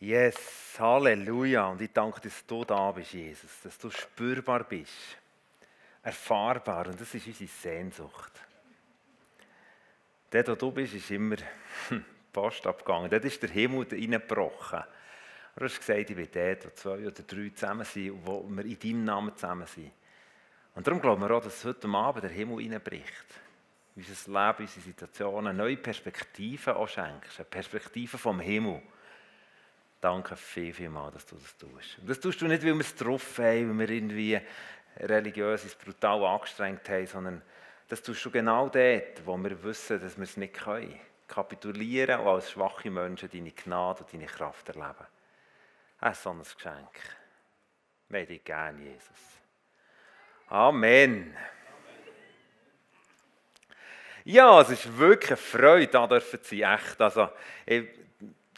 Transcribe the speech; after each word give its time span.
Yes, 0.00 0.76
Halleluja. 0.78 1.66
Und 1.66 1.80
ich 1.80 1.92
danke, 1.92 2.20
dass 2.20 2.46
du 2.46 2.64
da 2.64 2.92
bist, 2.92 3.14
Jesus, 3.14 3.50
dass 3.62 3.76
du 3.78 3.90
spürbar 3.90 4.62
bist, 4.62 4.92
erfahrbar. 6.02 6.86
Und 6.86 7.00
das 7.00 7.12
ist 7.14 7.26
unsere 7.26 7.50
Sehnsucht. 7.50 8.32
Dort, 10.30 10.48
wo 10.48 10.54
du 10.54 10.70
bist, 10.70 10.94
ist 10.94 11.10
immer 11.10 11.36
Post 12.32 12.64
abgegangen. 12.66 13.10
Dort 13.10 13.24
ist 13.24 13.42
der 13.42 13.50
Himmel 13.50 13.88
reingebrochen. 13.90 14.84
Du 15.56 15.64
hast 15.64 15.78
gesagt, 15.78 16.10
ich 16.10 16.16
bin 16.16 16.28
dort, 16.32 16.66
wo 16.66 16.70
zwei 16.70 17.06
oder 17.06 17.22
drei 17.22 17.50
zusammen 17.52 17.84
sind 17.84 18.12
und 18.12 18.26
wo 18.26 18.46
wir 18.48 18.64
in 18.64 18.78
deinem 18.78 19.04
Namen 19.04 19.34
zusammen 19.34 19.66
sind. 19.66 19.90
Und 20.76 20.86
darum 20.86 21.00
glauben 21.00 21.22
wir 21.22 21.32
auch, 21.32 21.42
dass 21.42 21.64
heute 21.64 21.88
Abend 21.88 22.22
der 22.22 22.30
Himmel 22.30 22.58
reinbricht. 22.58 23.26
Unser 23.96 24.12
Leben, 24.12 24.62
unsere 24.62 24.80
Situationen, 24.80 25.56
neue 25.56 25.76
Perspektiven 25.76 26.74
auch 26.74 26.86
schenkst. 26.86 27.40
Eine 27.40 27.46
Perspektive 27.46 28.16
vom 28.16 28.38
Himmel. 28.38 28.80
Danke 30.00 30.36
viel, 30.36 30.72
viel 30.72 30.88
mal, 30.88 31.10
dass 31.10 31.26
du 31.26 31.36
das 31.36 31.56
tust. 31.56 31.98
Und 31.98 32.08
das 32.08 32.20
tust 32.20 32.40
du 32.40 32.46
nicht, 32.46 32.62
weil 32.62 32.74
wir 32.74 32.80
es 32.80 32.94
drauf 32.94 33.38
haben, 33.38 33.78
weil 33.78 33.88
wir 33.88 33.94
irgendwie 33.94 34.40
religiös 34.98 35.64
uns 35.64 35.74
brutal 35.74 36.24
angestrengt 36.24 36.88
haben, 36.88 37.06
sondern 37.06 37.42
das 37.88 38.02
tust 38.02 38.24
du 38.24 38.30
genau 38.30 38.68
dort, 38.68 39.26
wo 39.26 39.36
wir 39.36 39.62
wissen, 39.62 40.00
dass 40.00 40.16
wir 40.16 40.24
es 40.24 40.36
nicht 40.36 40.54
können. 40.54 41.00
Kapitulieren 41.26 42.20
und 42.20 42.26
als 42.28 42.50
schwache 42.50 42.90
Menschen 42.90 43.28
deine 43.30 43.50
Gnade 43.50 44.02
und 44.02 44.12
deine 44.12 44.26
Kraft 44.26 44.68
erleben. 44.68 45.06
Ein 46.00 46.14
so 46.14 46.32
Geschenk. 46.32 47.00
Wir 48.08 48.24
dich 48.24 48.44
gerne, 48.44 48.82
Jesus. 48.82 49.40
Amen. 50.48 51.36
Ja, 54.24 54.60
es 54.60 54.70
ist 54.70 54.96
wirklich 54.96 55.30
eine 55.30 55.36
Freude, 55.38 55.88
da 55.88 56.06
dürfen 56.06 56.40
sein. 56.42 56.60
Echt. 56.60 57.00
Also, 57.00 57.30
ich, 57.66 57.86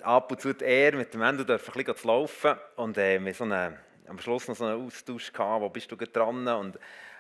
ab 0.02 0.30
und 0.30 0.40
zu 0.40 0.52
die 0.52 0.90
mit 0.92 1.14
dem 1.14 1.22
Ende 1.22 1.44
dürfen 1.44 1.72
ein 1.74 1.84
bisschen 1.84 2.08
laufen. 2.08 2.54
Und 2.76 2.98
äh, 2.98 3.24
wir 3.24 3.34
so 3.34 3.44
eine, 3.44 3.78
am 4.08 4.18
Schluss 4.18 4.48
noch 4.48 4.56
so 4.56 4.64
einen 4.64 4.86
Austausch 4.86 5.32
gehabt, 5.32 5.62
wo 5.62 5.68
bist 5.68 5.90
du 5.90 5.96
dran? 5.96 6.46
Und, 6.48 6.78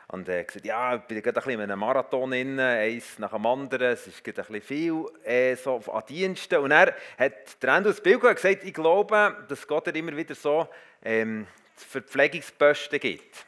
und 0.08 0.28
äh, 0.28 0.44
gesagt, 0.44 0.64
ja, 0.64 0.96
ich 0.96 1.02
bin 1.02 1.22
gerade 1.22 1.38
ein 1.38 1.44
bisschen 1.44 1.60
in 1.60 1.70
einem 1.70 1.78
Marathon 1.78 2.30
drin, 2.30 2.58
eins 2.58 3.18
nach 3.18 3.32
dem 3.32 3.46
anderen. 3.46 3.92
Es 3.92 4.06
ist 4.06 4.24
gerade 4.24 4.42
ein 4.42 4.52
bisschen 4.52 4.62
viel 4.62 5.04
äh, 5.24 5.54
so 5.56 5.76
an 5.76 6.02
Diensten. 6.08 6.58
Und 6.58 6.70
er 6.70 6.94
hat 7.18 7.62
der 7.62 7.74
Ende 7.74 7.90
das 7.90 8.00
Bild 8.00 8.20
gesagt, 8.20 8.64
ich 8.64 8.74
glaube, 8.74 9.44
dass 9.48 9.66
Gott 9.66 9.86
er 9.86 9.94
immer 9.94 10.16
wieder 10.16 10.34
so 10.34 10.68
ähm, 11.02 11.46
Verpflegungsposten 11.76 12.98
gibt. 12.98 13.46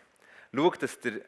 Schau, 0.55 0.70
dass 0.70 1.01
du 1.01 1.20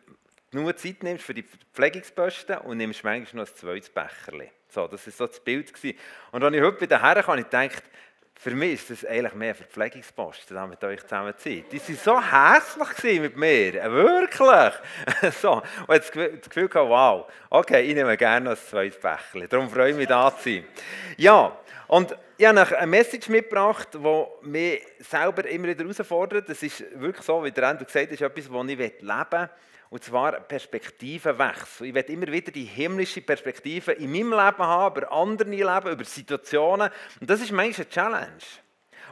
genug 0.50 0.78
Zeit 0.78 1.02
nimmst 1.02 1.24
für 1.24 1.34
die 1.34 1.42
Verpflegungsposten 1.42 2.58
und 2.58 2.76
nimmst 2.76 3.02
manchmal 3.02 3.44
noch 3.44 3.50
ein 3.50 3.56
zweites 3.56 3.90
Becherchen. 3.90 4.50
So, 4.74 4.88
das 4.88 5.06
war 5.06 5.12
so 5.12 5.26
das 5.28 5.40
Bild. 5.40 5.72
Gewesen. 5.72 5.96
Und 6.32 6.42
als 6.42 6.54
ich 6.54 6.60
heute 6.60 6.80
wieder 6.80 7.00
herkam, 7.00 7.38
ich 7.38 7.44
gedacht, 7.44 7.84
für 8.36 8.50
mich 8.50 8.74
ist 8.74 8.90
das 8.90 9.08
eigentlich 9.08 9.34
mehr 9.34 9.54
Verpflegungsposten, 9.54 10.56
da 10.56 10.66
mit 10.66 10.82
euch 10.82 11.00
zusammen 11.02 11.32
Zeit. 11.38 11.70
Die 11.70 11.80
waren 11.80 11.96
so 11.96 12.20
herzlich 12.20 13.20
mit 13.20 13.36
mir, 13.36 13.74
wirklich. 13.92 14.72
so, 15.40 15.62
und 15.86 15.94
jetzt 15.94 16.14
das 16.14 16.48
Gefühl 16.48 16.68
gehabt, 16.68 16.90
wow, 16.90 17.30
okay, 17.48 17.82
ich 17.82 17.94
nehme 17.94 18.16
gerne 18.16 18.50
noch 18.50 18.56
ein 18.56 18.66
zweites 18.68 19.00
Becherchen. 19.00 19.48
Darum 19.48 19.70
freue 19.70 19.92
ich 19.92 19.96
mich, 19.96 20.08
da 20.08 20.36
zu 20.36 20.50
sein. 20.50 20.64
Ja, 21.16 21.56
und 21.86 22.16
ich 22.36 22.46
habe 22.46 22.76
eine 22.76 22.86
Message 22.88 23.28
mitgebracht, 23.28 23.90
die 23.94 24.48
mich 24.48 24.82
selber 24.98 25.48
immer 25.48 25.68
wieder 25.68 25.84
herausfordert. 25.84 26.48
Das 26.48 26.60
ist 26.62 26.84
wirklich 27.00 27.24
so, 27.24 27.44
wie 27.44 27.52
der 27.52 27.70
Endo 27.70 27.84
gesagt 27.84 28.06
hat, 28.06 28.12
ist 28.12 28.20
etwas, 28.20 28.44
das 28.50 28.68
ich 28.68 28.78
leben 28.78 29.00
will. 29.00 29.50
Und 29.94 30.02
zwar 30.02 30.32
Perspektivenwechsel. 30.40 31.86
Ich 31.86 31.94
will 31.94 32.02
immer 32.08 32.26
wieder 32.26 32.50
die 32.50 32.64
himmlische 32.64 33.20
Perspektive 33.20 33.92
in 33.92 34.10
meinem 34.10 34.30
Leben 34.30 34.58
haben, 34.58 34.96
über 34.96 35.12
andere 35.12 35.48
Leben, 35.48 35.92
über 35.92 36.04
Situationen. 36.04 36.90
Und 37.20 37.30
das 37.30 37.40
ist 37.40 37.52
manchmal 37.52 37.86
eine 37.86 37.88
Challenge. 37.88 38.42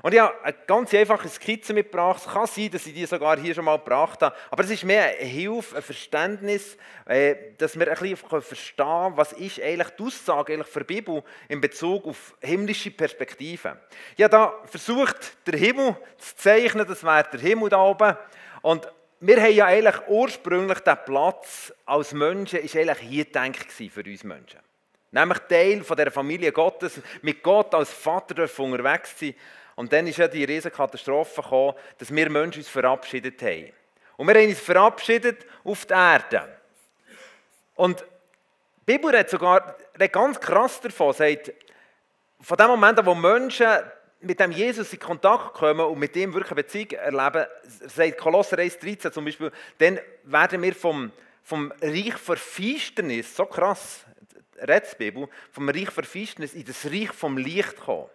Und 0.03 0.13
ich 0.13 0.19
habe 0.19 0.35
eine 0.43 0.57
ganz 0.67 0.93
einfache 0.93 1.29
Skizze 1.29 1.73
mitgebracht. 1.73 2.23
Es 2.27 2.33
kann 2.33 2.49
sein, 2.49 2.69
dass 2.73 2.85
ich 2.85 2.95
die 2.95 3.07
sogar 3.07 3.39
hier 3.39 3.55
schon 3.55 3.65
mal 3.65 3.79
gebracht 3.79 4.23
habe. 4.23 4.35
Aber 4.51 4.65
es 4.65 4.71
ist 4.71 4.83
mehr 4.83 5.05
eine 5.05 5.25
Hilfe, 5.25 5.77
ein 5.77 5.83
Verständnis, 5.83 6.77
äh, 7.07 7.37
dass 7.59 7.79
wir 7.79 7.87
ein 7.87 7.97
bisschen 7.97 8.43
verstehen 8.43 8.87
können, 8.89 9.17
was 9.17 9.33
ist 9.35 9.63
eigentlich 9.63 9.91
die 9.91 10.03
Aussage 10.03 10.53
eigentlich 10.53 10.67
für 10.67 10.81
die 10.81 10.95
Bibel 10.95 11.23
in 11.49 11.61
Bezug 11.61 12.07
auf 12.07 12.35
himmlische 12.41 12.91
Perspektiven. 12.91 13.79
Ich 14.17 14.25
habe 14.25 14.33
da 14.33 14.53
versucht, 14.65 15.47
den 15.47 15.61
Himmel 15.61 15.97
zu 16.19 16.35
zeichnen. 16.35 16.89
Das 16.89 17.05
wäre 17.05 17.29
der 17.33 17.39
Himmel 17.39 17.69
da 17.69 17.81
oben. 17.81 18.17
Und 18.63 18.89
wir 19.25 19.41
haben 19.41 19.53
ja 19.53 19.67
eigentlich 19.67 20.09
ursprünglich 20.09 20.81
den 20.81 20.97
Platz 21.05 21.73
als 21.87 22.13
Menschen, 22.13 22.59
ist 22.59 22.75
eigentlich 22.75 22.99
hier 22.99 23.25
gedacht 23.25 23.71
für 23.71 24.03
uns 24.03 24.25
Menschen. 24.25 24.59
Nämlich 25.13 25.39
Teil 25.49 25.85
von 25.85 25.97
der 25.97 26.11
Familie 26.11 26.51
Gottes, 26.51 27.01
mit 27.23 27.41
Gott 27.41 27.73
als 27.73 27.93
Vater 27.93 28.49
unterwegs 28.59 29.17
sein. 29.21 29.35
Und 29.77 29.93
dann 29.93 30.09
ist 30.09 30.19
ja 30.19 30.27
die 30.27 30.43
riesige 30.43 30.75
Katastrophe 30.75 31.41
gekommen, 31.41 31.75
dass 31.99 32.13
wir 32.13 32.31
Menschen 32.31 32.61
uns 32.63 32.69
verabschiedet 32.69 33.41
haben. 33.43 33.73
Und 34.17 34.27
wir 34.27 34.35
haben 34.35 34.49
uns 34.49 34.59
verabschiedet 34.59 35.47
auf 35.63 35.87
die 35.87 35.95
Erde. 35.95 36.49
Und 37.77 38.01
die 38.01 38.93
Bibel 38.93 39.17
hat 39.17 39.31
sogar 39.31 39.77
ganz 40.11 40.41
krass 40.41 40.81
davon, 40.81 41.13
sagt, 41.13 41.53
von 42.41 42.57
dem 42.57 42.67
Moment 42.67 43.07
wo 43.07 43.15
Menschen 43.15 43.69
mit 44.23 44.41
dem 44.41 44.53
Jesus 44.53 44.93
in 44.93 44.99
Kontakt 44.99 45.55
kommen 45.55 45.81
und 45.81 45.99
mit 45.99 46.17
ihm 46.17 46.33
wirklich 46.33 46.53
eine 46.53 46.63
Beziehung 46.63 46.91
erleben, 46.93 47.47
sagt 47.63 48.19
Kolosser 48.19 48.59
1,13 48.59 49.11
zum 49.11 49.25
Beispiel, 49.25 49.51
dann 49.79 49.99
werden 50.25 50.63
wir 50.63 50.75
vom, 50.75 51.13
vom 51.43 51.73
Reich 51.83 52.15
der 52.27 52.37
Finsternis, 52.37 53.35
so 53.37 53.47
krass, 53.47 54.05
redet 54.61 54.93
die 54.93 54.97
Bibel, 55.05 55.29
vom 55.51 55.69
Reich 55.69 55.91
der 55.91 56.05
Finsternis 56.05 56.55
in 56.55 56.65
das 56.65 56.87
Reich 56.87 57.13
vom 57.13 57.37
Licht 57.37 57.77
kommen. 57.77 58.07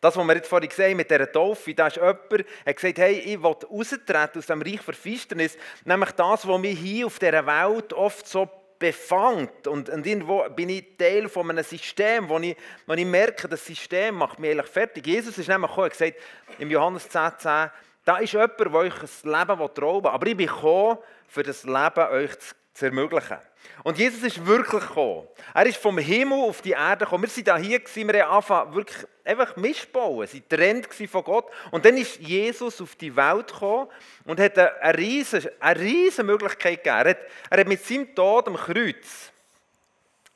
Das, 0.00 0.16
was 0.16 0.26
wir 0.26 0.34
jetzt 0.34 0.48
vorhin 0.48 0.68
gesehen 0.68 0.96
mit 0.96 1.10
dieser 1.10 1.30
Taufe, 1.30 1.74
da 1.74 1.86
ist 1.86 1.96
jemand, 1.96 2.18
der 2.30 2.74
gesagt, 2.74 2.98
hey, 2.98 3.20
ich 3.20 3.42
will 3.42 3.56
raustreten 3.70 4.38
aus 4.38 4.46
dem 4.46 4.60
Reich 4.60 4.84
der 4.84 4.94
Finsternis, 4.94 5.56
nämlich 5.84 6.10
das, 6.10 6.46
was 6.46 6.62
wir 6.62 6.70
hier 6.70 7.06
auf 7.06 7.18
dieser 7.18 7.46
Welt 7.46 7.92
oft 7.92 8.26
so 8.26 8.48
befangt 8.84 9.66
und, 9.66 9.88
und 9.88 10.06
irgendwo 10.06 10.44
bin 10.50 10.68
ich 10.68 10.96
Teil 10.98 11.28
von 11.28 11.48
einem 11.50 11.64
System, 11.64 12.28
wo 12.28 12.38
ich, 12.38 12.56
wo 12.86 12.92
ich 12.92 13.06
merke, 13.06 13.48
das 13.48 13.64
System 13.64 14.16
macht 14.16 14.38
mich 14.38 14.50
eigentlich 14.50 14.70
fertig. 14.70 15.06
Jesus 15.06 15.38
ist 15.38 15.48
nämlich 15.48 15.70
gekommen, 15.70 15.88
gesagt, 15.88 16.14
im 16.58 16.70
Johannes 16.70 17.08
10, 17.08 17.32
10 17.38 17.70
da 18.04 18.18
ist 18.18 18.32
jemand, 18.32 18.60
der 18.60 18.74
euch 18.74 18.92
ein 18.92 19.30
Leben 19.30 19.60
rauben 19.60 20.04
will, 20.04 20.10
aber 20.10 20.26
ich 20.26 20.36
bin 20.36 20.46
gekommen, 20.46 20.98
für 21.26 21.42
das 21.42 21.64
Leben 21.64 22.08
euch 22.10 22.38
zu 22.38 22.54
zu 22.74 22.86
ermöglichen. 22.86 23.38
Und 23.82 23.98
Jesus 23.98 24.22
ist 24.22 24.44
wirklich 24.44 24.82
gekommen. 24.82 25.26
Er 25.54 25.66
ist 25.66 25.78
vom 25.78 25.96
Himmel 25.96 26.38
auf 26.38 26.60
die 26.60 26.72
Erde 26.72 27.04
gekommen. 27.04 27.24
Wir 27.24 27.30
sind 27.30 27.48
da 27.48 27.56
hier, 27.56 27.78
gewesen, 27.78 28.12
wir 28.12 28.24
haben 28.24 28.32
angefangen, 28.32 28.74
wirklich 28.74 29.06
einfach 29.24 29.56
missbauen. 29.56 30.26
Sie 30.26 30.42
trennt 30.42 30.92
von 30.92 31.24
Gott. 31.24 31.46
Und 31.70 31.84
dann 31.84 31.96
ist 31.96 32.18
Jesus 32.18 32.80
auf 32.80 32.96
die 32.96 33.14
Welt 33.14 33.48
gekommen 33.48 33.88
und 34.24 34.40
hat 34.40 34.58
eine 34.58 34.98
riesige, 34.98 35.52
eine 35.60 35.80
riesige 35.80 36.24
Möglichkeit 36.24 36.84
gegeben. 36.84 36.96
Er 36.96 37.10
hat, 37.10 37.18
er 37.50 37.60
hat 37.60 37.68
mit 37.68 37.84
seinem 37.84 38.14
Tod 38.14 38.48
am 38.48 38.56
Kreuz 38.56 39.32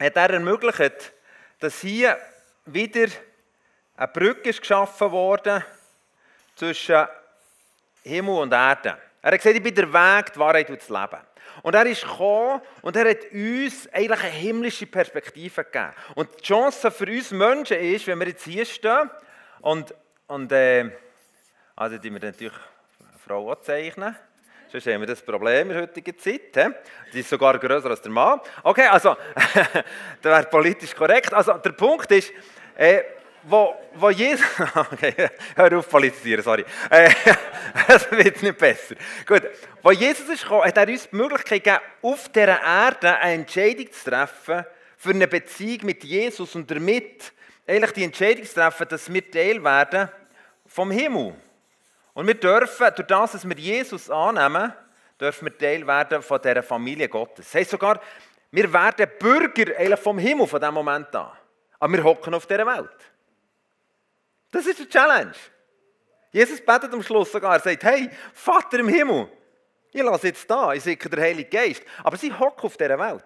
hat 0.00 0.16
er 0.16 0.30
ermöglicht, 0.30 1.12
dass 1.58 1.80
hier 1.80 2.18
wieder 2.66 3.08
eine 3.96 4.08
Brücke 4.08 4.50
ist 4.50 4.60
geschaffen 4.60 5.10
wurde 5.10 5.64
zwischen 6.54 7.06
Himmel 8.04 8.38
und 8.38 8.52
Erde. 8.52 8.96
Er 9.20 9.32
hat 9.32 9.38
gesagt, 9.38 9.56
ich 9.56 9.62
bin 9.62 9.74
der 9.74 9.92
Weg, 9.92 10.32
die 10.32 10.38
Wahrheit 10.38 10.70
und 10.70 10.80
das 10.80 10.88
Leben. 10.88 11.20
Und 11.62 11.74
er 11.74 11.86
ist 11.86 12.02
gekommen 12.02 12.60
und 12.82 12.96
er 12.96 13.10
hat 13.10 13.32
uns 13.32 13.88
eigentlich 13.92 14.22
eine 14.22 14.30
himmlische 14.30 14.86
Perspektive 14.86 15.64
gegeben. 15.64 15.92
Und 16.14 16.28
die 16.38 16.42
Chance 16.42 16.90
für 16.90 17.06
uns 17.06 17.30
Menschen 17.30 17.78
ist, 17.78 18.06
wenn 18.06 18.18
wir 18.18 18.28
jetzt 18.28 18.44
hier 18.44 18.64
stehen 18.64 19.10
und, 19.60 19.94
und 20.26 20.52
äh, 20.52 20.90
also 21.76 21.98
die 21.98 22.12
wir 22.12 22.20
natürlich 22.20 22.52
eine 23.00 23.18
Frau 23.24 23.54
zeichnen. 23.56 24.16
Sonst 24.70 24.86
haben 24.86 25.00
wir 25.00 25.06
das 25.06 25.22
Problem 25.22 25.70
in 25.70 25.76
der 25.76 25.82
heutigen 25.82 26.18
Zeit. 26.18 26.54
He? 26.54 26.68
Die 27.12 27.20
ist 27.20 27.30
sogar 27.30 27.58
größer 27.58 27.88
als 27.88 28.02
der 28.02 28.10
Mann. 28.10 28.38
Okay, 28.62 28.86
also, 28.86 29.16
das 29.34 29.84
wäre 30.22 30.44
politisch 30.44 30.94
korrekt. 30.94 31.32
Also, 31.32 31.54
der 31.54 31.72
Punkt 31.72 32.10
ist, 32.12 32.32
äh, 32.76 33.02
wo, 33.48 33.74
wo 33.94 34.10
Jesus. 34.10 34.46
Okay, 34.74 35.14
hör 35.56 35.78
auf 35.78 35.88
politisieren, 35.88 36.42
sorry. 36.42 36.64
Äh, 36.90 37.10
es 37.88 38.10
wird 38.10 38.42
nicht 38.42 38.58
besser. 38.58 38.94
Gut, 39.26 39.42
wo 39.82 39.90
Jesus 39.90 40.28
ist 40.28 40.42
gekommen, 40.42 40.64
hat 40.64 40.76
er 40.76 40.88
uns 40.88 41.08
die 41.08 41.16
Möglichkeit 41.16 41.64
gegeben, 41.64 41.82
auf 42.02 42.28
dieser 42.28 42.62
Erde 42.62 43.16
eine 43.16 43.34
Entscheidung 43.34 43.90
zu 43.92 44.10
treffen 44.10 44.64
für 44.96 45.10
eine 45.10 45.28
Beziehung 45.28 45.86
mit 45.86 46.04
Jesus 46.04 46.54
und 46.54 46.70
damit 46.70 47.32
eigentlich 47.66 47.92
die 47.92 48.04
Entscheidung 48.04 48.44
zu 48.44 48.54
treffen, 48.54 48.88
dass 48.88 49.12
wir 49.12 49.30
Teil 49.30 49.62
werden 49.62 50.08
vom 50.66 50.90
Himmel. 50.90 51.34
Und 52.14 52.26
wir 52.26 52.34
dürfen, 52.34 52.88
durch 52.96 53.06
das, 53.06 53.32
dass 53.32 53.48
wir 53.48 53.56
Jesus 53.56 54.10
annehmen, 54.10 54.72
dürfen 55.20 55.46
wir 55.46 55.56
Teil 55.56 55.86
werden 55.86 56.22
von 56.22 56.40
dieser 56.40 56.62
Familie 56.62 57.08
Gottes. 57.08 57.46
Das 57.46 57.54
heisst 57.54 57.70
sogar, 57.70 58.00
wir 58.50 58.72
werden 58.72 59.06
Bürger 59.18 59.96
vom 59.96 60.18
Himmel 60.18 60.46
von 60.46 60.60
diesem 60.60 60.74
Moment 60.74 61.14
an. 61.14 61.30
Aber 61.78 61.92
wir 61.92 62.02
hocken 62.02 62.34
auf 62.34 62.46
dieser 62.46 62.66
Welt. 62.66 62.90
Das 64.50 64.66
ist 64.66 64.78
die 64.78 64.88
Challenge. 64.88 65.34
Jesus 66.30 66.60
betet 66.60 66.92
am 66.92 67.02
Schluss 67.02 67.32
sogar, 67.32 67.54
er 67.54 67.60
sagt, 67.60 67.84
hey, 67.84 68.10
Vater 68.32 68.78
im 68.78 68.88
Himmel, 68.88 69.28
ich 69.92 70.02
lasse 70.02 70.28
jetzt 70.28 70.48
da, 70.50 70.72
ich 70.74 70.82
sehe 70.82 70.96
den 70.96 71.20
Heiligen 71.20 71.50
Geist. 71.50 71.82
Aber 72.04 72.16
sie 72.16 72.32
hocken 72.32 72.64
auf 72.64 72.76
dieser 72.76 72.98
Welt. 72.98 73.24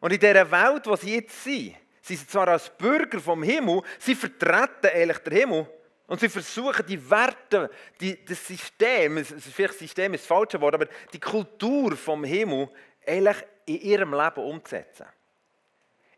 Und 0.00 0.12
in 0.12 0.18
dieser 0.18 0.50
Welt, 0.50 0.86
wo 0.86 0.96
sie 0.96 1.16
jetzt 1.16 1.44
sind, 1.44 1.74
sind 2.02 2.18
sie 2.18 2.26
zwar 2.26 2.48
als 2.48 2.70
Bürger 2.70 3.20
vom 3.20 3.42
Himmel, 3.42 3.82
sie 3.98 4.14
vertreten 4.14 4.86
eigentlich 4.86 5.18
den 5.18 5.34
Himmel, 5.34 5.66
Und 6.08 6.20
sie 6.20 6.30
versuchen 6.30 6.86
die 6.86 7.10
Werte, 7.10 7.70
die, 8.00 8.24
das 8.24 8.46
System, 8.46 9.22
vielleicht 9.24 9.78
System 9.78 10.14
ist 10.14 10.22
das 10.22 10.26
falsche 10.26 10.58
Wort, 10.58 10.74
aber 10.74 10.88
die 11.12 11.20
Kultur 11.20 11.94
vom 11.96 12.24
Himmel 12.24 12.70
eigentlich 13.06 13.36
in 13.66 13.80
ihrem 13.82 14.14
Leben 14.14 14.40
umzusetzen. 14.40 15.04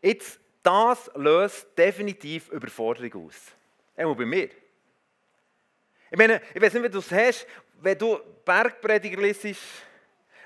Jetzt, 0.01 0.39
das 0.63 1.11
löst 1.15 1.67
definitiv 1.77 2.47
Überforderung 2.49 3.27
aus. 3.27 3.35
Einmal 4.01 4.15
bei 4.15 4.25
mir. 4.25 4.49
Ich 6.09 6.17
meine, 6.17 6.41
ich 6.55 6.61
weiß 6.61 6.73
nicht, 6.73 6.83
wie 6.83 6.89
du 6.89 6.97
es 6.97 7.11
hast, 7.11 7.45
wenn 7.79 7.97
du 7.97 8.19
Bergprediger 8.43 9.21
liest, 9.21 9.45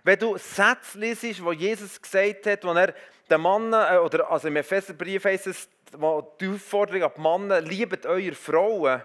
wenn 0.03 0.19
du 0.19 0.37
Sätze 0.37 0.99
liest, 0.99 1.43
wo 1.43 1.53
Jesus 1.53 2.01
gesagt 2.01 2.45
hat, 2.47 2.65
wo 2.65 2.73
er 2.73 2.93
den 3.29 3.41
Mann, 3.41 3.71
äh, 3.71 3.97
oder 3.97 4.29
also 4.29 4.49
im 4.49 4.57
Epheserbrief 4.57 5.23
heißt 5.23 5.47
es, 5.47 5.69
wo 5.93 6.35
die 6.39 6.49
Aufforderung 6.49 7.03
an 7.03 7.11
die 7.15 7.21
Männer, 7.21 7.61
liebt 7.61 8.05
eure 8.05 8.35
Frauen, 8.35 9.01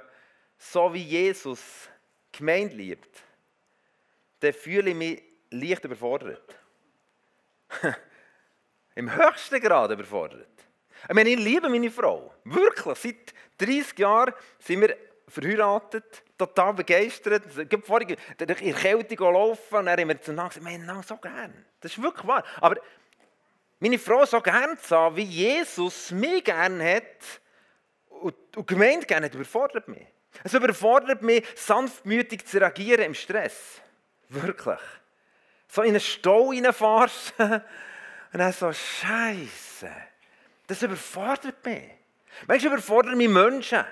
so 0.59 0.93
wie 0.93 1.05
Jesus 1.05 1.89
Gemeinde 2.33 2.75
liebt, 2.75 3.23
dann 4.41 4.53
fühle 4.53 4.91
ich 4.91 4.97
mich 4.97 5.23
leicht 5.51 5.85
überfordert. 5.85 6.57
Im 8.97 9.15
höchsten 9.15 9.61
Grad 9.61 9.93
überfordert. 9.93 10.49
Ich 11.09 11.15
meine, 11.15 11.31
ich 11.31 11.39
liebe 11.39 11.69
meine 11.69 11.91
Frau. 11.91 12.35
Wirklich. 12.45 12.99
Seit 12.99 13.35
30 13.59 13.99
Jahren 13.99 14.35
sind 14.59 14.81
wir 14.81 14.97
verheiratet, 15.29 16.23
total 16.37 16.75
begeistert. 16.75 17.45
Habe 17.57 17.83
vorhin 17.83 18.17
durch 18.37 18.59
die 18.59 18.71
Erkältung 18.71 19.33
laufen 19.33 19.77
und 19.77 19.87
dann 19.87 20.01
haben 20.01 20.09
wir 20.09 20.21
zueinander 20.21 20.55
gesagt, 20.55 20.67
wir 20.67 21.03
so 21.03 21.17
gern. 21.17 21.65
Das 21.81 21.93
ist 21.93 22.03
wirklich 22.03 22.27
wahr. 22.27 22.45
Aber 22.61 22.77
meine 23.79 23.99
Frau 23.99 24.25
so 24.25 24.41
gern 24.41 24.77
zu 24.79 24.97
haben, 24.97 25.17
wie 25.17 25.23
Jesus 25.23 26.11
mich 26.11 26.45
gern 26.45 26.83
hat 26.83 27.41
und 28.09 28.35
die 28.57 28.67
Gemeinde 28.67 29.07
gerne 29.07 29.27
hat, 29.27 29.35
überfordert 29.35 29.89
mich. 29.89 30.07
Es 30.45 30.55
überfordert 30.55 31.23
mich, 31.23 31.45
sanftmütig 31.57 32.47
zu 32.47 32.59
reagieren 32.59 33.05
im 33.05 33.15
Stress. 33.15 33.81
Wirklich. 34.29 34.79
So 35.69 35.83
in 35.83 35.91
einen 35.91 36.01
Stau 36.01 36.51
reinfahrst 36.51 37.35
und 37.39 37.63
dann 38.33 38.53
so, 38.53 38.73
Scheiße. 38.73 39.91
Das 40.71 40.85
überfordert 40.85 41.67
mich. 41.67 41.83
Weißt 42.47 42.65
du, 42.65 42.69
überfordert 42.69 43.17
mich 43.17 43.29
Menschen. 43.29 43.85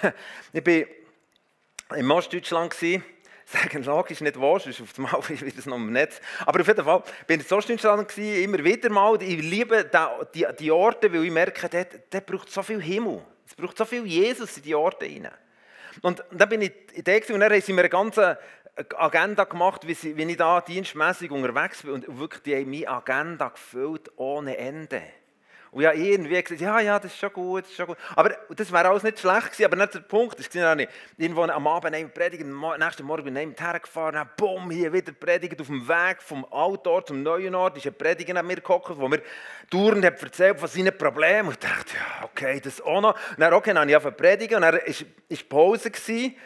Ich 0.52 0.64
war 0.64 1.98
in 1.98 2.10
Ostdeutschland. 2.10 2.72
Sagen, 3.46 3.82
logisch 3.82 4.20
nicht 4.20 4.40
wahr, 4.40 4.60
sonst 4.60 4.80
auf 4.82 4.96
einmal 4.96 5.28
wieder 5.28 5.68
noch 5.68 5.76
im 5.76 5.92
Netz. 5.92 6.20
Aber 6.44 6.60
auf 6.60 6.68
jeden 6.68 6.84
Fall 6.84 7.02
bin 7.26 7.40
ich 7.40 7.50
in 7.50 7.56
Ostdeutschland 7.56 8.18
immer 8.18 8.62
wieder 8.62 8.88
mal. 8.88 9.20
Ich 9.20 9.40
liebe 9.42 9.90
die, 10.32 10.46
die 10.60 10.70
Orte, 10.70 11.12
weil 11.12 11.24
ich 11.24 11.30
merke, 11.32 11.68
dort, 11.68 11.98
dort 12.08 12.26
braucht 12.26 12.50
so 12.50 12.62
viel 12.62 12.80
Himmel. 12.80 13.24
Es 13.44 13.56
braucht 13.56 13.76
so 13.76 13.84
viel 13.84 14.06
Jesus 14.06 14.56
in 14.58 14.62
die 14.62 14.74
Orte 14.76 15.06
hinein. 15.06 15.34
Und 16.02 16.22
dann 16.30 16.48
bin 16.48 16.62
ich 16.62 16.72
in 16.92 17.02
der 17.02 17.16
und 17.30 17.40
dann 17.40 17.52
haben 17.52 17.60
sie 17.60 17.72
mir 17.72 17.80
eine 17.80 17.88
ganze 17.88 18.38
Agenda 18.96 19.42
gemacht, 19.42 19.84
wie, 19.88 19.94
sie, 19.94 20.16
wie 20.16 20.22
ich 20.22 20.36
da 20.36 20.60
dienstmäßig 20.60 21.32
unterwegs 21.32 21.82
bin. 21.82 21.94
Und 21.94 22.18
wirklich, 22.18 22.42
die 22.44 22.54
haben 22.54 22.70
meine 22.70 22.88
Agenda 22.88 23.48
gefüllt 23.48 24.08
ohne 24.16 24.56
Ende. 24.56 25.02
Und 25.70 25.82
ja, 25.82 25.92
irgendwie 25.92 26.42
gesagt, 26.42 26.60
ja, 26.60 26.80
ja, 26.80 26.98
das 26.98 27.12
ist 27.12 27.18
schon 27.18 27.32
gut, 27.32 27.64
das 27.64 27.70
ist 27.70 27.76
schon 27.76 27.86
gut. 27.86 27.96
Aber 28.14 28.36
das 28.54 28.72
wäre 28.72 28.88
alles 28.88 29.02
nicht 29.02 29.18
schlecht 29.18 29.52
gewesen, 29.52 29.64
aber 29.64 29.76
nicht 29.76 29.94
der 29.94 30.00
Punkt. 30.00 30.38
Ich 30.40 30.54
war 30.54 30.74
nicht 30.74 30.90
irgendwo 31.16 31.42
am 31.42 31.66
Abend 31.66 31.92
neben 31.92 32.10
predigen, 32.10 32.52
am 32.52 32.78
nächsten 32.78 33.04
Morgen 33.04 33.24
bin 33.24 33.36
ich 33.36 33.60
hergefahren, 33.60 34.14
dann 34.14 34.30
bumm, 34.36 34.70
hier 34.70 34.92
wieder 34.92 35.12
predigen 35.12 35.60
auf 35.60 35.66
dem 35.66 35.88
Weg 35.88 36.22
vom 36.22 36.46
alten 36.50 37.06
zum 37.06 37.22
neuen 37.22 37.54
Ort. 37.54 37.76
ist 37.76 37.86
ein 37.86 37.94
Prediger 37.94 38.38
an 38.38 38.46
mir 38.46 38.56
gekommen, 38.56 38.84
wo 38.88 39.08
mir 39.08 39.22
dauernd 39.70 40.04
hat 40.04 40.22
erzählt 40.22 40.58
von 40.58 40.68
seinen 40.68 40.96
Problemen. 40.96 41.48
Und 41.48 41.54
ich 41.54 41.60
dachte, 41.60 41.94
ja, 41.94 42.24
okay, 42.24 42.60
das 42.60 42.80
auch 42.80 43.00
noch. 43.00 43.14
Und 43.14 43.40
dann, 43.40 43.52
okay, 43.52 43.74
dann 43.74 43.92
habe 43.92 44.08
ich 44.08 44.16
predigen 44.16 44.56
und 44.56 44.62
dann 44.62 44.74
war 44.74 45.38
Pause. 45.48 45.90
Gewesen. 45.90 46.36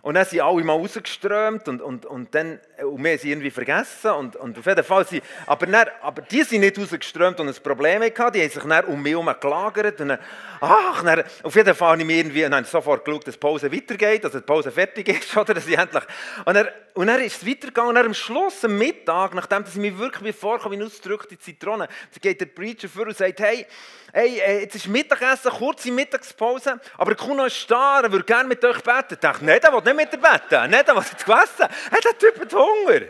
Und 0.00 0.14
dann 0.14 0.24
sind 0.24 0.40
alle 0.40 0.62
mal 0.62 0.74
rausgeströmt 0.74 1.68
und, 1.68 1.82
und, 1.82 2.06
und 2.06 2.34
dann 2.34 2.60
und 2.82 3.02
wir 3.02 3.10
haben 3.10 3.18
sie 3.18 3.30
irgendwie 3.30 3.50
vergessen. 3.50 4.12
Und, 4.12 4.36
und 4.36 4.56
auf 4.58 4.64
jeden 4.64 4.84
Fall 4.84 5.04
sind, 5.04 5.24
aber, 5.46 5.66
dann, 5.66 5.88
aber 6.02 6.22
die 6.22 6.42
sind 6.44 6.60
nicht 6.60 6.78
rausgeströmt 6.78 7.40
und 7.40 7.48
ein 7.48 7.54
Problem 7.62 8.02
hatten. 8.02 8.32
Die 8.32 8.42
haben 8.42 8.50
sich 8.50 8.62
dann 8.62 8.84
um 8.84 9.02
mich 9.02 9.12
herum 9.12 9.28
gelagert. 9.40 10.00
Und 10.00 10.08
dann, 10.08 10.18
ach, 10.60 11.02
dann, 11.02 11.24
auf 11.42 11.54
jeden 11.54 11.74
Fall 11.74 11.88
habe 11.90 12.00
ich 12.00 12.06
mir 12.06 12.16
irgendwie, 12.18 12.42
dann 12.42 12.64
sofort 12.64 13.04
geschaut, 13.04 13.26
dass 13.26 13.34
die 13.34 13.40
Pause 13.40 13.72
weitergeht, 13.72 14.22
dass 14.22 14.32
die 14.32 14.40
Pause 14.40 14.70
fertig 14.70 15.08
ist. 15.08 15.36
Oder, 15.36 15.54
dass 15.54 15.66
ich 15.66 15.76
endlich, 15.76 16.04
und, 16.44 16.54
dann, 16.54 16.68
und 16.94 17.06
dann 17.08 17.20
ist 17.20 17.42
es 17.42 17.48
weitergegangen. 17.48 17.88
Und 17.88 17.94
dann 17.96 18.06
am 18.06 18.14
Schluss, 18.14 18.64
am 18.64 18.78
Mittag, 18.78 19.34
nachdem 19.34 19.64
ich 19.66 19.74
mich 19.74 19.98
wirklich 19.98 20.24
wie 20.24 20.32
vorkomme, 20.32 20.78
wie 20.78 20.84
ausgedrückt 20.84 21.30
die 21.32 21.38
Zitrone, 21.38 21.88
geht 22.20 22.40
der 22.40 22.46
Preacher 22.46 22.88
vor 22.88 23.06
und 23.06 23.16
sagt, 23.16 23.40
hey, 23.40 23.66
hey, 24.12 24.40
äh, 24.40 24.60
jetzt 24.60 24.76
ist 24.76 24.88
Mittagessen, 24.88 25.50
kurze 25.50 25.90
Mittagspause, 25.90 26.80
aber 26.96 27.14
Kuno 27.14 27.44
ist 27.44 27.70
da, 27.70 28.00
er 28.00 28.10
würde 28.10 28.24
gerne 28.24 28.48
mit 28.48 28.64
euch 28.64 28.82
beten. 28.82 29.14
Ich 29.14 29.18
dachte, 29.18 29.44
nein, 29.44 29.60
der 29.62 29.72
nicht 29.94 29.96
mit 29.96 30.12
dir 30.12 30.18
beten, 30.18 30.70
nicht, 30.70 30.88
der 30.88 30.96
will 30.96 31.02
jetzt 31.02 31.22
essen. 31.22 31.68
Hey, 31.90 32.00
der 32.04 32.18
Typ 32.18 32.40
hat 32.40 32.52
Hunger. 32.52 33.00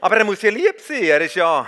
Aber 0.00 0.16
er 0.16 0.24
muss 0.24 0.42
ja 0.42 0.50
lieb 0.50 0.80
sein, 0.80 1.04
er 1.04 1.20
ist 1.20 1.34
ja... 1.34 1.66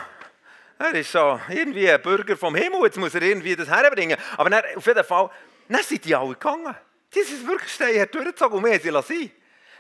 Er 0.81 0.95
ist 0.95 1.13
ja 1.13 1.41
irgendwie 1.49 1.91
ein 1.91 2.01
Bürger 2.01 2.37
vom 2.37 2.55
Himmel, 2.55 2.85
jetzt 2.85 2.97
muss 2.99 3.13
er 3.13 3.23
irgendwie 3.23 3.57
das 3.57 3.69
herbringen. 3.69 4.17
Aber 4.37 4.49
dann, 4.49 4.63
auf 4.77 4.87
jeden 4.87 5.03
Fall, 5.03 5.29
dann 5.69 5.83
sind 5.83 6.05
die 6.05 6.15
alle 6.15 6.35
gegangen. 6.35 6.73
Die 7.13 7.23
sind 7.23 7.49
wirklich 7.49 7.73
stehen, 7.73 8.07
durchgezogen 8.09 8.59
und 8.59 8.65
wir 8.65 8.79
sie 8.79 8.91
sein. 8.91 9.33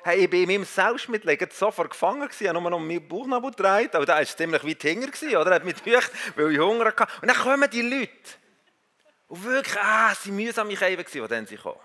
Hey, 0.02 0.24
ich 0.24 0.32
war 0.32 0.38
in 0.40 0.48
meinem 0.48 0.64
Selbstmitleid 0.64 1.52
sofort 1.52 1.90
gefangen, 1.90 2.28
ich 2.28 2.48
habe 2.48 2.60
nur 2.60 2.70
noch 2.70 2.80
meinen 2.80 3.06
Bauchnabel 3.06 3.50
gedreht, 3.50 3.94
aber 3.94 4.06
der 4.06 4.16
war 4.16 4.24
ziemlich 4.24 4.64
weit 4.64 4.82
hinter, 4.82 5.40
oder? 5.40 5.50
Er 5.50 5.54
hat 5.56 5.64
mich 5.64 5.76
durch, 5.76 6.08
weil 6.34 6.52
ich 6.52 6.58
Hunger 6.58 6.86
hatte. 6.86 7.06
Und 7.22 7.28
dann 7.28 7.36
kommen 7.36 7.70
die 7.70 7.82
Leute. 7.82 8.10
Und 9.28 9.44
wirklich, 9.44 9.76
ah, 9.80 10.10
es 10.12 10.26
waren 10.26 10.36
mühsame 10.36 10.74
Käfer, 10.74 11.04
die 11.04 11.28
dann 11.28 11.46
sie 11.46 11.56
kommen. 11.56 11.78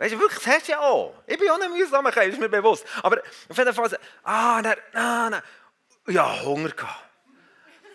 Weißt 0.00 0.14
du, 0.14 0.18
wirklich, 0.18 0.42
das 0.42 0.54
hast 0.54 0.66
du 0.66 0.72
ja 0.72 0.80
auch. 0.80 1.14
Ich 1.26 1.38
bin 1.38 1.50
auch 1.50 1.58
nicht 1.58 1.72
mühsamer 1.72 2.10
Käfer, 2.10 2.28
ist 2.28 2.40
mir 2.40 2.48
bewusst. 2.48 2.86
Aber 3.02 3.20
auf 3.50 3.58
jeden 3.58 3.74
Fall, 3.74 3.98
ah, 4.22 4.62
nein, 4.62 4.76
ah, 4.94 5.28
nein. 5.28 5.42
Ja, 6.06 6.40
Hunger 6.42 6.70
gehabt. 6.70 7.04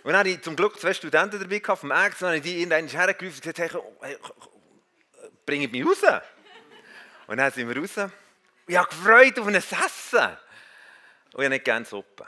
Und 0.03 0.11
dann 0.11 0.19
hatte 0.19 0.29
ich 0.29 0.39
zum 0.43 0.55
Glück 0.55 0.79
zwei 0.79 0.93
Studenten 0.93 1.39
dabei 1.39 1.57
gehabt, 1.57 1.79
vom 1.79 1.89
Ärzten, 1.89 2.25
und 2.25 2.29
dann 2.29 2.37
habe 2.37 2.37
ich 2.37 2.43
die 2.43 2.61
irgendwann 2.61 2.87
hergerufen 2.87 3.41
und 3.43 3.55
gesagt, 3.55 3.57
hey, 3.57 4.17
hey, 5.47 5.67
mich 5.67 5.83
raus. 5.83 6.21
Und 7.25 7.37
dann 7.37 7.51
sind 7.51 7.67
wir 7.67 7.75
raus. 7.75 8.11
Ich 8.67 8.77
habe 8.77 8.87
gefreut 8.87 9.39
auf 9.39 9.47
ein 9.47 9.55
Essen. 9.55 9.73
Und 9.73 9.79
ich 10.19 11.33
habe 11.33 11.49
nicht 11.49 11.65
gerne 11.65 11.85
Suppe. 11.85 12.27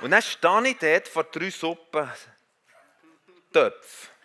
Und 0.00 0.10
dann 0.10 0.22
stehe 0.22 0.68
ich 0.68 0.78
dort 0.78 1.08
vor 1.08 1.24
drei 1.24 1.50
Suppen 1.50 2.10
Töpfen 3.52 4.17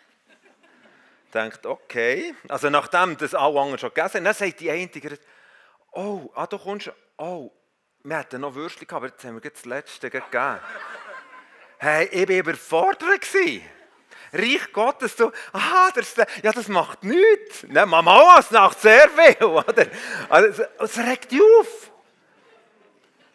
denkt, 1.33 1.65
okay, 1.65 2.35
also 2.47 2.69
nachdem 2.69 3.17
das 3.17 3.33
alle 3.33 3.59
anderen 3.59 3.79
schon 3.79 3.89
gegessen 3.89 4.17
haben, 4.17 4.25
dann 4.25 4.33
sagt 4.33 4.59
die 4.59 4.69
eine, 4.69 4.89
oh, 5.91 6.31
ah, 6.35 6.47
du 6.47 6.57
kommst, 6.57 6.91
oh, 7.17 7.51
wir 8.03 8.17
hatten 8.17 8.41
noch 8.41 8.55
Würstchen 8.55 8.87
gehabt, 8.87 9.03
aber 9.03 9.13
jetzt 9.13 9.23
haben 9.23 9.41
wir 9.41 9.49
das 9.49 9.65
letzte 9.65 10.09
gegeben. 10.09 10.59
Hey, 11.77 12.05
ich 12.11 12.29
war 12.29 12.35
überfordert. 12.35 13.25
Reich 14.33 14.73
Gottes, 14.73 15.15
du, 15.15 15.31
aha, 15.51 15.91
das, 15.93 16.15
ja, 16.15 16.51
das 16.51 16.67
macht 16.67 17.03
nichts. 17.03 17.65
Nein, 17.67 17.87
Mama, 17.87 18.37
es 18.39 18.49
macht 18.49 18.81
sehr 18.81 19.09
viel. 19.09 19.45
Oder? 19.45 19.87
Also, 20.27 20.63
es 20.79 20.97
regt 20.97 21.31
dich 21.31 21.41
auf. 21.41 21.91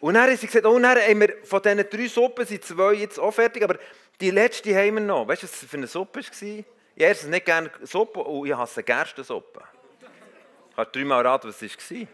Und 0.01 0.13
dann 0.13 0.29
hat 0.29 0.39
sie 0.39 0.47
gesagt, 0.47 0.65
oh, 0.65 0.77
dann 0.77 0.97
haben 0.97 1.19
wir 1.19 1.37
von 1.43 1.61
diesen 1.61 1.89
drei 1.89 2.07
Suppen 2.07 2.45
sind 2.45 2.63
zwei 2.63 2.93
jetzt 2.93 3.19
auch 3.19 3.31
fertig, 3.31 3.63
aber 3.63 3.77
die 4.19 4.31
letzte 4.31 4.75
haben 4.75 4.95
wir 4.95 5.01
noch. 5.01 5.27
Weißt 5.27 5.43
du, 5.43 5.47
was 5.47 5.55
für 5.55 5.77
eine 5.77 5.87
Suppe 5.87 6.21
war? 6.21 6.63
Ich 6.99 7.05
esse 7.05 7.29
nicht 7.29 7.45
gerne 7.45 7.71
Suppe 7.83 8.19
und 8.19 8.45
ich 8.45 8.53
hasse 8.53 8.83
Gerstensuppe. 8.83 9.63
Ich 10.71 10.77
habe 10.77 10.91
dreimal 10.91 11.25
raten, 11.25 11.47
was 11.47 11.61
es 11.61 11.91
war. 11.91 11.97
Ich 11.97 12.07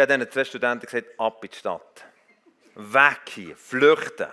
habe 0.00 0.18
diesen 0.18 0.32
zwei 0.32 0.44
Studenten 0.44 0.84
gesagt, 0.84 1.06
ab 1.16 1.44
in 1.44 1.50
die 1.50 1.56
Stadt. 1.56 2.04
Weg 2.74 3.20
hier, 3.28 3.56
flüchten. 3.56 4.26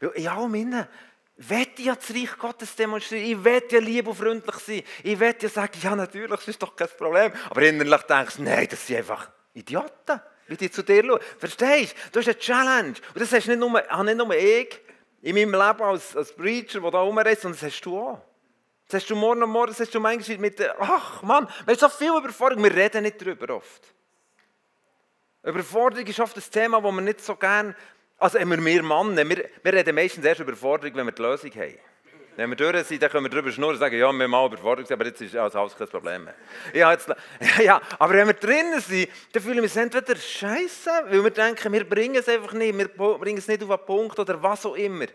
Weil 0.00 0.08
in 0.12 0.26
allem 0.26 0.54
innen 0.54 0.88
will 1.36 1.66
ich 1.76 1.84
ja 1.84 1.96
das 1.96 2.08
Reich 2.14 2.38
Gottes 2.38 2.74
demonstrieren. 2.74 3.26
Ich 3.26 3.44
will 3.44 3.62
ja 3.70 3.78
lieb 3.80 4.06
und 4.06 4.14
freundlich 4.14 4.56
sein. 4.56 4.82
Ich 5.02 5.20
will 5.20 5.36
ja 5.38 5.48
sagen, 5.50 5.78
ja 5.82 5.94
natürlich, 5.94 6.30
das 6.30 6.48
ist 6.48 6.62
doch 6.62 6.74
kein 6.74 6.88
Problem. 6.88 7.30
Aber 7.50 7.60
innerlich 7.60 8.02
denkst 8.04 8.36
du, 8.36 8.42
nein, 8.42 8.68
das 8.70 8.86
sind 8.86 8.96
einfach 8.96 9.28
Idioten, 9.52 10.18
wie 10.46 10.56
die 10.56 10.70
zu 10.70 10.82
dir 10.82 11.04
schauen. 11.04 11.20
Verstehst 11.38 11.94
du? 11.94 12.10
Das 12.12 12.26
ist 12.26 12.28
eine 12.28 12.38
Challenge. 12.38 12.94
Und 13.12 13.20
das 13.20 13.30
hast 13.34 13.48
nicht 13.48 13.58
nur, 13.58 13.70
nicht 13.70 14.16
nur 14.16 14.34
ich 14.34 14.80
in 15.20 15.34
meinem 15.34 15.52
Leben 15.52 15.82
als, 15.82 16.16
als 16.16 16.32
Preacher, 16.32 16.80
der 16.80 16.90
da 16.90 17.02
rumreist, 17.02 17.42
sondern 17.42 17.60
das 17.60 17.70
hast 17.70 17.82
du 17.82 17.98
auch. 17.98 18.29
Das 18.90 19.02
hast 19.02 19.10
du 19.10 19.14
morgen 19.14 19.40
und 19.44 19.50
morgen, 19.50 19.68
das 19.68 19.78
hast 19.78 19.94
du 19.94 20.00
manchmal 20.00 20.38
mit 20.38 20.60
ach 20.80 21.22
Mann, 21.22 21.46
wir 21.64 21.74
haben 21.74 21.78
so 21.78 21.88
viel 21.88 22.08
Überforderung, 22.08 22.64
wir 22.64 22.74
reden 22.74 23.04
nicht 23.04 23.20
darüber 23.20 23.54
oft. 23.54 23.94
Überforderung 25.44 26.04
ist 26.04 26.18
oft 26.18 26.36
das 26.36 26.50
Thema, 26.50 26.82
das 26.82 26.92
wir 26.92 27.00
nicht 27.00 27.20
so 27.20 27.36
gerne, 27.36 27.76
also 28.18 28.38
immer 28.38 28.56
wir 28.56 28.82
Männer, 28.82 29.28
wir, 29.28 29.48
wir 29.62 29.72
reden 29.72 29.94
meistens 29.94 30.24
erst 30.24 30.40
über 30.40 30.50
Überforderung, 30.50 30.96
wenn 30.96 31.06
wir 31.06 31.12
die 31.12 31.22
Lösung 31.22 31.52
haben. 31.52 31.78
Wenn 32.34 32.50
wir 32.50 32.56
durch 32.56 32.84
sind, 32.88 33.00
dann 33.00 33.10
können 33.10 33.26
wir 33.26 33.30
darüber 33.30 33.52
schnurren 33.52 33.74
und 33.74 33.78
sagen, 33.78 33.94
ja, 33.94 34.10
wir 34.10 34.24
haben 34.24 34.30
mal 34.30 34.46
überfordert, 34.46 34.90
aber 34.90 35.06
jetzt 35.06 35.20
ist 35.20 35.36
also 35.36 35.60
alles 35.60 35.76
kein 35.76 35.86
Problem 35.86 36.24
mehr. 36.24 36.34
Ja, 36.74 36.90
jetzt, 36.90 37.08
ja, 37.62 37.80
aber 37.96 38.14
wenn 38.14 38.26
wir 38.26 38.34
drinnen 38.34 38.80
sind, 38.80 39.08
dann 39.32 39.42
fühlen 39.42 39.56
wir 39.56 39.62
uns 39.62 39.76
entweder 39.76 40.16
scheiße, 40.16 40.90
weil 41.10 41.22
wir 41.22 41.30
denken, 41.30 41.72
wir 41.72 41.88
bringen 41.88 42.16
es 42.16 42.28
einfach 42.28 42.54
nicht, 42.54 42.76
wir 42.76 42.88
bringen 42.88 43.38
es 43.38 43.46
nicht 43.46 43.62
auf 43.62 43.70
einen 43.70 43.86
Punkt 43.86 44.18
oder 44.18 44.42
was 44.42 44.66
auch 44.66 44.74
immer. 44.74 45.06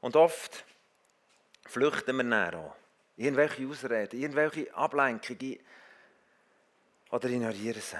Und 0.00 0.14
oft 0.14 0.64
flüchten 1.68 2.16
wir 2.16 2.24
näher 2.24 2.54
an. 2.54 2.72
Irgendwelche 3.16 3.66
Ausreden, 3.66 4.20
irgendwelche 4.20 4.74
Ablenkungen. 4.74 5.58
oder 7.10 7.28
ignorieren 7.28 7.80
sie. 7.80 7.96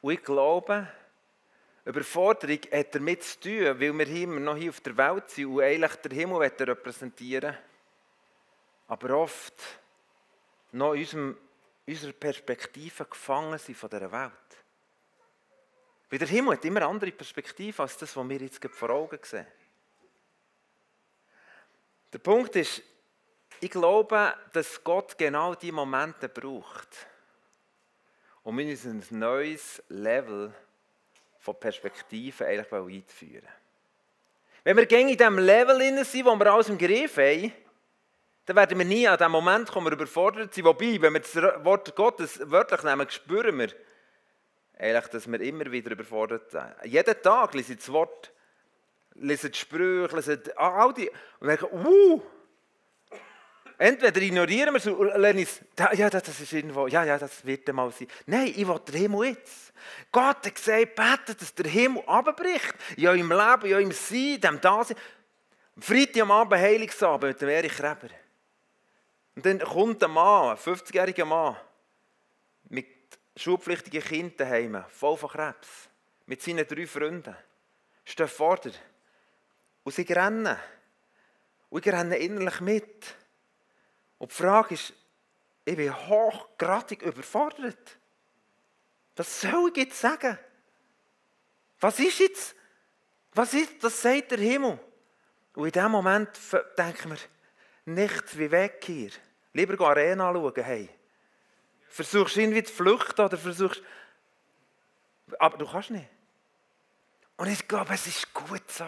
Und 0.00 0.12
ich 0.12 0.22
glaube, 0.22 0.86
Überforderung 1.84 2.58
hat 2.72 2.94
damit 2.94 3.22
zu 3.22 3.40
tun, 3.40 3.80
weil 3.80 3.98
wir 3.98 4.08
immer 4.08 4.40
noch 4.40 4.56
hier 4.56 4.70
auf 4.70 4.80
der 4.80 4.96
Welt 4.96 5.30
sind 5.30 5.46
und 5.46 5.62
eigentlich 5.62 5.94
den 5.96 6.12
Himmel 6.12 6.42
repräsentieren 6.42 7.56
aber 8.88 9.10
oft 9.18 9.54
noch 10.72 10.94
in 10.94 11.00
unserem, 11.00 11.36
unserer 11.86 12.12
Perspektive 12.12 13.04
gefangen 13.04 13.58
sind 13.58 13.76
von 13.76 13.90
dieser 13.90 14.10
Welt. 14.10 14.32
Weil 16.10 16.18
der 16.18 16.28
Himmel 16.28 16.54
hat 16.54 16.64
immer 16.64 16.82
andere 16.82 17.12
Perspektive 17.12 17.82
als 17.82 17.98
das, 17.98 18.16
was 18.16 18.28
wir 18.28 18.40
jetzt 18.40 18.64
vor 18.70 18.90
Augen 18.90 19.18
sehen. 19.22 19.46
Der 22.12 22.18
Punkt 22.18 22.56
ist, 22.56 22.82
ich 23.60 23.70
glaube, 23.70 24.34
dass 24.52 24.82
Gott 24.82 25.18
genau 25.18 25.54
diese 25.54 25.72
Momente 25.72 26.28
braucht, 26.28 26.88
um 28.42 28.58
uns 28.58 28.84
ein 28.84 29.04
neues 29.10 29.82
Level 29.88 30.52
von 31.38 31.58
Perspektiven 31.58 32.46
eigentlich 32.46 32.72
einzuführen. 32.72 33.48
Wenn 34.64 34.76
wir 34.76 34.90
in 34.90 35.08
diesem 35.08 35.38
Level 35.38 36.04
sind, 36.04 36.24
wo 36.24 36.36
wir 36.36 36.52
alles 36.52 36.68
im 36.68 36.78
Griff 36.78 37.16
haben, 37.16 37.52
dann 38.46 38.56
werden 38.56 38.78
wir 38.78 38.86
nie 38.86 39.06
an 39.06 39.18
dem 39.18 39.32
Moment 39.32 39.70
kommen, 39.70 39.86
wir 39.88 39.92
überfordert 39.92 40.54
sind. 40.54 40.64
Wobei, 40.64 41.00
wenn 41.00 41.12
wir 41.12 41.20
das 41.20 41.36
Wort 41.64 41.94
Gottes 41.94 42.40
wörtlich 42.50 42.82
nehmen, 42.82 43.08
spüren 43.10 43.58
wir 43.58 43.68
eigentlich, 44.78 45.06
dass 45.08 45.30
wir 45.30 45.40
immer 45.40 45.70
wieder 45.70 45.90
überfordert 45.90 46.50
sind. 46.50 46.74
Jeden 46.84 47.22
Tag 47.22 47.52
lese 47.54 47.74
ich 47.74 47.78
das 47.80 47.92
Wort, 47.92 48.32
lese 49.20 49.50
die 49.50 49.58
Sprüche, 49.58 50.14
lese 50.14 50.40
all 50.56 50.92
die 50.94 51.10
und 51.40 51.48
denke, 51.48 51.72
uh, 51.72 52.22
Entweder 53.80 54.20
ignorieren 54.20 54.74
wir 54.74 54.78
es 54.78 54.86
und 54.88 55.06
lernen 55.16 55.44
es, 55.44 55.60
ja, 55.96 56.10
das 56.10 56.40
ist 56.40 56.52
irgendwo, 56.52 56.88
ja, 56.88 57.04
ja, 57.04 57.16
das 57.16 57.46
wird 57.46 57.72
mal 57.72 57.92
sein. 57.92 58.08
Nein, 58.26 58.48
ich 58.48 58.66
will 58.66 58.80
den 58.80 58.96
Himmel 58.96 59.28
jetzt. 59.28 59.72
Gott 60.10 60.44
hat 60.44 60.54
gesagt, 60.54 60.96
betet, 60.96 61.40
dass 61.40 61.54
der 61.54 61.70
Himmel 61.70 62.02
abbricht. 62.04 62.74
In 62.96 63.06
eurem 63.06 63.30
Leben, 63.30 63.66
in 63.66 63.74
eurem 63.74 63.92
Sein, 63.92 64.34
in 64.34 64.40
dem 64.40 64.60
Dasein. 64.60 64.96
Freitag 65.78 66.22
am 66.22 66.32
Abend, 66.32 66.60
Heiligsabend 66.60 67.30
mit 67.30 67.40
dem 67.40 67.48
Erich 67.50 67.78
Reber. 67.78 68.08
Und 69.36 69.46
dann 69.46 69.60
kommt 69.60 70.02
ein 70.02 70.10
Mann, 70.10 70.50
ein 70.50 70.56
50-jähriger 70.56 71.24
Mann, 71.24 71.56
mit 72.70 72.88
schulpflichtigen 73.36 74.02
Kindern 74.02 74.36
daheim, 74.38 74.84
voll 74.88 75.16
von 75.16 75.30
Krebs, 75.30 75.88
mit 76.26 76.42
seinen 76.42 76.66
drei 76.66 76.84
Freunden, 76.88 77.36
steht 78.04 78.28
vor 78.28 78.56
dir. 78.56 78.72
Und 79.88 79.94
sie 79.94 80.02
rennen. 80.02 80.54
Und 81.70 81.86
ich 81.86 81.90
renne 81.90 82.18
innerlich 82.18 82.60
mit. 82.60 83.06
Und 84.18 84.30
die 84.30 84.34
Frage 84.34 84.74
ist, 84.74 84.92
ich 85.64 85.76
bin 85.76 85.96
hochgradig 85.96 87.00
überfordert. 87.00 87.96
Was 89.16 89.40
soll 89.40 89.70
ich 89.70 89.78
jetzt 89.78 89.98
sagen? 89.98 90.38
Was 91.80 91.98
ist 92.00 92.18
jetzt? 92.18 92.54
Was 93.32 93.54
ist, 93.54 93.82
das 93.82 94.02
sagt 94.02 94.32
der 94.32 94.38
Himmel. 94.40 94.78
Und 95.54 95.64
in 95.64 95.72
dem 95.72 95.90
Moment 95.90 96.38
denken 96.76 97.12
wir, 97.12 97.18
nichts 97.86 98.36
wie 98.36 98.50
weg 98.50 98.82
hier. 98.84 99.12
Lieber 99.54 99.74
gehen 99.74 99.86
Arena 99.86 100.30
schauen, 100.34 100.64
hey. 100.64 100.90
Versuchst 101.88 102.36
irgendwie 102.36 102.62
zu 102.62 102.74
flüchten 102.74 103.22
oder 103.22 103.38
versuchst... 103.38 103.82
Aber 105.38 105.56
du 105.56 105.66
kannst 105.66 105.92
nicht. 105.92 106.10
Und 107.38 107.48
ich 107.48 107.66
glaube, 107.66 107.94
es 107.94 108.06
ist 108.06 108.34
gut 108.34 108.70
so. 108.70 108.84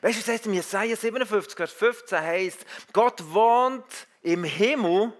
Weißt 0.00 0.16
du, 0.16 0.20
es 0.20 0.28
heißt 0.28 0.46
in 0.46 0.54
Jesaja 0.54 0.96
57, 0.96 1.56
Vers 1.56 1.72
15 1.72 2.20
heißt, 2.20 2.66
Gott 2.92 3.22
wohnt 3.32 3.84
im 4.22 4.44
Himmel 4.44 5.12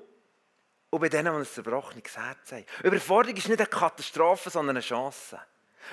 und 0.90 1.00
bei 1.00 1.08
denen, 1.08 1.32
die 1.32 1.40
ein 1.40 1.46
zerbrochenes 1.46 2.16
Herz 2.16 2.52
haben. 2.52 2.66
Überforderung 2.82 3.36
ist 3.36 3.48
nicht 3.48 3.60
eine 3.60 3.68
Katastrophe, 3.68 4.50
sondern 4.50 4.76
eine 4.76 4.84
Chance. 4.84 5.40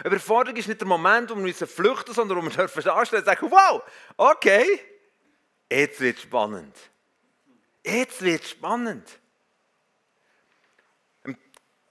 Überforderung 0.04 0.58
ist 0.58 0.68
nicht 0.68 0.82
der 0.82 0.88
Moment, 0.88 1.30
wo 1.30 1.36
wir 1.36 1.42
müssen 1.42 1.68
flüchten, 1.68 2.14
sondern 2.14 2.38
wo 2.38 2.42
wir 2.44 2.52
dürfen 2.52 2.88
anstellen 2.90 3.24
und 3.24 3.26
sagen, 3.26 3.50
wow, 3.50 3.82
okay, 4.18 4.80
jetzt 5.70 6.00
wird 6.00 6.18
es 6.18 6.24
spannend. 6.24 6.76
Jetzt 7.84 8.22
wird 8.22 8.44
es 8.44 8.50
spannend. 8.52 9.20
Im 11.24 11.38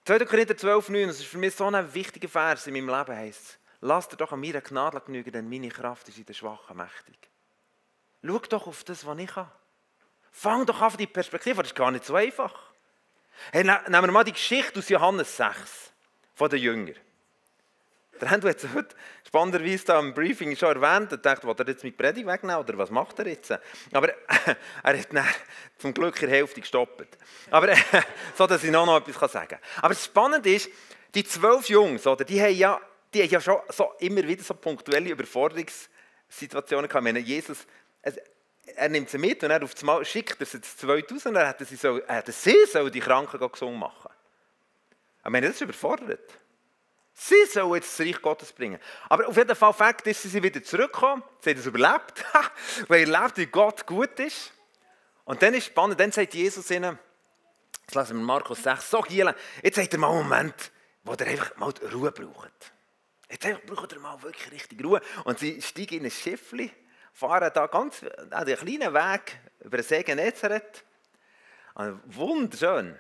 2. 0.05 0.25
Korinther 0.27 0.57
12, 0.57 0.89
9, 0.91 1.09
das 1.09 1.19
ist 1.19 1.27
für 1.27 1.39
mich 1.39 1.55
so 1.55 1.67
ein 1.67 1.95
wichtiger 1.95 2.29
Vers 2.29 2.67
in 2.67 2.75
meinem 2.75 2.89
Leben, 2.89 3.17
heißt 3.17 3.58
es, 3.81 3.87
Lass 3.87 4.09
dir 4.09 4.17
doch 4.17 4.33
an 4.33 4.41
meiner 4.41 4.61
Gnade 4.61 5.01
genügen, 5.01 5.33
denn 5.33 5.49
meine 5.49 5.69
Kraft 5.69 6.09
ist 6.09 6.19
in 6.19 6.27
der 6.27 6.35
Schwachen 6.35 6.77
mächtig. 6.77 7.17
Schau 8.25 8.39
doch 8.39 8.67
auf 8.67 8.85
das, 8.85 9.07
was 9.07 9.19
ich 9.19 9.35
habe. 9.37 9.51
Fang 10.31 10.67
doch 10.67 10.81
an 10.81 10.97
die 10.99 11.07
Perspektive, 11.07 11.63
das 11.63 11.73
ist 11.73 11.77
gar 11.77 11.91
nicht 11.91 12.05
so 12.05 12.15
einfach. 12.15 12.55
Hey, 13.53 13.65
nehmen 13.65 13.91
wir 13.91 14.13
mal 14.13 14.25
die 14.25 14.33
Geschichte 14.33 14.79
aus 14.79 14.89
Johannes 14.89 15.37
6 15.37 15.93
von 16.35 16.51
den 16.51 16.61
Jüngern. 16.61 16.97
Der 18.21 18.33
Andrew 18.33 18.49
hat 18.49 18.63
es 18.63 18.75
heute 18.75 18.97
spannenderweise 19.25 19.85
da 19.85 20.01
im 20.01 20.13
Briefing 20.13 20.57
schon 20.57 20.81
erwähnt 20.81 21.13
und 21.13 21.25
dachte, 21.25 21.47
will 21.47 21.55
er 21.57 21.69
jetzt 21.69 21.85
mit 21.85 21.97
Predigt 21.97 22.27
wegnehmen 22.27 22.57
oder 22.57 22.77
was 22.77 22.91
macht 22.91 23.19
er 23.21 23.29
jetzt? 23.29 23.53
Aber 23.93 24.09
er 24.83 24.99
hat 24.99 25.13
dann 25.13 25.25
zum 25.79 25.95
Glück 25.95 26.21
in 26.23 26.29
der 26.29 26.39
Hälfte 26.39 26.61
gestoppt. 26.61 27.17
Aber 27.51 27.73
so, 28.35 28.47
dass 28.47 28.65
ich 28.65 28.73
noch, 28.73 28.87
noch 28.87 28.97
etwas 28.97 29.33
sagen 29.33 29.49
kann. 29.49 29.61
Aber 29.77 29.95
das 29.95 30.05
Spannende 30.05 30.53
ist, 30.53 30.69
die 31.15 31.25
zwölf 31.25 31.69
Jungs, 31.69 32.07
oder, 32.07 32.25
die 32.25 32.41
haben 32.43 32.55
ja 32.55 32.81
die 33.13 33.23
haben 33.23 33.31
ja 33.31 33.41
schon 33.41 33.61
so 33.71 33.93
immer 33.99 34.23
wieder 34.27 34.43
so 34.43 34.55
punktuelle 34.55 35.11
Überforderungssituationen 35.11 36.89
gehabt. 36.89 37.07
Ich 37.07 37.13
meine, 37.13 37.19
Jesus, 37.21 37.67
er 38.77 38.89
nimmt 38.89 39.09
sie 39.09 39.19
mit 39.19 39.43
und 39.43 39.51
er 39.51 39.63
auf 39.63 39.75
das 39.75 39.83
Mal 39.83 40.05
schickt 40.05 40.41
er 40.41 40.47
sie 40.47 40.61
zu 40.61 40.77
2000 40.77 41.27
und 41.27 41.37
er 41.37 41.49
hätte 41.49 41.65
sie, 41.65 41.77
so, 41.77 41.99
er 41.99 42.17
hätte 42.17 42.33
sie 42.33 42.67
so 42.67 42.89
die 42.89 43.01
Kranken 43.01 43.39
gesungen 43.51 43.79
machen. 43.79 44.11
Ich 45.25 45.31
meine, 45.31 45.47
das 45.47 45.57
ist 45.57 45.63
überfordert. 45.63 46.33
Sie 47.15 47.47
sollen 47.47 47.75
jetzt 47.75 47.99
das 47.99 48.07
Reich 48.07 48.23
Gottes 48.23 48.53
bringen. 48.53 48.79
Aber 49.09 49.27
auf 49.27 49.37
jeden 49.37 49.57
Fall, 49.57 49.73
Fakt 49.73 50.07
ist, 50.07 50.23
sie 50.23 50.29
sind 50.29 50.45
wieder 50.45 50.63
zurückgekommen, 50.63 51.25
sie 51.41 51.51
haben 51.51 51.59
es 51.59 51.67
überlebt, 51.67 52.25
weil 52.89 53.11
er 53.11 53.23
lebt, 53.23 53.39
wie 53.39 53.47
Gott 53.47 53.87
gut 53.87 54.21
ist. 54.21 54.53
Und 55.25 55.43
dann 55.43 55.53
ist 55.55 55.67
spannend, 55.67 55.99
dann 55.99 56.13
sagt 56.13 56.35
Jesus 56.35 56.71
ihnen, 56.71 56.99
jetzt 57.83 57.95
lassen 57.95 58.17
wir 58.17 58.25
Markus 58.25 58.63
6, 58.63 58.89
so 58.89 59.01
Gielen, 59.01 59.35
jetzt 59.63 59.75
sagt 59.75 59.93
er 59.93 59.99
mal 59.99 60.11
einen 60.11 60.29
Moment, 60.29 60.71
wo 61.03 61.13
ihr 61.15 61.27
einfach 61.27 61.57
mal 61.57 61.75
Ruhe 61.93 62.13
braucht. 62.13 62.73
Jetzt 63.31 63.67
braucht 63.67 63.93
ihr 63.93 64.01
mal 64.01 64.23
wirklich 64.23 64.51
richtig 64.53 64.83
Ruhe. 64.85 65.01
Und 65.25 65.39
sie 65.39 65.61
steigen 65.61 65.99
in 65.99 66.05
ein 66.05 66.11
Schiffchen, 66.11 66.71
fahren 67.13 67.51
da 67.53 67.67
ganz 67.67 68.03
an 68.31 68.47
den 68.47 68.57
kleinen 68.57 68.95
Weg 68.95 69.39
über 69.61 69.79
den 69.79 69.85
See 69.85 70.03
Genezareth. 70.03 70.85
Wunderschön. 72.07 72.99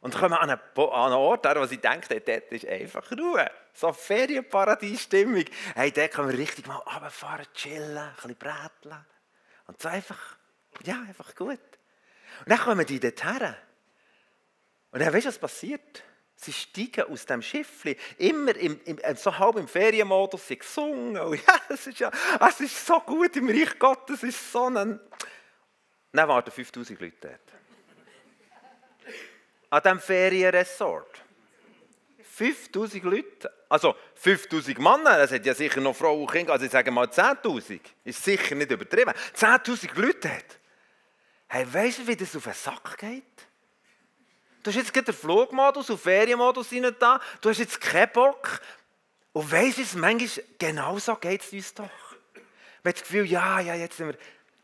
Und 0.00 0.14
kommen 0.14 0.34
einen, 0.34 0.52
an 0.52 0.60
einen 0.76 1.14
Ort, 1.14 1.44
wo 1.44 1.66
sie 1.66 1.78
denken, 1.78 2.22
dort 2.24 2.52
ist 2.52 2.66
einfach 2.66 3.10
Ruhe. 3.12 3.50
So 3.72 3.92
Ferienparadies-Stimmung. 3.92 5.44
Hey, 5.74 5.90
dort 5.90 6.12
können 6.12 6.30
wir 6.30 6.38
richtig 6.38 6.66
mal 6.66 6.76
runterfahren, 6.76 7.46
chillen, 7.54 7.98
ein 7.98 8.12
bisschen 8.14 8.36
bräteln. 8.36 9.04
Und 9.66 9.82
so 9.82 9.88
einfach, 9.88 10.36
ja, 10.84 11.00
einfach 11.00 11.34
gut. 11.34 11.58
Und 12.40 12.48
dann 12.48 12.58
kommen 12.58 12.86
die 12.86 13.00
dort 13.00 13.24
her. 13.24 13.56
Und 14.92 15.00
dann 15.00 15.12
weißt 15.12 15.26
du, 15.26 15.28
was 15.30 15.38
passiert? 15.38 16.04
Sie 16.40 16.52
steigen 16.52 17.02
aus 17.10 17.26
dem 17.26 17.42
Schiffli, 17.42 17.96
immer 18.16 18.54
im, 18.54 18.80
im, 18.84 18.98
äh, 18.98 19.16
so 19.16 19.36
halb 19.36 19.56
im 19.56 19.66
Ferienmodus, 19.66 20.46
sie 20.46 20.56
gesungen. 20.56 21.18
Und 21.18 21.44
ja, 21.44 21.60
es 21.68 21.88
ist 21.88 21.98
ja, 21.98 22.12
ist 22.60 22.86
so 22.86 23.00
gut 23.00 23.34
im 23.36 23.48
Reich 23.48 23.76
Gottes, 23.76 24.22
es 24.22 24.34
ist 24.34 24.52
so 24.52 24.66
ein... 24.66 25.00
Dann 26.12 26.28
warten 26.28 26.52
5000 26.52 27.00
Leute 27.00 27.16
dort. 27.20 27.40
An 29.70 29.82
diesem 29.82 30.00
Ferienresort. 30.00 31.22
5000 32.22 33.02
Leute, 33.02 33.52
also 33.68 33.96
5000 34.14 34.78
Männer, 34.78 35.18
es 35.18 35.32
hat 35.32 35.44
ja 35.44 35.54
sicher 35.54 35.80
noch 35.80 35.96
Frauen 35.96 36.20
und 36.20 36.30
Kinder, 36.30 36.52
also 36.52 36.64
ich 36.64 36.70
sage 36.70 36.92
mal 36.92 37.06
10.000, 37.06 37.80
ist 38.04 38.22
sicher 38.22 38.54
nicht 38.54 38.70
übertrieben. 38.70 39.12
10.000 39.34 40.00
Leute 40.00 40.30
hat. 40.30 40.58
Hey, 41.48 41.66
weißt 41.70 41.98
du, 41.98 42.06
wie 42.06 42.14
das 42.14 42.36
auf 42.36 42.44
den 42.44 42.52
Sack 42.52 42.96
geht? 42.96 43.47
Du 44.62 44.70
hast 44.70 44.76
jetzt 44.76 44.92
gerade 44.92 45.06
den 45.06 45.14
Flugmodus 45.14 45.90
und 45.90 46.00
Ferienmodus 46.00 46.72
rein 46.72 46.94
da. 46.98 47.20
Du 47.40 47.48
hast 47.48 47.58
jetzt 47.58 47.80
keinen 47.80 48.10
Bock. 48.12 48.60
Und 49.32 49.50
weißt 49.50 49.78
du, 49.78 49.98
manchmal 49.98 50.44
genau 50.58 50.98
so 50.98 51.14
geht 51.16 51.42
es 51.42 51.52
uns 51.52 51.74
doch. 51.74 51.84
Man 52.82 52.90
hat 52.90 52.96
das 52.96 53.02
Gefühl, 53.02 53.26
ja, 53.26 53.60
ja, 53.60 53.74
jetzt 53.74 53.96
sind 53.96 54.08
wir. 54.08 54.18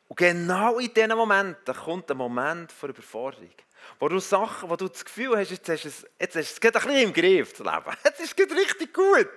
Und 0.08 0.16
genau 0.16 0.78
in 0.78 0.92
diesen 0.92 1.16
Momenten 1.16 1.74
kommt 1.74 2.08
der 2.08 2.16
Moment 2.16 2.72
der 2.82 2.88
Überforderung. 2.88 3.50
Wo 3.98 4.08
du 4.08 4.18
Sachen, 4.18 4.68
wo 4.68 4.76
du 4.76 4.88
das 4.88 5.04
Gefühl 5.04 5.36
hast, 5.36 5.50
jetzt 5.50 5.68
hast 5.68 5.84
du 5.84 5.88
es, 5.88 6.06
jetzt 6.18 6.36
hast 6.36 6.50
es 6.52 6.62
ein 6.62 6.72
bisschen 6.72 6.90
im 6.90 7.12
Griff, 7.12 7.52
das 7.52 7.60
Leben. 7.60 7.96
Jetzt 8.04 8.20
ist 8.20 8.40
es 8.40 8.56
richtig 8.56 8.94
gut. 8.94 9.28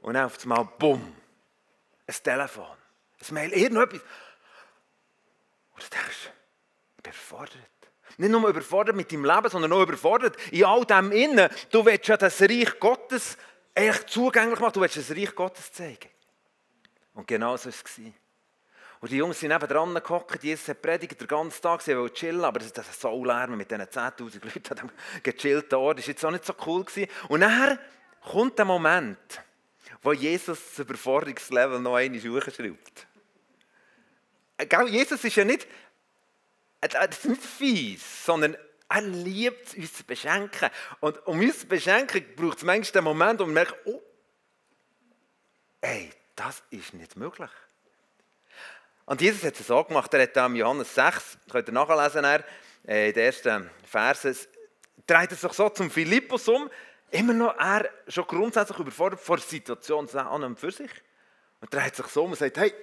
Und 0.00 0.14
dann 0.14 0.26
auf 0.26 0.40
einmal, 0.42 0.68
bumm, 0.78 1.14
ein 2.06 2.14
Telefon, 2.22 2.64
ein 2.64 3.34
Mail, 3.34 3.52
irgendetwas. 3.52 4.00
Und 5.74 5.82
du 5.82 5.88
denkst, 5.90 6.30
ich 6.96 7.02
bin 7.02 7.12
überfordert. 7.12 7.75
Nicht 8.18 8.30
nur 8.30 8.48
überfordert 8.48 8.96
mit 8.96 9.12
deinem 9.12 9.24
Leben, 9.24 9.48
sondern 9.50 9.72
auch 9.72 9.82
überfordert 9.82 10.36
in 10.50 10.64
all 10.64 10.84
dem 10.84 11.12
Innen. 11.12 11.48
Du 11.70 11.84
willst 11.84 12.08
ja 12.08 12.16
das 12.16 12.40
Reich 12.40 12.78
Gottes 12.80 13.36
echt 13.74 14.08
zugänglich 14.08 14.58
machen. 14.58 14.72
Du 14.72 14.80
willst 14.80 14.96
das 14.96 15.10
Reich 15.10 15.34
Gottes 15.34 15.72
zeigen. 15.72 16.08
Und 17.14 17.26
genau 17.26 17.56
so 17.56 17.66
war 17.66 17.74
es. 17.74 18.00
Und 19.00 19.12
die 19.12 19.16
Jungs 19.16 19.38
sind 19.38 19.50
neben 19.50 19.68
dran 19.68 19.94
gehockt, 19.94 20.42
Jesus 20.42 20.68
hat 20.68 20.80
predigt 20.80 21.20
den 21.20 21.28
ganzen 21.28 21.60
Tag, 21.60 21.82
sie 21.82 21.96
wollen 21.96 22.12
chillen, 22.14 22.44
aber 22.44 22.58
das, 22.58 22.72
das 22.72 22.98
so 22.98 23.24
Lärm 23.24 23.56
mit 23.56 23.70
diesen 23.70 23.82
10'000 23.82 24.44
Leuten 24.44 24.68
an 24.70 24.76
diesem 24.76 24.90
gechillten 25.22 25.78
Ort, 25.78 25.98
das 25.98 26.06
war 26.06 26.12
jetzt 26.12 26.24
auch 26.24 26.30
nicht 26.30 26.44
so 26.44 26.54
cool. 26.66 26.84
Gewesen. 26.84 27.10
Und 27.28 27.40
nachher 27.40 27.78
kommt 28.22 28.58
der 28.58 28.64
Moment, 28.64 29.18
wo 30.02 30.12
Jesus 30.12 30.58
das 30.70 30.78
Überforderungslevel 30.78 31.78
noch 31.80 31.96
einmal 31.96 32.20
hochschraubt. 32.20 33.06
Jesus 34.88 35.22
ist 35.22 35.36
ja 35.36 35.44
nicht, 35.44 35.66
das 36.80 37.18
ist 37.18 37.24
nicht 37.24 37.42
fies, 37.42 38.24
sondern 38.24 38.56
er 38.88 39.02
liebt 39.02 39.76
uns 39.76 39.92
zu 39.94 40.04
beschenken. 40.04 40.70
Und 41.00 41.26
um 41.26 41.40
uns 41.40 41.60
zu 41.60 41.66
beschenken, 41.66 42.24
braucht 42.36 42.58
es 42.58 42.64
manchmal 42.64 42.92
den 42.92 43.04
Moment, 43.04 43.40
wo 43.40 43.44
man 43.44 43.54
merkt, 43.54 43.74
oh, 43.86 44.02
ey, 45.80 46.10
das 46.36 46.62
ist 46.70 46.94
nicht 46.94 47.16
möglich. 47.16 47.50
Und 49.06 49.20
Jesus 49.20 49.44
hat 49.44 49.58
es 49.58 49.66
so 49.66 49.82
gemacht, 49.84 50.12
er 50.14 50.22
hat 50.22 50.36
in 50.36 50.56
Johannes 50.56 50.94
6, 50.94 51.38
könnt 51.50 51.68
ihr 51.68 51.72
nachlesen, 51.72 52.24
er, 52.24 52.44
äh, 52.86 53.08
in 53.08 53.14
den 53.14 53.24
ersten 53.24 53.70
Versen, 53.84 54.36
dreht 55.06 55.30
er 55.30 55.36
sich 55.36 55.52
so 55.52 55.68
zum 55.68 55.90
Philippus 55.90 56.48
um, 56.48 56.68
immer 57.10 57.32
noch 57.32 57.56
er 57.56 57.88
schon 58.08 58.26
grundsätzlich 58.26 58.78
überfordert 58.78 59.20
vor 59.20 59.36
der 59.36 59.46
Situation 59.46 60.08
an 60.10 60.42
und 60.42 60.58
für 60.58 60.72
sich. 60.72 60.90
Und 61.60 61.72
dreht 61.72 61.94
sich 61.94 62.06
so 62.06 62.24
um 62.24 62.32
und 62.32 62.38
sagt, 62.38 62.58
hey, 62.58 62.74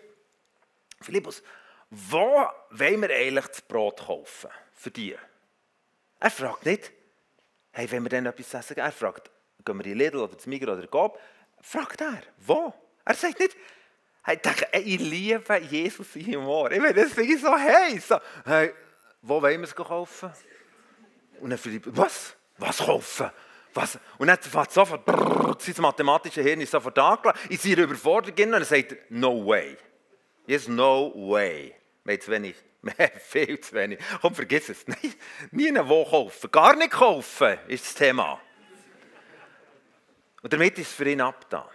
Philippus, 1.02 1.44
wo 1.94 2.48
wollen 2.72 3.02
wir 3.02 3.10
eigentlich 3.10 3.46
das 3.46 3.62
Brot 3.62 4.00
kaufen 4.00 4.50
für 4.74 4.90
die? 4.90 5.16
Er 6.20 6.32
fragt 6.32 6.66
nicht, 6.66 6.92
hey, 7.72 7.90
wenn 7.92 8.04
wir 8.04 8.10
denn 8.10 8.26
etwas 8.26 8.54
essen, 8.54 8.78
er 8.78 8.92
fragt, 8.92 9.30
gehen 9.64 9.78
wir 9.78 9.86
in 9.86 9.98
Lidl 9.98 10.18
oder 10.18 10.38
zu 10.38 10.50
Migros 10.50 10.78
oder 10.78 10.88
Coop, 10.88 11.20
fragt 11.62 12.02
er, 12.02 12.22
wo? 12.38 12.74
Er 13.06 13.14
sagt 13.14 13.40
nicht, 13.40 13.56
ich 14.26 14.40
denke, 14.40 14.68
ich 14.72 15.00
liebe 15.00 15.58
Jesus 15.60 16.16
im 16.16 16.36
Humor. 16.36 16.72
Ich 16.72 16.80
meine, 16.80 16.94
das 16.94 17.18
ich 17.18 17.42
so 17.42 17.52
heiß. 17.52 18.08
So, 18.08 18.20
hey, 18.46 18.74
wo 19.22 19.42
wollen 19.42 19.60
wir 19.60 19.68
es 19.68 19.76
kaufen? 19.76 20.32
Und 21.42 21.50
dann 21.50 21.60
Philipp, 21.60 21.88
was? 21.88 22.36
Was 22.58 22.78
kaufen? 22.78 23.30
Was? 23.74 24.00
Und 24.18 24.28
dann 24.28 24.38
fährt 24.38 24.72
sofort, 24.72 25.04
brrr, 25.06 25.58
sein 25.60 25.76
mathematisches 25.80 26.44
Hirn 26.44 26.62
ist 26.62 26.72
sofort 26.72 26.98
angelassen. 26.98 27.52
In 27.52 27.58
seiner 27.58 27.84
Überforderung 27.84 28.46
und 28.46 28.52
dann 28.54 28.64
sagt 28.64 28.94
er, 28.94 28.98
no 29.10 29.46
way. 29.46 29.78
Yes, 30.48 30.68
no 30.68 31.12
way. 31.16 31.76
Haben 32.06 32.22
zu 32.22 32.32
wenig. 32.32 32.56
Haben 32.86 33.20
viel 33.20 33.60
zu 33.60 33.74
wenig. 33.74 34.00
Komm, 34.22 34.36
vergiss 34.36 34.70
es. 34.70 34.88
Nein, 34.88 35.14
nie 35.52 35.74
wo 35.76 36.06
kaufen. 36.06 36.52
Gar 36.52 36.76
nicht 36.76 36.92
kaufen 36.92 37.58
ist 37.68 37.86
das 37.86 37.96
Thema. 37.96 38.40
Und 40.42 40.52
damit 40.52 40.78
ist 40.78 40.90
es 40.90 40.94
für 40.94 41.10
ihn 41.10 41.22
abgetan. 41.22 41.66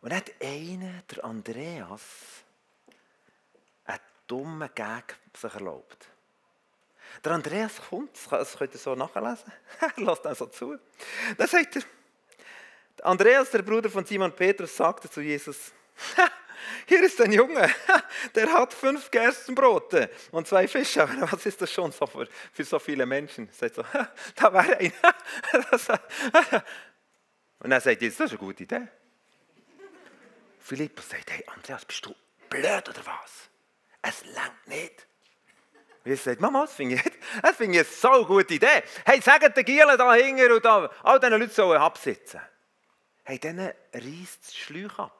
Und 0.00 0.10
dann 0.10 0.18
hat 0.18 0.32
einer, 0.40 1.02
der 1.10 1.24
Andreas, 1.24 2.02
einen 3.84 4.00
dummen 4.26 4.68
Gag 4.74 5.16
sich 5.36 5.54
erlaubt. 5.54 6.08
Der 7.24 7.32
Andreas 7.32 7.80
kommt, 7.88 8.18
das 8.30 8.56
könnt 8.56 8.74
ihr 8.74 8.78
so 8.78 8.94
nachlesen, 8.94 9.52
lasst 9.96 10.24
dann 10.24 10.34
so 10.34 10.46
zu. 10.46 10.76
Dann 11.38 11.48
sagt 11.48 11.76
er, 11.76 11.82
Andreas, 13.02 13.50
der 13.50 13.62
Bruder 13.62 13.88
von 13.88 14.04
Simon 14.04 14.32
Petrus, 14.32 14.76
sagte 14.76 15.08
zu 15.08 15.20
Jesus, 15.20 15.72
hier 16.86 17.02
ist 17.02 17.20
ein 17.20 17.32
Junge, 17.32 17.68
der 18.34 18.52
hat 18.52 18.72
fünf 18.74 19.10
Gerstenbrote 19.10 20.10
und 20.30 20.46
zwei 20.46 20.68
Fische. 20.68 21.08
Was 21.30 21.46
ist 21.46 21.60
das 21.62 21.72
schon 21.72 21.92
so 21.92 22.06
für, 22.06 22.28
für 22.52 22.64
so 22.64 22.78
viele 22.78 23.06
Menschen? 23.06 23.48
Sagt 23.52 23.76
so, 23.76 23.84
da 24.36 24.52
war 24.52 24.64
ein. 24.64 24.92
Und 27.58 27.70
dann 27.70 27.80
sagt 27.80 28.02
Jesus, 28.02 28.18
das 28.18 28.26
ist 28.26 28.38
eine 28.38 28.46
gute 28.46 28.64
Idee. 28.64 28.86
Philippus 30.60 31.08
sagt, 31.08 31.30
hey 31.30 31.44
Andreas, 31.46 31.84
bist 31.84 32.04
du 32.04 32.14
blöd 32.48 32.88
oder 32.88 33.06
was? 33.06 33.48
Es 34.02 34.24
langt 34.34 34.66
nicht. 34.66 35.06
Und 36.04 36.10
Jesus 36.10 36.24
sagt, 36.24 36.40
Mama, 36.40 36.62
das 36.62 36.74
finde 36.74 36.96
ich, 36.96 37.02
das 37.42 37.56
finde 37.56 37.80
ich 37.80 37.86
eine 37.86 38.18
so 38.18 38.26
gute 38.26 38.54
Idee. 38.54 38.82
Hey, 39.04 39.20
sagt 39.20 39.56
den 39.56 39.64
Gielen 39.64 39.96
da 39.96 40.14
hinten 40.14 40.52
und 40.52 40.64
da, 40.64 40.90
all 41.02 41.18
diesen 41.18 41.40
Leuten 41.40 41.52
sollen 41.52 41.80
absitzen. 41.80 42.40
Hey, 43.24 43.38
denen 43.40 43.72
reißt 43.92 44.46
das 44.46 44.56
Schläuch 44.56 44.98
ab. 44.98 45.15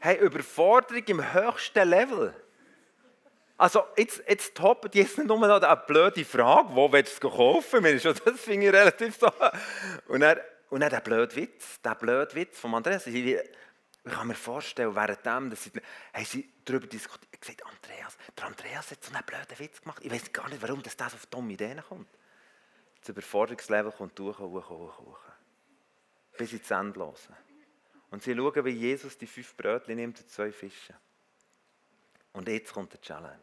Hey, 0.00 0.16
Überforderung 0.18 1.04
im 1.06 1.32
höchsten 1.32 1.88
Level. 1.88 2.34
Also, 3.56 3.82
jetzt, 3.96 4.22
jetzt 4.28 4.54
toppt 4.54 4.94
jetzt 4.94 5.18
nicht 5.18 5.26
nur 5.26 5.38
noch 5.38 5.60
eine 5.60 5.82
blöde 5.86 6.24
Frage, 6.24 6.68
wo 6.72 6.92
willst 6.92 7.22
du 7.22 7.28
es 7.28 7.34
kaufen? 7.34 7.82
Das 7.82 8.40
finde 8.40 8.66
ich 8.66 8.72
relativ 8.72 9.16
so. 9.18 9.28
Und 10.06 10.22
er 10.22 10.40
und 10.70 10.80
dann 10.80 10.90
der 10.90 11.00
blöde 11.00 11.34
Witz, 11.36 11.80
der 11.80 11.94
blöde 11.94 12.34
Witz 12.34 12.58
von 12.58 12.74
Andreas. 12.74 13.06
Ich, 13.06 13.38
kann 14.04 14.28
mir 14.28 14.34
vorstellen, 14.34 14.94
währenddem, 14.94 15.50
dass 15.50 15.64
sie, 15.64 15.72
haben 16.14 16.24
sie 16.24 16.48
darüber 16.64 16.86
diskutiert, 16.86 17.40
gesagt, 17.40 17.62
Andreas, 17.64 18.16
der 18.36 18.46
Andreas 18.46 18.90
hat 18.90 19.04
so 19.04 19.12
einen 19.12 19.24
blöden 19.24 19.58
Witz 19.58 19.80
gemacht. 19.80 20.02
Ich 20.02 20.10
weiß 20.10 20.32
gar 20.32 20.48
nicht, 20.48 20.62
warum 20.62 20.82
das 20.82 20.96
auf 21.00 21.26
dumme 21.26 21.52
Ideen 21.52 21.82
kommt. 21.86 22.08
Das 23.00 23.10
Überforderungslevel 23.10 23.92
kommt 23.92 24.18
hoch, 24.20 24.38
hoch, 24.38 24.68
hoch, 24.70 24.98
hoch. 24.98 25.20
Bis 26.36 26.52
ins 26.52 26.70
Endlose. 26.70 27.28
Und 28.10 28.22
sie 28.22 28.34
schauen, 28.34 28.64
wie 28.64 28.70
Jesus 28.70 29.18
die 29.18 29.26
fünf 29.26 29.54
Brötchen 29.56 29.96
nimmt 29.96 30.20
und 30.20 30.30
zwei 30.30 30.50
Fische. 30.50 30.94
Und 32.32 32.48
jetzt 32.48 32.72
kommt 32.72 32.92
der 32.92 33.00
Challenge. 33.00 33.42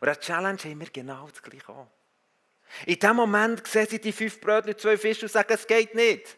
Und 0.00 0.06
der 0.06 0.20
Challenge 0.20 0.58
haben 0.58 0.80
wir 0.80 0.90
genau 0.90 1.28
das 1.28 1.42
gleiche 1.42 1.72
an. 1.72 1.88
In 2.84 2.98
dem 2.98 3.16
Moment 3.16 3.66
sehen 3.66 3.86
sie 3.88 4.00
die 4.00 4.12
fünf 4.12 4.40
Brötchen, 4.40 4.76
zwei 4.76 4.98
Fische 4.98 5.26
und 5.26 5.32
sagen, 5.32 5.52
es 5.52 5.66
geht 5.66 5.94
nicht. 5.94 6.36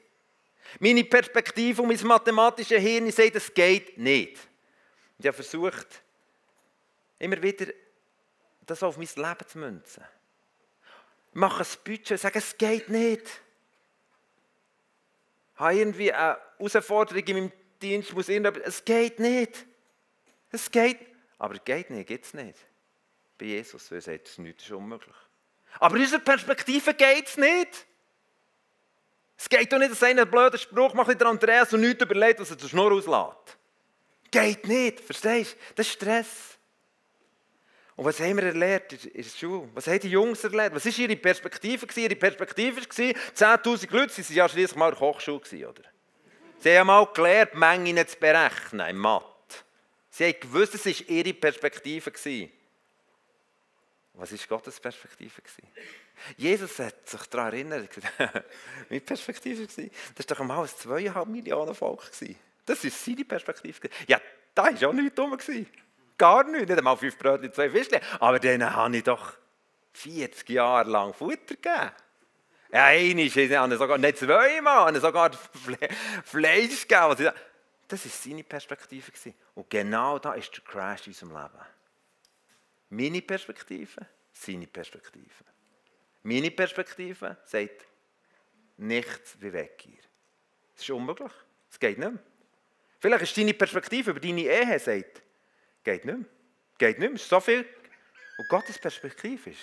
Meine 0.79 1.05
Perspektive 1.05 1.83
und 1.83 1.89
mein 1.89 2.07
mathematisches 2.07 2.81
Hirn 2.81 3.11
sagt, 3.11 3.37
es 3.37 3.53
geht 3.53 3.97
nicht. 3.97 4.37
Und 4.37 5.25
ich 5.25 5.27
habe 5.27 5.35
versucht, 5.35 6.03
immer 7.19 7.43
wieder 7.43 7.67
das 8.67 8.83
auf 8.83 8.99
mein 8.99 9.09
Leben 9.17 9.49
zu 9.49 9.59
münzen. 9.59 10.05
Ich 11.31 11.35
mache 11.35 11.63
ein 11.63 11.69
Budget 11.85 12.13
und 12.13 12.21
sage, 12.21 12.39
es 12.39 12.57
geht 12.57 12.89
nicht. 12.89 13.41
Habe 15.59 15.75
irgendwie 15.75 16.13
eine 16.13 16.39
Herausforderung 16.59 17.23
in 17.23 17.37
meinem 17.37 17.53
Dienst, 17.83 18.13
muss 18.15 18.29
irgendetwas, 18.29 18.77
es 18.77 18.85
geht 18.85 19.19
nicht. 19.19 19.67
Es 20.51 20.71
geht, 20.71 20.99
aber 21.39 21.55
es 21.55 21.65
geht 21.65 21.91
nicht, 21.91 22.07
geht 22.07 22.25
es 22.25 22.33
nicht. 22.33 22.59
Bei 23.37 23.47
Jesus, 23.47 23.91
weil 23.91 23.99
er 23.99 24.03
sagt, 24.03 24.29
es 24.29 24.39
ist 24.39 24.71
unmöglich. 24.71 25.15
Aber 25.79 25.97
in 25.97 26.03
unserer 26.03 26.21
Perspektive 26.21 26.95
geht 26.95 27.27
es 27.27 27.37
nicht. 27.37 27.87
Es 29.37 29.49
geht 29.49 29.73
doch 29.73 29.79
nicht, 29.79 29.93
dass 29.93 30.03
einer 30.03 30.23
einen 30.23 30.31
blöden 30.31 30.59
Spruch 30.59 30.95
macht, 30.95 31.21
der 31.21 31.27
Andreas 31.29 31.73
und 31.73 31.81
nichts 31.81 32.03
überlegt, 32.03 32.41
was 32.41 32.51
er 32.51 32.59
zur 32.59 32.69
Schnur 32.69 32.93
auslässt. 32.93 33.59
Geht 34.31 34.67
nicht, 34.67 35.01
verstehst 35.01 35.55
du? 35.55 35.59
Das 35.77 35.87
ist 35.87 35.93
Stress. 35.93 36.58
Und 37.99 38.05
was 38.05 38.21
haben 38.21 38.37
wir 38.37 38.45
erlebt 38.45 38.93
in 38.93 39.23
der 39.25 39.29
Schule? 39.29 39.69
Was 39.75 39.89
haben 39.89 39.99
die 39.99 40.11
Jungs 40.11 40.45
erlebt? 40.45 40.73
Was 40.73 40.87
war 40.87 40.99
ihre 41.01 41.17
Perspektive? 41.17 41.85
Ihre 42.01 42.15
Perspektive 42.15 42.77
war, 42.77 42.85
10'000 42.87 43.93
Leute, 43.93 44.23
sie 44.23 44.23
waren 44.23 44.37
ja 44.37 44.49
schließlich 44.49 44.79
mal 44.79 44.91
in 44.91 44.95
der 44.95 45.01
Hochschule, 45.01 45.69
oder? 45.69 45.83
Sie 46.61 46.79
haben 46.79 46.87
mal 46.87 47.05
gelernt, 47.13 47.55
Mengen 47.57 48.07
zu 48.07 48.17
berechnen 48.17 48.89
im 48.89 48.99
Mathe. 48.99 49.25
Sie 50.11 50.27
haben 50.27 50.39
gewusst, 50.39 50.77
es 50.77 50.87
war 50.87 51.09
ihre 51.09 51.35
Perspektive. 51.35 52.13
Was 54.15 54.31
war 54.31 54.39
Gottes 54.49 54.79
Perspektive? 54.79 55.43
Jesus 56.37 56.79
hat 56.79 57.09
sich 57.09 57.23
daran 57.23 57.53
erinnert, 57.53 57.91
meine 58.91 59.01
Perspektive 59.01 59.63
war, 59.63 59.85
das 60.15 60.29
war 60.29 60.37
doch 60.37 60.41
einmal 60.41 60.63
ein 60.63 60.69
zweieinhalb 60.69 61.27
Millionen 61.27 61.75
Volk. 61.75 62.13
Das 62.65 62.85
war 62.85 62.91
seine 62.93 63.25
Perspektive. 63.25 63.89
Ja, 64.07 64.21
da 64.55 64.67
war 64.67 64.89
auch 64.89 64.93
nichts 64.93 65.17
dumm. 65.17 65.37
Gar 66.19 66.45
nichts, 66.45 66.69
nicht 66.69 66.79
einmal 66.79 66.97
fünf 66.97 67.17
Brötchen, 67.17 67.53
zwei 67.53 67.71
Fischchen. 67.71 68.01
Aber 68.19 68.39
denen 68.39 68.75
habe 68.75 68.97
ich 68.97 69.05
doch 69.05 69.33
40 69.93 70.49
Jahre 70.51 70.91
lang 70.91 71.15
Futter 71.15 71.55
gegeben. 71.55 71.93
Ja, 72.71 72.85
einmal, 72.85 73.79
sogar, 73.79 73.97
nicht 73.97 74.19
zweimal, 74.19 75.01
sogar 75.01 75.31
Fleisch 76.25 76.87
gegeben. 76.87 77.33
Das 77.89 78.05
war 78.05 78.13
seine 78.13 78.45
Perspektive. 78.45 79.11
Und 79.55 79.71
genau 79.71 80.19
da 80.19 80.35
ist 80.35 80.55
der 80.55 80.65
Crash 80.65 81.07
in 81.07 81.13
unserem 81.13 81.31
Leben. 81.31 81.67
Meine 82.91 83.23
Perspektive, 83.23 84.07
seine 84.33 84.67
Perspektive. 84.67 85.45
Meine 86.23 86.51
Perspektive 86.51 87.39
sagt, 87.45 87.87
nichts 88.77 89.37
wie 89.41 89.53
weg 89.53 89.81
hier. 89.83 90.03
Das 90.75 90.83
ist 90.83 90.91
unmöglich. 90.91 91.33
Es 91.71 91.79
geht 91.79 91.99
nicht 91.99 92.11
mehr. 92.11 92.21
Vielleicht 93.01 93.23
ist 93.23 93.37
deine 93.37 93.55
Perspektive 93.55 94.11
über 94.11 94.21
deine 94.21 94.43
Ehe, 94.43 94.79
sagt, 94.79 95.23
geht 95.89 96.05
nicht 96.05 96.19
mehr. 96.19 96.27
Geht 96.77 96.99
nicht 96.99 97.09
mehr. 97.09 97.17
Es 97.17 97.29
so 97.29 97.41
viel. 97.41 97.67
Und 98.37 98.49
Gottes 98.49 98.79
Perspektive 98.79 99.51
ist, 99.51 99.59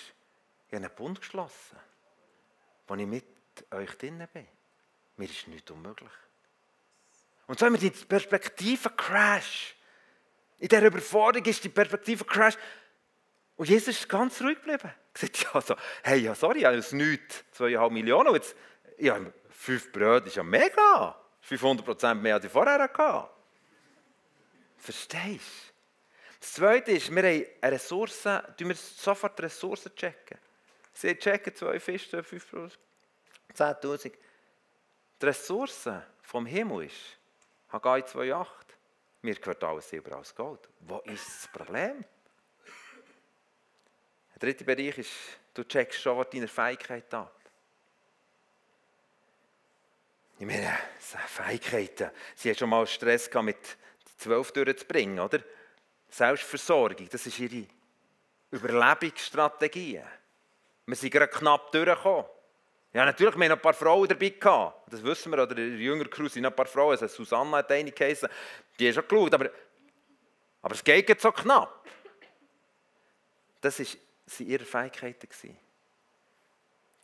ich 0.68 0.74
habe 0.74 0.84
einen 0.84 0.94
Bund 0.94 1.20
geschlossen, 1.20 1.78
wo 2.88 2.94
ich 2.94 3.06
mit 3.06 3.24
euch 3.70 3.90
drinnen 3.96 4.28
bin. 4.32 4.46
Mir 5.16 5.28
ist 5.28 5.46
nichts 5.46 5.70
unmöglich. 5.70 6.10
Und 7.46 7.58
so 7.58 7.66
haben 7.66 7.80
wir 7.80 7.90
die 7.90 7.90
Perspektive 7.90 8.90
Crash. 8.90 9.76
In 10.58 10.68
dieser 10.68 10.86
Überforderung 10.86 11.46
ist 11.46 11.62
die 11.62 11.68
Perspektive 11.68 12.24
Crash. 12.24 12.56
Und 13.56 13.68
Jesus 13.68 14.00
ist 14.00 14.08
ganz 14.08 14.40
ruhig 14.42 14.56
geblieben. 14.56 14.92
Er 15.14 15.20
sagt, 15.20 15.42
ja, 15.54 15.60
so, 15.60 15.76
hey, 16.02 16.18
ja, 16.18 16.34
sorry, 16.34 16.58
ich 16.58 16.64
habe 16.64 16.96
nichts, 16.96 17.44
zweieinhalb 17.52 17.92
Millionen, 17.92 18.34
jetzt, 18.34 18.56
ich 18.98 19.08
habe 19.08 19.32
fünf 19.48 19.92
Brötchen, 19.92 20.28
ist 20.28 20.36
ja 20.36 20.42
mega. 20.42 21.18
500 21.40 21.86
Prozent 21.86 22.22
mehr 22.22 22.34
als 22.34 22.44
ich 22.44 22.50
vorher 22.50 22.82
hatte. 22.82 23.30
Verstehst 24.76 25.70
du? 25.70 25.75
Das 26.46 26.54
Zweite 26.54 26.92
ist, 26.92 27.10
wir 27.10 27.24
haben 27.24 27.46
eine 27.60 27.72
Ressource, 27.72 28.24
wir 28.24 28.74
sofort 28.76 29.40
Ressourcen 29.40 29.92
checken. 29.96 30.38
Sie 30.92 31.12
checken 31.16 31.52
zwei 31.52 31.80
Fische, 31.80 32.22
fünf 32.22 32.46
10'000. 33.52 34.12
Die 35.20 35.26
Ressource 35.26 35.90
vom 36.22 36.46
Himmel 36.46 36.86
ist 36.86 37.18
Haggai 37.72 37.98
2,8. 37.98 38.46
Mir 39.22 39.34
gehört 39.34 39.64
alles 39.64 39.88
Silber 39.88 40.18
als 40.18 40.32
Gold. 40.36 40.60
Wo 40.78 40.98
ist 40.98 41.26
das 41.26 41.48
Problem? 41.52 42.04
Der 44.34 44.38
dritte 44.38 44.62
Bereich 44.62 44.98
ist, 44.98 45.10
du 45.52 45.64
checkst 45.64 46.00
schon 46.00 46.24
deine 46.32 46.46
Fähigkeit 46.46 47.12
ab. 47.12 47.40
Ich 50.38 50.46
meine, 50.46 50.78
Fähigkeiten. 51.00 52.12
Sie 52.36 52.50
hat 52.50 52.58
schon 52.58 52.70
mal 52.70 52.86
Stress 52.86 53.28
gehabt, 53.28 53.46
mit 53.46 53.76
zwölf 54.16 54.52
durchzubringen, 54.52 55.18
oder? 55.18 55.40
Selbstversorgung, 56.16 57.08
das 57.10 57.26
ist 57.26 57.38
ihre 57.38 57.66
Überlebensstrategie. 58.50 60.02
Wir 60.86 60.96
sind 60.96 61.10
gerade 61.10 61.30
knapp 61.30 61.70
durchgekommen. 61.72 62.24
Ja, 62.92 63.04
natürlich, 63.04 63.34
wir 63.34 63.42
haben 63.42 63.50
noch 63.50 63.56
ein 63.56 63.62
paar 63.62 63.74
Frauen 63.74 64.08
dabei 64.08 64.30
gehabt. 64.30 64.90
Das 64.90 65.02
wissen 65.02 65.30
wir, 65.30 65.42
oder 65.42 65.54
der 65.54 65.66
jüngeren 65.66 66.08
Crew 66.08 66.28
sind 66.28 66.44
noch 66.44 66.50
ein 66.50 66.56
paar 66.56 66.66
Frauen. 66.66 66.92
Also 66.92 67.06
Susanna 67.08 67.58
hat 67.58 67.70
eine 67.70 67.92
geheißen, 67.92 68.28
die 68.78 68.88
hat 68.88 68.94
schon 68.94 69.06
geschaut, 69.06 69.34
aber, 69.34 69.50
aber 70.62 70.74
es 70.74 70.82
geht 70.82 71.06
jetzt 71.08 71.22
so 71.22 71.30
knapp. 71.32 71.86
Das 73.60 73.78
waren 73.78 74.48
ihre 74.48 74.64
Fähigkeiten. 74.64 75.58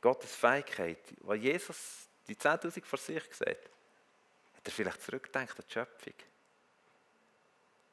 Gottes 0.00 0.34
Fähigkeit, 0.34 1.00
weil 1.20 1.36
Jesus 1.36 2.08
die 2.28 2.36
10.000 2.36 2.84
vor 2.84 2.98
sich 2.98 3.28
gesagt 3.28 3.68
hat 4.62 4.68
er 4.68 4.72
vielleicht 4.72 5.02
zurückgedacht 5.02 5.58
an 5.58 5.64
die 5.68 5.72
Schöpfung. 5.72 6.14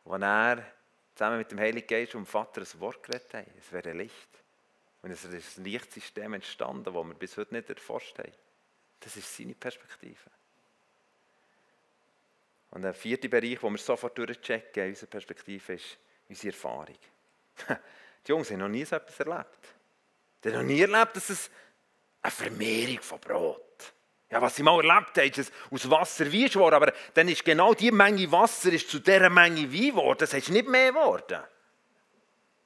Als 0.06 0.22
er 0.22 0.79
zusammen 1.20 1.40
mit 1.40 1.52
dem 1.52 1.60
Heiligen 1.60 1.86
Geist 1.86 2.16
und 2.16 2.24
dem 2.24 2.26
Vater 2.26 2.62
ein 2.62 2.80
Wort 2.80 3.04
geredet 3.04 3.34
hat, 3.34 3.46
es 3.60 3.74
wäre 3.74 3.92
Licht. 3.92 4.30
Und 5.02 5.12
es 5.12 5.26
ist 5.26 5.58
ein 5.58 5.66
Lichtsystem 5.66 6.34
entstanden, 6.34 6.86
das 6.86 6.94
wir 6.94 7.14
bis 7.14 7.36
heute 7.36 7.56
nicht 7.56 7.70
erforscht 7.70 8.18
haben. 8.20 8.32
Das 9.02 9.18
ist 9.18 9.36
seine 9.36 9.54
Perspektive. 9.54 10.30
Und 12.72 12.84
der 12.84 12.94
vierte 12.94 13.28
Bereich, 13.28 13.62
wo 13.62 13.70
wir 13.70 13.78
sofort 13.78 14.18
durchchecken 14.18 14.84
in 14.84 14.90
unserer 14.92 15.10
Perspektive, 15.10 15.74
ist 15.74 15.98
unsere 16.30 16.54
Erfahrung. 16.54 16.98
Die 18.26 18.32
Jungs 18.32 18.50
haben 18.52 18.60
noch 18.60 18.70
nie 18.70 18.86
so 18.86 18.96
etwas 18.96 19.20
erlebt. 19.20 19.76
Die 20.42 20.50
haben 20.50 20.56
noch 20.56 20.64
nie 20.64 20.82
erlebt, 20.82 21.18
dass 21.18 21.30
es 21.30 21.52
eine 22.22 22.32
Vermehrung 22.32 23.02
von 23.02 23.20
Brot. 23.20 23.62
Ja, 24.32 24.42
was 24.42 24.56
sie 24.56 24.64
mal 24.64 24.76
erlebt 24.78 25.18
haben, 25.18 25.42
ist 25.42 25.52
aus 25.72 25.90
Wasser 25.90 26.32
Wein 26.32 26.50
geworden, 26.50 26.76
aber 26.76 26.94
dann 27.16 27.28
ist 27.28 27.44
genau 27.44 27.74
die 27.74 27.92
Menge 27.92 28.32
Wasser 28.32 28.72
ist 28.72 28.90
zu 28.90 29.00
dieser 29.00 29.30
Menge 29.30 29.74
Wein 29.74 29.90
geworden. 29.90 30.18
Das 30.20 30.34
ist 30.34 30.50
nicht 30.50 30.68
mehr 30.68 30.92
geworden. 30.92 31.42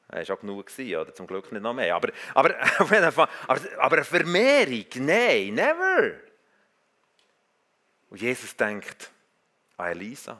Das 0.10 0.30
war 0.30 0.36
auch 0.36 0.41
genug, 0.41 0.71
oder? 0.78 1.15
zum 1.15 1.26
Glück 1.26 1.52
nicht 1.52 1.62
noch 1.62 1.73
mehr. 1.73 1.95
Aber, 1.95 2.12
aber, 2.34 2.56
auf 2.80 2.91
aber, 3.17 3.30
aber 3.47 3.95
eine 3.95 4.06
Vermehrung, 4.06 4.86
nein, 4.95 5.54
never. 5.54 6.19
Und 8.10 8.21
Jesus 8.21 8.56
denkt 8.56 9.10
an 9.78 9.88
Elisa, 9.88 10.39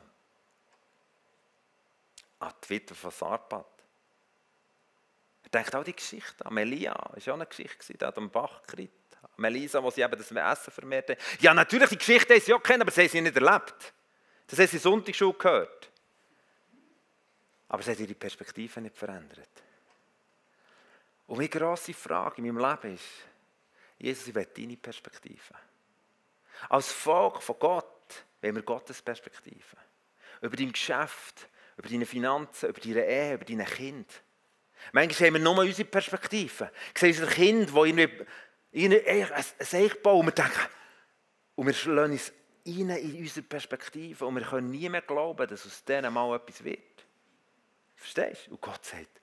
an 2.40 2.54
die 2.64 2.70
Witwe 2.70 2.94
von 2.94 3.10
Sarpat. 3.12 3.66
Er 5.44 5.50
denkt 5.50 5.76
auch 5.76 5.84
die 5.84 5.96
Geschichte 5.96 6.46
an 6.46 6.54
Melia, 6.54 6.94
das 7.16 7.26
war 7.26 7.34
auch 7.34 7.38
eine 7.40 7.48
Geschichte, 7.48 7.98
die 7.98 8.06
hat 8.06 8.18
am 8.18 8.30
Bach 8.30 8.62
gekriegt. 8.62 9.03
Melisa, 9.38 9.82
wo 9.82 9.90
sie 9.90 10.02
eben 10.02 10.18
das 10.18 10.32
Essen 10.32 10.72
vermehrt 10.72 11.10
haben. 11.10 11.20
Ja, 11.40 11.54
natürlich, 11.54 11.90
die 11.90 11.98
Geschichte 11.98 12.34
haben 12.34 12.42
sie 12.42 12.54
auch 12.54 12.64
kennen, 12.64 12.82
aber 12.82 12.92
sie 12.92 13.02
haben 13.02 13.10
sie 13.10 13.22
nicht 13.22 13.36
erlebt. 13.36 13.94
Das 14.48 14.60
haben 14.60 14.68
sie 14.68 14.78
Sonntagsschule 14.78 15.34
gehört. 15.34 15.92
Aber 17.70 17.82
sie 17.82 17.92
hat 17.92 18.00
ihre 18.00 18.14
Perspektive 18.14 18.82
nicht 18.82 18.98
verändert. 18.98 19.50
Und 21.28 21.38
meine 21.38 21.50
grosse 21.50 21.94
Frage 21.94 22.42
in 22.42 22.54
meinem 22.54 22.70
Leben 22.70 22.96
ist, 22.96 23.06
Jesus, 23.98 24.28
ich 24.28 24.36
will 24.36 24.48
deine 24.56 24.78
Perspektive. 24.78 25.56
Als 26.70 26.92
Volk 26.92 27.42
von 27.42 27.58
Gott 27.58 28.26
wollen 28.42 28.56
wir 28.56 28.64
Gottes 28.64 29.02
Perspektive. 29.02 29.78
Über 30.42 30.56
dein 30.56 30.72
Geschäft, 30.72 31.48
über 31.78 31.90
deine 31.90 32.06
Finanzen, 32.06 32.70
über 32.70 32.82
deine 32.82 33.06
Ehe, 33.06 33.34
über 33.36 33.46
deine 33.46 33.66
Kind. 33.66 34.22
Manchmal 34.92 35.28
haben 35.28 35.34
wir 35.36 35.42
nur 35.42 35.58
unsere 35.60 35.88
Perspektive. 35.88 36.72
Ich 36.94 37.00
sehe 37.00 37.10
unser 37.10 37.28
Kind, 37.28 37.70
das 37.70 37.76
irgendwie 37.76 38.26
ein 38.74 39.44
Seich 39.60 40.02
bauen 40.02 40.22
und 40.22 40.26
wir 40.28 40.32
denken, 40.32 40.68
und 41.56 41.68
wir 41.68 41.74
schlagen 41.74 42.14
uns 42.14 42.32
rein 42.66 42.90
in 42.90 43.20
unsere 43.20 43.46
Perspektive 43.46 44.26
und 44.26 44.36
wir 44.36 44.44
können 44.44 44.72
nie 44.72 44.90
mehr 44.90 45.02
glauben, 45.02 45.48
dass 45.48 45.66
aus 45.66 45.84
denen 45.84 46.14
mal 46.14 46.36
etwas 46.36 46.64
wird. 46.64 46.80
Verstehst 47.96 48.48
du? 48.48 48.52
Und 48.52 48.62
Gott 48.62 48.84
sagt, 48.84 49.22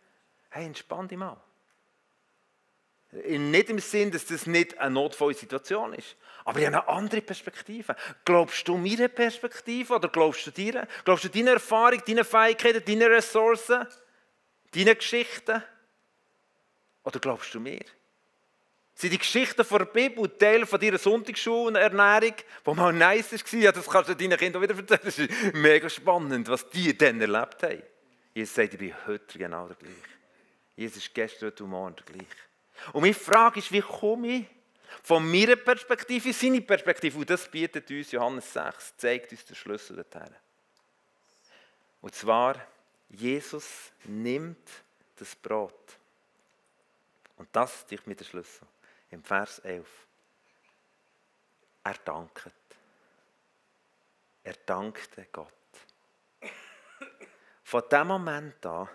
hey, 0.51 0.67
entspann 0.67 1.09
dich 1.09 1.19
mal. 1.19 1.37
Nicht 3.13 3.71
im 3.71 3.81
Sinn, 3.81 4.13
dass 4.13 4.27
das 4.27 4.47
nicht 4.47 4.79
eine 4.79 4.95
notvolle 4.95 5.35
Situation 5.35 5.95
ist. 5.95 6.17
Aber 6.45 6.61
ich 6.61 6.67
habe 6.67 6.77
eine 6.77 6.89
andere 6.89 7.21
Perspektive. 7.21 7.97
Glaubst 8.25 8.69
du 8.69 8.77
meine 8.77 9.09
Perspektive 9.09 9.95
oder 9.95 10.09
glaubst 10.09 10.47
du 10.47 10.53
dir? 10.53 10.87
Glaubst 11.05 11.25
du 11.25 11.29
deine 11.29 11.51
Erfahrung, 11.51 12.01
deine 12.07 12.25
Fähigkeiten, 12.25 12.85
deine 12.85 13.11
Ressourcen, 13.11 13.85
deine 14.73 14.95
Geschichten? 14.95 15.61
Oder 17.03 17.19
glaubst 17.19 17.53
du 17.53 17.59
mir? 17.59 17.85
Sind 19.01 19.15
die 19.15 19.19
Geschichten 19.19 19.65
von 19.65 19.79
der 19.79 19.87
Bibel 19.87 20.29
Teil 20.37 20.67
von 20.67 20.79
deiner 20.79 20.99
Sonntagsschulernährung, 20.99 22.35
die 22.67 22.75
mal 22.75 22.93
nice 22.93 23.33
war? 23.33 23.59
Ja, 23.59 23.73
das 23.73 23.89
kannst 23.89 24.11
du 24.11 24.15
deinen 24.15 24.37
Kindern 24.37 24.61
wieder 24.61 24.77
erzählen. 24.77 25.01
Das 25.03 25.19
ist 25.19 25.55
mega 25.55 25.89
spannend, 25.89 26.47
was 26.51 26.69
die 26.69 26.99
dann 26.99 27.19
erlebt 27.19 27.63
haben. 27.63 27.83
Jesus 28.35 28.55
sagt, 28.55 28.75
ich 28.75 28.79
bin 28.79 28.95
heute 29.07 29.39
genau 29.39 29.69
der 29.69 29.77
gleiche. 29.77 29.97
Jesus 30.77 30.99
ist 30.99 31.15
gestern, 31.15 31.51
und 31.51 31.61
morgen 31.71 31.97
der 31.97 32.15
gleiche. 32.15 32.37
Und 32.93 33.01
meine 33.01 33.15
Frage 33.15 33.61
ist, 33.61 33.73
wie 33.73 33.81
komme 33.81 34.29
ich 34.29 34.47
von 35.03 35.31
meiner 35.31 35.57
Perspektive 35.57 36.29
in 36.29 36.35
seine 36.35 36.61
Perspektive? 36.61 37.17
Und 37.17 37.31
das 37.31 37.51
bietet 37.51 37.91
uns 37.91 38.13
Johannes 38.13 38.53
6, 38.53 38.99
zeigt 38.99 39.33
uns 39.33 39.47
den 39.47 39.57
Schlüssel 39.57 39.97
dorthin. 39.97 40.35
Und 42.03 42.15
zwar, 42.15 42.61
Jesus 43.09 43.93
nimmt 44.05 44.69
das 45.17 45.35
Brot. 45.37 45.97
Und 47.37 47.49
das 47.51 47.87
ist 47.89 48.07
mit 48.07 48.21
der 48.21 48.27
Schlüssel 48.27 48.67
im 49.11 49.23
Vers 49.23 49.59
11. 49.61 49.89
Er 51.83 51.95
danket. 52.05 52.55
Er 54.43 54.55
dankte 54.67 55.27
Gott. 55.33 55.53
Von 57.63 57.83
dem 57.91 58.07
Moment 58.07 58.65
an, 58.67 58.89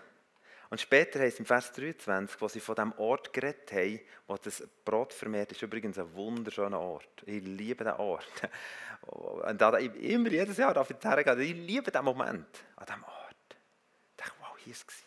und 0.68 0.80
später 0.80 1.20
heißt 1.20 1.34
es 1.34 1.40
im 1.40 1.46
Vers 1.46 1.72
23, 1.72 2.40
wo 2.40 2.48
sie 2.48 2.60
von 2.60 2.74
dem 2.74 2.92
Ort 2.98 3.32
geredet 3.32 3.70
haben, 3.72 4.00
wo 4.26 4.36
das 4.36 4.66
Brot 4.84 5.12
vermehrt 5.12 5.52
ist, 5.52 5.62
übrigens 5.62 5.98
ein 5.98 6.12
wunderschöner 6.14 6.80
Ort. 6.80 7.22
Ich 7.24 7.42
liebe 7.44 7.84
diesen 7.84 7.98
Ort. 7.98 8.26
Und 9.02 9.60
da, 9.60 9.76
immer, 9.76 10.28
jedes 10.28 10.56
Jahr 10.56 10.74
darf 10.74 10.90
ich 10.90 10.96
hergehen. 11.02 11.40
Ich 11.40 11.54
liebe 11.54 11.90
diesen 11.90 12.04
Moment 12.04 12.64
an 12.74 12.86
diesem 12.86 13.04
Ort. 13.04 13.36
Ich 14.10 14.16
dachte, 14.16 14.32
wow, 14.40 14.56
hier 14.58 14.74
war 14.74 14.84
es. 14.88 15.04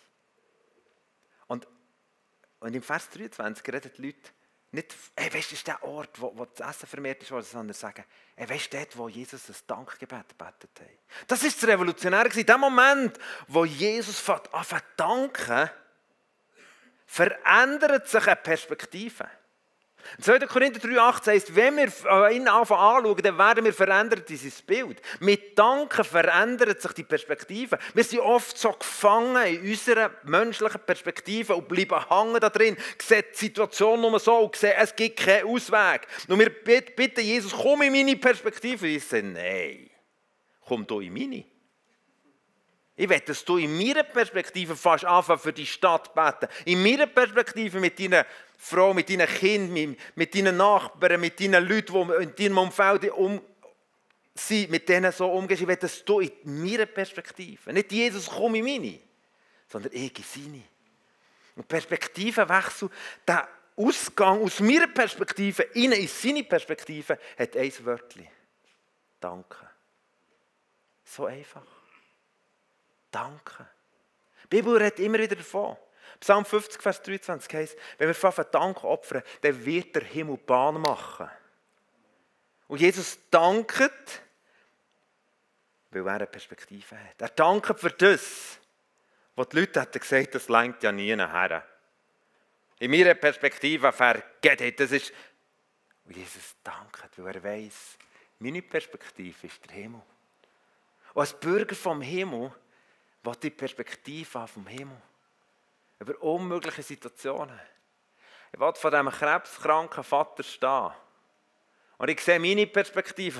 Und, 1.48 1.67
und 2.62 2.74
im 2.74 2.82
Vers 2.82 3.10
23 3.10 3.74
reden 3.74 3.91
die 3.98 4.02
Leute 4.06 4.32
nicht, 4.71 4.95
hey, 5.17 5.34
weißt 5.34 5.51
ist 5.51 5.65
der 5.65 5.84
Ort, 5.84 6.21
wo, 6.21 6.32
wo 6.36 6.45
das 6.45 6.75
Essen 6.75 6.88
vermehrt 6.88 7.21
ist, 7.23 7.29
sondern 7.29 7.73
sagen, 7.73 8.03
hey, 8.36 8.49
weißt 8.49 8.73
dort, 8.73 8.97
wo 8.97 9.10
Jesus 9.10 9.47
das 9.47 9.65
Dankgebet 9.65 10.29
gebetet 10.29 10.69
hat. 10.79 11.27
Das 11.27 11.43
ist 11.43 11.62
das 11.62 11.69
Revolutionäre. 11.69 12.29
In 12.29 12.45
dem 12.45 12.60
Moment, 12.60 13.17
wo 13.47 13.65
Jesus 13.65 14.27
anfängt 14.29 14.84
danken, 14.95 15.69
verändert 17.05 18.08
sich 18.08 18.27
eine 18.27 18.36
Perspektive. 18.36 19.27
2. 20.21 20.39
Korinther 20.47 20.79
3,8 20.79 21.27
heißt, 21.27 21.55
wenn 21.55 21.77
wir 21.77 22.31
ihn 22.31 22.47
anschauen, 22.47 23.15
dann 23.21 23.38
werden 23.38 23.65
wir 23.65 23.73
verändert 23.73 24.29
in 24.29 24.38
sein 24.38 24.51
Bild. 24.65 25.01
Mit 25.19 25.57
Danken 25.57 26.03
verändert 26.03 26.81
sich 26.81 26.91
die 26.93 27.03
Perspektive. 27.03 27.77
Wir 27.93 28.03
sind 28.03 28.19
oft 28.19 28.57
so 28.57 28.71
gefangen 28.71 29.45
in 29.45 29.69
unserer 29.69 30.12
menschlichen 30.23 30.81
Perspektive 30.85 31.55
und 31.55 31.67
bleiben 31.67 32.09
hängen 32.09 32.39
da 32.39 32.49
drin, 32.49 32.77
sehen 33.01 33.23
die 33.33 33.38
Situation 33.38 34.01
nur 34.01 34.19
so 34.19 34.38
und 34.38 34.55
sehen, 34.55 34.73
es 34.77 34.95
gibt 34.95 35.19
keinen 35.19 35.47
Ausweg. 35.47 36.07
Und 36.27 36.39
wir 36.39 36.49
bitten 36.49 37.21
Jesus, 37.21 37.53
komm 37.53 37.83
in 37.83 37.93
meine 37.93 38.15
Perspektive. 38.15 38.85
Und 38.85 38.91
ich 38.91 39.05
sage, 39.05 39.23
nein, 39.23 39.89
komm 40.65 40.85
du 40.85 40.99
in 40.99 41.13
meine. 41.13 41.45
Ich 42.95 43.07
will, 43.07 43.21
dass 43.21 43.45
du 43.45 43.55
in 43.55 43.77
meiner 43.77 44.03
Perspektive 44.03 44.75
fast 44.75 45.05
anfangen 45.05 45.39
für 45.39 45.53
die 45.53 45.65
Stadt 45.65 46.13
beten. 46.13 46.49
In 46.65 46.83
meiner 46.83 47.07
Perspektive 47.07 47.79
mit 47.79 47.97
deiner 47.97 48.25
Frau, 48.62 48.93
mit 48.93 49.10
deinen 49.10 49.26
Kindern, 49.26 49.95
mit 50.15 50.36
deinen 50.36 50.58
Nachbarn, 50.58 51.22
mit 51.22 51.39
deinen 51.39 51.65
Leuten, 51.65 52.08
die 52.08 52.24
in 52.24 52.36
deinem 52.36 52.58
Umfeld 52.58 53.10
um 53.12 53.41
sind, 54.36 54.69
mit 54.69 54.88
denen 54.89 55.13
so 55.13 55.32
umgehst. 55.32 55.62
Ich 55.62 55.67
will, 55.67 55.78
dass 55.78 56.04
du 56.04 56.19
in 56.19 56.32
meiner 56.43 56.86
Perspektive, 56.86 57.72
nicht 57.72 57.91
Jesus 57.91 58.28
komm 58.28 58.56
in 58.56 58.65
meine, 58.65 59.00
sondern 59.65 59.93
ich 59.93 60.17
in 60.17 60.24
seine. 60.24 60.63
Und 61.56 61.67
Perspektivenwechsel, 61.69 62.89
der 63.26 63.48
Ausgang 63.78 64.41
aus 64.41 64.60
meiner 64.60 64.88
Perspektive 64.88 65.63
in 65.74 66.08
seine 66.08 66.43
Perspektive, 66.43 67.17
hat 67.38 67.56
ein 67.56 67.86
Wörtchen. 67.86 68.28
Danke. 69.22 69.69
So 71.06 71.26
einfach. 71.26 71.65
Danke. 73.10 73.67
Die 74.43 74.48
Bibel 74.58 74.76
redet 74.76 75.00
immer 75.00 75.19
wieder 75.19 75.38
davon. 75.38 75.78
Psalm 76.19 76.45
50, 76.45 76.82
Vers 76.82 77.02
23 77.02 77.54
heißt, 77.54 77.78
wenn 77.98 78.08
wir 78.08 78.13
von 78.15 78.45
Dank 78.52 78.84
opfern, 78.84 79.24
dann 79.41 79.65
wird 79.65 79.95
der 79.95 80.04
Himmel 80.04 80.38
Bahn 80.38 80.82
machen. 80.82 81.30
Und 82.67 82.82
Jesus 82.82 83.17
dankt, 83.32 84.22
weil 85.91 86.06
er 86.06 86.13
eine 86.13 86.28
Perspektive 86.28 86.95
hat. 86.95 87.22
Er 87.22 87.30
dankt 87.30 87.80
für 87.80 87.89
das, 87.89 88.60
was 89.36 89.50
die 89.50 89.60
Leute 89.60 89.82
hätten 89.82 90.00
gesagt, 90.00 90.36
das 90.36 90.50
lenkt 90.50 90.84
ja 90.84 90.91
nie 90.91 91.15
nachher. 91.15 91.65
In 92.80 92.91
meiner 92.91 93.15
Perspektive 93.15 93.91
vergeht 93.91 94.80
das 94.80 94.91
ist. 94.91 95.12
Und 96.06 96.15
Jesus 96.15 96.56
dankt, 96.63 97.17
weil 97.17 97.36
er 97.36 97.43
weiß, 97.43 97.98
meine 98.39 98.62
Perspektive 98.62 99.48
ist 99.48 99.65
der 99.65 99.74
Himmel. 99.74 100.02
Und 101.13 101.22
als 101.22 101.34
Bürger 101.34 101.76
vom 101.76 102.02
Himmel, 102.02 102.54
was 103.24 103.39
die 103.39 103.50
Perspektive 103.50 104.48
vom 104.48 104.67
Himmel 104.67 105.02
über 105.99 106.21
unmögliche 106.21 106.83
Situationen. 106.83 107.59
Ich 108.51 108.59
will 108.59 108.73
von 108.73 108.91
diesem 108.91 109.09
krebskranken 109.09 110.03
Vater 110.03 110.43
stehen. 110.43 110.91
Und 111.97 112.09
ich 112.09 112.21
sehe 112.21 112.39
meine 112.39 112.65
Perspektive. 112.67 113.39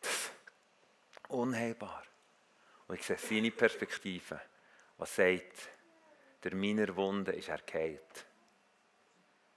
Das 0.00 0.10
ist 0.10 0.32
unheilbar. 1.28 2.02
Und 2.86 2.94
ich 2.94 3.04
sehe 3.04 3.18
seine 3.18 3.50
Perspektive, 3.50 4.40
was 4.96 5.14
sagt, 5.14 5.68
der 6.42 6.54
meiner 6.54 6.94
Wunde 6.96 7.32
ist 7.32 7.48
er 7.48 7.58
geheilt. 7.58 8.26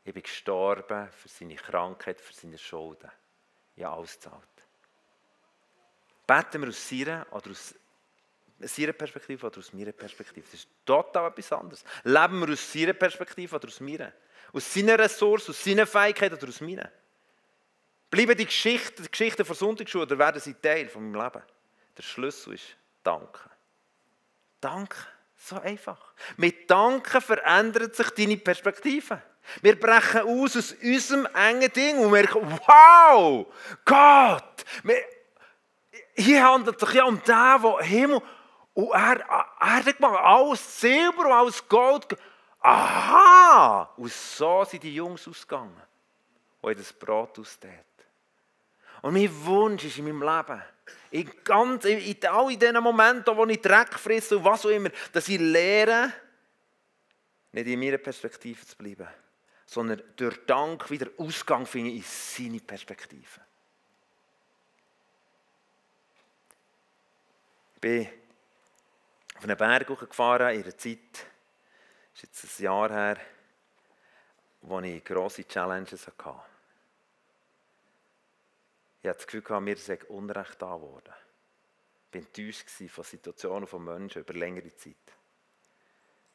Ich 0.03 0.13
bin 0.13 0.23
gestorben 0.23 1.09
für 1.11 1.29
seine 1.29 1.55
Krankheit, 1.55 2.19
für 2.19 2.33
seine 2.33 2.57
Schulden. 2.57 3.11
Ja, 3.75 3.93
alles 3.93 4.19
zahlt. 4.19 4.47
Beten 6.25 6.61
wir 6.61 6.69
aus 6.69 6.89
seiner 6.89 7.25
oder 7.31 7.51
aus 7.51 7.75
aus 8.63 8.77
ihrer 8.77 8.93
Perspektive 8.93 9.47
oder 9.47 9.59
aus 9.59 9.73
meiner 9.73 9.91
Perspektive. 9.91 10.45
Das 10.45 10.61
ist 10.61 10.69
total 10.85 11.29
etwas 11.29 11.51
anderes. 11.51 11.83
Leben 12.03 12.39
wir 12.41 12.53
aus 12.53 12.75
ihrer 12.75 12.93
Perspektive 12.93 13.55
oder 13.55 13.67
aus 13.67 13.79
meiner? 13.79 14.11
Aus 14.53 14.73
seiner 14.73 14.99
Ressource, 14.99 15.49
aus 15.49 15.63
seiner 15.63 15.87
Fähigkeit 15.87 16.33
oder 16.33 16.47
aus 16.47 16.61
meiner? 16.61 16.89
Bleiben 18.09 18.37
die 18.37 18.45
Geschichten, 18.45 19.03
die 19.03 19.09
Geschichten 19.09 19.45
von 19.45 19.55
Sonntagsschule 19.55 20.03
oder 20.03 20.19
werden 20.19 20.41
sie 20.41 20.53
Teil 20.53 20.89
von 20.89 21.09
meinem 21.09 21.23
Leben? 21.23 21.43
Der 21.97 22.03
Schlüssel 22.03 22.55
ist 22.55 22.75
Danke. 23.03 23.39
Danke. 24.59 24.97
So 25.37 25.59
einfach. 25.59 26.13
Mit 26.37 26.69
Danken 26.69 27.19
verändert 27.19 27.95
sich 27.95 28.09
deine 28.11 28.37
Perspektive. 28.37 29.21
Wir 29.61 29.79
brechen 29.79 30.21
aus 30.21 30.55
aus 30.55 30.73
unserem 30.73 31.27
engen 31.33 31.73
Ding 31.73 31.97
und 31.97 32.11
merken, 32.11 32.59
wow, 32.67 33.47
Gott, 33.83 34.65
hier 36.15 36.47
handelt 36.47 36.79
es 36.79 36.87
sich 36.87 36.97
ja 36.97 37.05
um 37.05 37.21
den, 37.23 37.25
der 37.25 37.81
Himmel 37.81 38.21
und 38.73 38.91
er, 38.91 39.19
er 39.19 39.85
hat 39.85 39.97
gemacht, 39.97 40.19
alles 40.23 40.79
Silber 40.79 41.25
und 41.25 41.31
alles 41.31 41.67
Gold. 41.67 42.17
Aha! 42.61 43.91
Und 43.97 44.11
so 44.11 44.63
sind 44.63 44.83
die 44.83 44.95
Jungs 44.95 45.27
ausgegangen, 45.27 45.81
die 46.65 46.75
das 46.75 46.93
Brot 46.93 47.37
ausgetan 47.39 47.79
Und 49.01 49.13
mein 49.13 49.45
Wunsch 49.45 49.83
ist 49.83 49.97
in 49.97 50.05
meinem 50.05 50.21
Leben, 50.21 50.61
in, 51.09 51.29
ganz, 51.43 51.85
in, 51.85 51.99
in 51.99 52.25
all 52.27 52.55
diesen 52.55 52.81
Momenten, 52.81 53.35
wo 53.35 53.45
ich 53.45 53.61
Dreck 53.61 53.93
frisse 53.95 54.37
und 54.37 54.45
was 54.45 54.65
auch 54.65 54.69
immer, 54.69 54.89
dass 55.11 55.27
ich 55.27 55.39
lehre, 55.39 56.13
nicht 57.51 57.67
in 57.67 57.79
meiner 57.79 57.97
Perspektive 57.97 58.65
zu 58.65 58.77
bleiben, 58.77 59.07
sondern 59.65 60.01
durch 60.15 60.45
Dank 60.45 60.89
wieder 60.89 61.07
Ausgang 61.17 61.65
finde 61.65 61.91
in 61.91 62.03
seine 62.03 62.59
Perspektive. 62.59 63.41
Ich 67.75 67.81
bin 67.81 68.20
auf 69.41 69.49
einen 69.49 69.57
Berg 69.57 69.87
gefahren 69.87 70.53
in 70.53 70.61
einer 70.61 70.77
Zeit, 70.77 71.25
das 72.13 72.23
ist 72.23 72.43
jetzt 72.43 72.59
ein 72.59 72.63
Jahr 72.65 72.91
her, 72.91 73.17
wo 74.61 74.79
ich 74.81 75.03
grosse 75.03 75.47
Challenges 75.47 76.05
hatte. 76.05 76.41
Ich 79.01 79.09
hatte 79.09 79.17
das 79.17 79.25
Gefühl, 79.25 79.59
mir 79.61 79.77
sei 79.77 79.97
Unrecht 80.09 80.61
da 80.61 80.79
worden. 80.79 81.13
Ich 82.11 82.13
war 82.13 82.21
enttäuscht 82.21 82.69
von 82.89 83.03
Situationen 83.03 83.65
von 83.65 83.83
Menschen 83.83 84.21
über 84.21 84.33
längere 84.35 84.75
Zeit. 84.75 84.95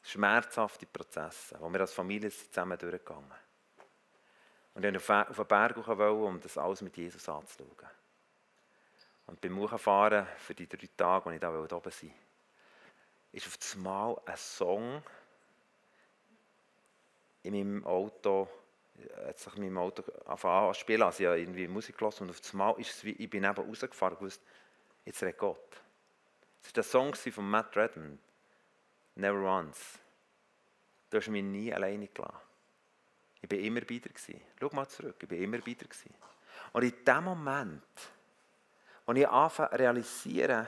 Schmerzhafte 0.03 0.85
Prozesse, 0.85 1.55
wo 1.61 1.71
wir 1.71 1.79
als 1.79 1.93
Familie 1.93 2.29
zusammen 2.29 2.77
durchgegangen 2.77 3.31
Und 4.73 4.83
ich 4.83 4.93
wollte 5.07 5.29
auf 5.29 5.37
den 5.37 5.47
Berg 5.47 5.87
wollen, 5.87 6.23
um 6.23 6.41
das 6.41 6.57
alles 6.57 6.81
mit 6.81 6.97
Jesus 6.97 7.29
anzuschauen. 7.29 7.89
Und 9.27 9.39
beim 9.39 9.57
Hochfahren 9.59 10.27
für 10.39 10.55
die 10.55 10.67
drei 10.67 10.89
Tage, 10.97 11.27
als 11.27 11.35
ich 11.35 11.39
da 11.39 11.49
oben 11.49 11.69
sein 11.69 11.71
wollte, 11.71 12.26
ist 13.31 13.47
auf 13.47 13.57
einmal 13.75 14.19
ein 14.25 14.37
Song 14.37 15.03
in 17.43 17.53
meinem 17.53 17.85
Auto, 17.85 18.47
hat 19.25 19.39
sich 19.39 19.55
in 19.55 19.63
meinem 19.63 19.77
Auto 19.77 20.03
angefangen 20.25 20.73
zu 20.73 20.79
spielen. 20.79 21.03
Also 21.03 21.23
ich 21.23 21.27
habe 21.27 21.39
irgendwie 21.39 21.67
Musik 21.67 21.97
gelassen 21.97 22.23
und 22.23 22.31
auf 22.31 22.41
einmal 22.51 22.79
ist 22.79 22.91
es 22.91 23.03
wie, 23.03 23.11
ich 23.11 23.29
bin 23.29 23.43
eben 23.43 23.55
rausgefahren 23.55 24.17
und 24.17 24.25
wusste, 24.25 24.43
jetzt 25.05 25.21
redet 25.21 25.37
Gott. 25.37 25.71
Das 26.61 26.69
war 26.69 26.73
der 26.73 26.83
Song 26.83 27.15
von 27.15 27.49
Matt 27.49 27.75
Redman, 27.77 28.19
Never 29.15 29.39
Once. 29.39 29.99
Du 31.09 31.17
hast 31.17 31.29
mich 31.29 31.43
nie 31.43 31.73
alleine 31.73 32.07
gelassen. 32.07 32.35
Ich 33.41 33.51
war 33.51 33.57
immer 33.59 33.81
bei 33.81 33.99
dir. 33.99 34.41
Schau 34.59 34.69
mal 34.73 34.87
zurück, 34.87 35.15
ich 35.21 35.29
war 35.29 35.37
immer 35.37 35.59
bei 35.59 35.73
dir. 35.73 35.87
Und 36.73 36.83
in 36.83 37.05
dem 37.05 37.23
Moment, 37.23 37.83
wo 39.05 39.13
ich 39.13 39.27
anfange 39.27 39.69
zu 39.69 39.79
realisieren, 39.79 40.67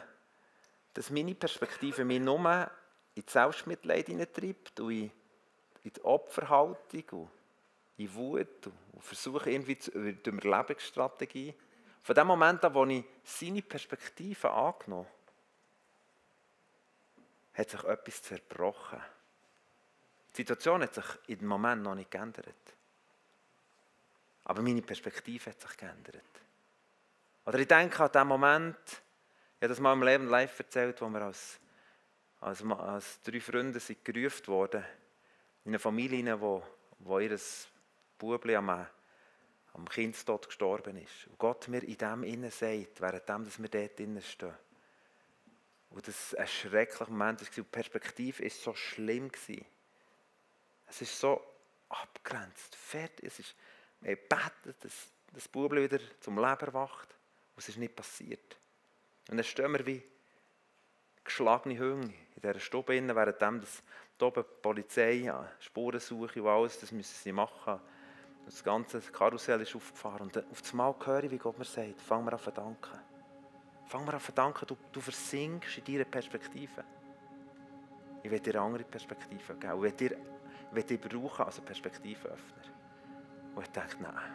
dass 0.99 1.09
meine 1.11 1.33
Perspektive 1.33 2.03
mich 2.03 2.19
nur 2.19 2.69
in 3.15 3.23
die 3.25 3.31
Selbstmitleid 3.31 4.07
hineintreibt 4.07 4.81
und 4.81 4.91
in, 4.91 5.09
die 5.85 6.03
Opferhaltung 6.03 7.03
und 7.11 7.29
in 7.95 8.13
Wut 8.13 8.67
und 8.67 9.01
versuche 9.01 9.49
irgendwie 9.49 9.79
zu, 9.79 9.91
durch 9.91 10.45
eine 10.45 10.57
Lebensstrategie. 10.57 11.53
Von 12.03 12.15
dem 12.15 12.27
Moment 12.27 12.65
an, 12.65 12.73
wo 12.73 12.85
ich 12.85 13.05
seine 13.23 13.61
Perspektive 13.61 14.51
angenommen 14.51 15.05
habe, 15.05 15.15
hat 17.53 17.69
sich 17.69 17.83
etwas 17.85 18.21
zerbrochen. 18.21 18.99
Die 20.31 20.35
Situation 20.35 20.83
hat 20.83 20.95
sich 20.95 21.05
in 21.27 21.39
dem 21.39 21.47
Moment 21.47 21.83
noch 21.83 21.95
nicht 21.95 22.11
geändert. 22.11 22.75
Aber 24.43 24.61
meine 24.61 24.81
Perspektive 24.81 25.51
hat 25.51 25.61
sich 25.61 25.77
geändert. 25.77 26.25
Oder 27.45 27.57
ich 27.57 27.69
denke 27.69 28.03
an 28.03 28.11
den 28.11 28.27
Moment, 28.27 29.01
ich 29.59 29.63
habe 29.63 29.73
das 29.73 29.81
mal 29.81 29.91
im 29.91 30.03
Leben 30.03 30.27
live 30.27 30.57
erzählt, 30.57 31.01
wo 31.01 31.09
wir 31.09 31.21
als, 31.21 31.59
als, 32.39 32.63
als 32.63 33.21
drei 33.23 33.41
Freunde 33.41 33.81
sind 33.81 34.05
gerufen 34.05 34.47
wurden, 34.47 34.85
in 35.65 35.71
einer 35.71 35.79
Familie, 35.79 36.39
wo, 36.39 36.63
wo 36.99 37.19
ihr 37.19 37.37
Bubli 38.17 38.55
am, 38.55 38.69
am 38.69 39.89
Kindstod 39.89 40.47
gestorben 40.47 40.95
ist. 40.95 41.27
Und 41.27 41.37
Gott 41.37 41.67
mir 41.67 41.83
in 41.83 41.97
dem 41.97 42.23
innen 42.23 42.51
sagt, 42.51 43.01
währenddem 43.01 43.43
dass 43.43 43.61
wir 43.61 43.67
dort 43.67 43.99
innen 43.99 44.21
stehen. 44.21 44.55
Und 45.89 46.07
das 46.07 46.33
ein 46.35 46.47
schrecklicher 46.47 47.11
Moment 47.11 47.41
war. 47.41 47.47
Die 47.53 47.61
Perspektive 47.61 48.43
war 48.43 48.49
so 48.49 48.73
schlimm. 48.73 49.29
Es 50.87 51.01
ist 51.01 51.19
so 51.19 51.43
abgrenzt, 51.89 52.77
fertig. 52.77 53.25
Es 53.25 53.39
ist, 53.39 53.55
wir 53.99 54.15
beten, 54.15 54.73
dass 54.79 55.09
das 55.33 55.49
Bubli 55.49 55.83
wieder 55.83 55.99
zum 56.21 56.37
Leben 56.37 56.61
erwacht. 56.61 57.09
Und 57.55 57.57
es 57.57 57.67
ist 57.67 57.77
nicht 57.77 57.93
passiert. 57.93 58.55
Und 59.29 59.37
dann 59.37 59.43
stehen 59.43 59.71
wir 59.71 59.85
wie 59.85 60.03
geschlagene 61.23 61.77
Hunde 61.77 62.13
in 62.35 62.41
dieser 62.41 62.59
Stube, 62.59 62.93
während 62.93 63.63
die 64.19 64.43
Polizei, 64.61 65.31
Spurensuche 65.59 66.41
und 66.41 66.49
alles, 66.49 66.79
das 66.79 66.91
müssen 66.91 67.15
sie 67.15 67.31
machen. 67.31 67.79
Das 68.45 68.63
ganze 68.63 68.99
Karussell 68.99 69.61
ist 69.61 69.75
aufgefahren. 69.75 70.23
Und 70.23 70.37
auf 70.37 70.61
das 70.61 70.73
Mal 70.73 70.95
höre 71.05 71.25
ich, 71.25 71.31
wie 71.31 71.37
Gott 71.37 71.59
mir 71.59 71.65
sagt, 71.65 72.01
fang 72.01 72.25
mir 72.25 72.33
an 72.33 72.39
zu 72.39 72.51
danken. 72.51 72.99
Fang 73.85 74.05
mir 74.05 74.13
an 74.15 74.19
zu 74.19 74.31
danken, 74.31 74.65
du, 74.65 74.75
du 74.91 74.99
versinkst 74.99 75.77
in 75.77 75.83
deiner 75.83 76.05
Perspektive. 76.05 76.83
Ich 78.23 78.31
will 78.31 78.39
dir 78.39 78.55
eine 78.55 78.61
andere 78.61 78.83
Perspektive 78.83 79.53
geben. 79.55 79.75
Ich 79.75 79.81
will 79.81 79.91
dir, 79.91 80.11
ich 80.11 80.75
will 80.75 80.83
dich 80.83 80.99
brauchen 80.99 81.45
als 81.45 81.61
Perspektiveöffner. 81.61 82.63
Und 83.53 83.63
ich 83.63 83.71
denke, 83.71 83.97
nein, 84.01 84.33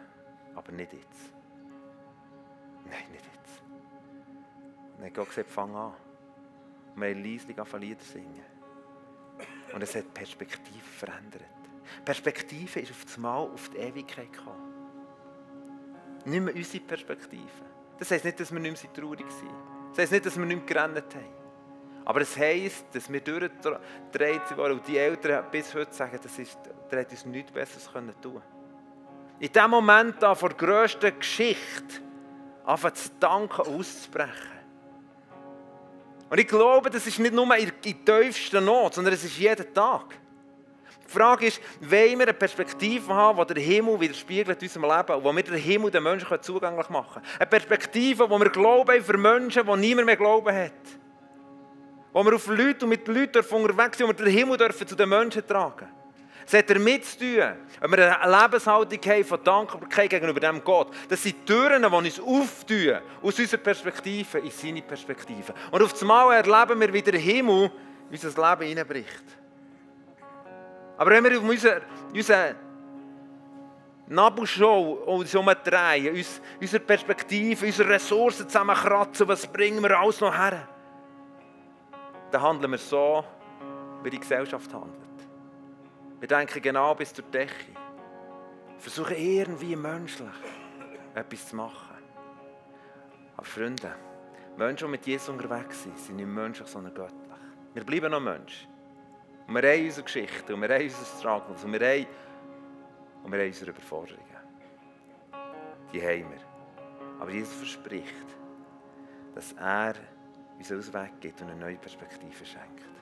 aber 0.55 0.71
nicht 0.71 0.93
jetzt. 0.93 1.33
Nein, 2.85 3.11
nicht 3.11 3.25
jetzt. 3.25 3.44
Und 4.95 5.01
dann 5.01 5.07
hat 5.07 5.13
Gott 5.13 5.29
gesagt, 5.29 5.49
fang 5.49 5.75
an. 5.75 5.93
Und 6.95 7.01
wir 7.01 7.09
haben 7.09 7.49
angefangen 7.49 7.83
Lieder 7.83 8.03
singen. 8.03 8.43
Und 9.73 9.81
es 9.81 9.95
hat 9.95 10.13
Perspektive 10.13 10.83
verändert. 10.83 11.43
Perspektive 12.03 12.79
ist 12.79 12.91
auf 12.91 13.03
das 13.03 13.17
Mal 13.17 13.37
auf 13.37 13.69
die 13.69 13.77
Ewigkeit 13.77 14.31
gekommen. 14.31 14.73
Nicht 16.25 16.41
mehr 16.41 16.55
unsere 16.55 16.83
Perspektive. 16.83 17.43
Das 17.97 18.09
heisst 18.11 18.25
nicht, 18.25 18.39
dass 18.39 18.51
wir 18.51 18.59
nicht 18.59 18.83
mehr 18.83 18.93
traurig 18.93 19.29
sind. 19.31 19.51
Das 19.89 19.99
heisst 19.99 20.11
nicht, 20.11 20.25
dass 20.25 20.37
wir 20.37 20.45
nicht 20.45 20.57
mehr 20.57 20.65
gerannt 20.65 21.15
haben. 21.15 21.45
Aber 22.05 22.21
es 22.21 22.37
heisst, 22.37 22.85
dass 22.93 23.11
wir 23.11 23.19
durchgedreht 23.19 24.57
waren 24.57 24.73
und 24.73 24.87
die 24.87 24.97
Eltern 24.97 25.45
bis 25.51 25.73
heute 25.73 25.93
sagen, 25.93 26.19
das 26.21 26.37
ist, 26.37 26.57
hätte 26.89 27.11
uns 27.11 27.25
nichts 27.25 27.51
Besseres 27.51 27.89
tun 27.91 28.13
können. 28.21 28.41
In 29.39 29.51
dem 29.51 29.69
Moment 29.69 30.21
da 30.21 30.35
vor 30.35 30.49
der 30.49 30.57
grössten 30.57 31.17
Geschichte 31.17 32.01
anfangen 32.63 32.95
zu 32.95 33.09
danken 33.19 33.61
auszubrechen. 33.61 34.54
Und 36.29 36.39
ich 36.39 36.47
glaube, 36.47 36.89
das 36.89 37.05
ist 37.05 37.19
nicht 37.19 37.33
nur 37.33 37.55
in 37.55 37.71
der 37.83 38.21
tiefsten 38.21 38.65
Not, 38.65 38.95
sondern 38.95 39.13
es 39.13 39.23
ist 39.23 39.37
jeden 39.37 39.73
Tag. 39.73 40.15
Die 41.07 41.11
Frage 41.11 41.45
ist, 41.45 41.61
wollen 41.81 42.17
wir 42.17 42.23
eine 42.23 42.33
Perspektive 42.33 43.13
haben, 43.13 43.45
die 43.47 43.53
der 43.53 43.63
Himmel 43.63 43.99
widerspiegelt 43.99 44.59
in 44.61 44.67
unserem 44.67 44.89
Leben 44.89 45.15
und 45.17 45.23
wo 45.23 45.31
wir 45.31 45.43
den 45.43 45.55
Himmel 45.55 45.91
den 45.91 46.01
Menschen 46.01 46.41
zugänglich 46.41 46.89
machen 46.89 47.21
können. 47.21 47.25
Eine 47.37 47.49
Perspektive, 47.49 48.27
wo 48.27 48.39
wir 48.39 48.49
Glauben 48.49 49.03
für 49.03 49.17
Menschen, 49.17 49.65
die 49.65 49.77
niemand 49.77 50.07
mehr 50.07 50.17
Glauben 50.17 50.55
hat. 50.55 50.71
Wo 52.11 52.23
wir 52.23 52.33
auf 52.33 52.47
Leute 52.47 52.85
und 52.85 52.89
mit 52.89 53.07
Leuten 53.07 53.45
unterwegs 53.51 53.97
sind 53.97 54.09
und 54.09 54.17
wir 54.17 54.25
den 54.25 54.33
Himmel 54.33 54.57
dürfen 54.57 54.87
zu 54.87 54.95
den 54.95 55.09
Menschen 55.09 55.45
tragen 55.45 55.87
Es 56.45 56.53
hat 56.53 56.69
damit 56.69 57.03
zu 57.05 57.17
tun, 57.17 57.43
wenn 57.79 57.91
wir 57.91 58.21
eine 58.21 58.41
Lebenshaltung 58.41 58.99
haben 58.99 59.25
von 59.25 59.43
Dankbarkeit 59.43 60.09
gegenüber 60.11 60.39
dem 60.39 60.63
Gott. 60.63 60.93
Das 61.09 61.23
sind 61.23 61.43
Türen, 61.45 61.81
die 61.81 61.87
uns 61.87 62.19
auftun, 62.19 62.99
aus 63.23 63.39
unserer 63.39 63.61
Perspektive 63.61 64.39
in 64.39 64.51
seine 64.51 64.81
Perspektive. 64.83 65.53
Und 65.71 65.81
auf 65.81 65.99
einmal 65.99 66.35
erleben 66.35 66.79
wir, 66.79 66.93
wie 66.93 67.01
der 67.01 67.19
Himmel 67.19 67.71
unser 68.11 68.29
Leben 68.49 68.67
hineinbricht. 68.69 69.23
Aber 70.97 71.11
wenn 71.11 71.23
wir 71.23 71.37
auf 71.37 71.43
unsere, 71.43 71.81
unsere 72.13 72.55
Nabelshow 74.07 75.03
uns 75.07 75.33
umdrehen, 75.33 76.15
uns, 76.15 76.41
unsere 76.61 76.83
Perspektive, 76.83 77.65
unsere 77.65 77.89
Ressourcen 77.89 78.47
zusammenkratzen, 78.47 79.27
was 79.27 79.47
bringen 79.47 79.81
wir 79.81 79.99
alles 79.99 80.21
noch 80.21 80.37
her? 80.37 80.67
Dann 82.31 82.41
handeln 82.41 82.71
wir 82.71 82.77
so, 82.77 83.23
wie 84.03 84.11
die 84.11 84.19
Gesellschaft 84.19 84.71
handelt. 84.71 85.04
Wir 86.25 86.37
denken 86.39 86.59
genau 86.59 86.95
bis 86.95 87.13
zur 87.13 87.23
Decke. 87.25 87.53
Versuchen 88.79 89.15
irgendwie 89.15 89.75
menschlich 89.75 90.27
etwas 91.13 91.49
zu 91.49 91.55
machen. 91.55 91.97
Aber 93.37 93.45
Freunde, 93.45 93.93
Menschen, 94.57 94.87
die 94.87 94.91
mit 94.93 95.05
Jesus 95.05 95.29
unterwegs 95.29 95.83
sind, 95.83 95.99
sind 95.99 96.15
nicht 96.15 96.25
menschlich, 96.25 96.67
sondern 96.67 96.95
göttlich. 96.95 97.37
Wir 97.75 97.83
bleiben 97.83 98.09
noch 98.09 98.21
Menschen. 98.21 98.67
Und 99.45 99.53
wir 99.53 99.71
haben 99.71 99.85
unsere 99.85 100.03
Geschichte, 100.03 100.55
und 100.55 100.61
wir 100.63 100.69
haben 100.69 100.83
unsere 100.83 101.05
Struggles, 101.05 101.63
und 101.63 101.73
wir 101.73 101.87
haben, 101.87 102.07
und 103.23 103.31
wir 103.31 103.39
haben 103.41 103.47
unsere 103.47 103.69
Überforderungen. 103.69 104.37
Die 105.93 106.01
haben 106.01 106.31
wir. 106.31 107.19
Aber 107.19 107.29
Jesus 107.29 107.53
verspricht, 107.53 108.25
dass 109.35 109.53
er 109.59 109.93
uns 110.57 110.71
Ausweg 110.71 111.21
gibt 111.21 111.39
und 111.41 111.51
eine 111.51 111.59
neue 111.59 111.77
Perspektive 111.77 112.43
schenkt. 112.43 112.94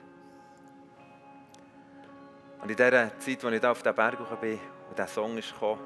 Und 2.64 2.70
in 2.70 2.76
dieser 2.76 3.18
Zeit, 3.18 3.44
als 3.44 3.54
ich 3.54 3.60
da 3.60 3.72
auf 3.72 3.82
den 3.82 3.94
Berg 3.94 4.40
bin 4.40 4.58
und 4.88 4.98
dieser 4.98 5.06
Song 5.06 5.36
ist 5.36 5.52
gekommen, 5.52 5.82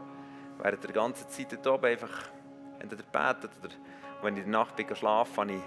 während 0.58 0.84
der 0.84 0.92
ganzen 0.92 1.28
Zeit 1.28 1.50
dort 1.50 1.66
oben 1.66 1.86
einfach 1.86 2.30
entweder 2.78 3.02
betet 3.02 3.50
oder 3.58 3.74
wenn 4.22 4.36
ich 4.36 4.44
in 4.44 4.52
der 4.52 4.60
Nacht 4.60 4.76
bin 4.76 4.94
schlafen, 4.94 5.36
habe 5.38 5.52
ich, 5.54 5.62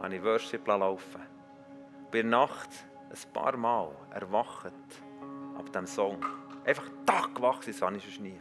habe 0.00 0.16
ich 0.16 0.24
Worship 0.24 0.66
laufen. 0.66 1.20
Bei 2.10 2.22
der 2.22 2.30
Nacht 2.30 2.70
ein 3.10 3.32
paar 3.34 3.58
Mal 3.58 3.90
erwacht 4.08 4.72
ab 5.58 5.66
diesem 5.66 5.86
Song. 5.86 6.24
Einfach 6.64 6.88
Tag 7.04 7.34
gewachsen 7.34 7.68
ist, 7.68 7.82
habe 7.82 7.98
ich 7.98 8.14
schon 8.14 8.22
nie. 8.22 8.40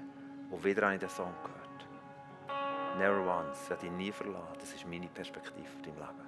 Und 0.49 0.63
wieder 0.63 0.83
habe 0.83 0.93
ich 0.93 1.01
den 1.01 1.09
Song 1.09 1.33
gehört. 1.43 2.97
Never 2.97 3.19
once. 3.19 3.63
Ich 3.65 3.69
habe 3.69 3.81
dich 3.81 3.91
nie 3.91 4.13
verlassen. 4.13 4.55
Das 4.57 4.73
ist 4.73 4.87
meine 4.87 5.09
Perspektive 5.09 5.67
für 5.67 5.81
dein 5.81 5.95
Leben. 5.95 6.27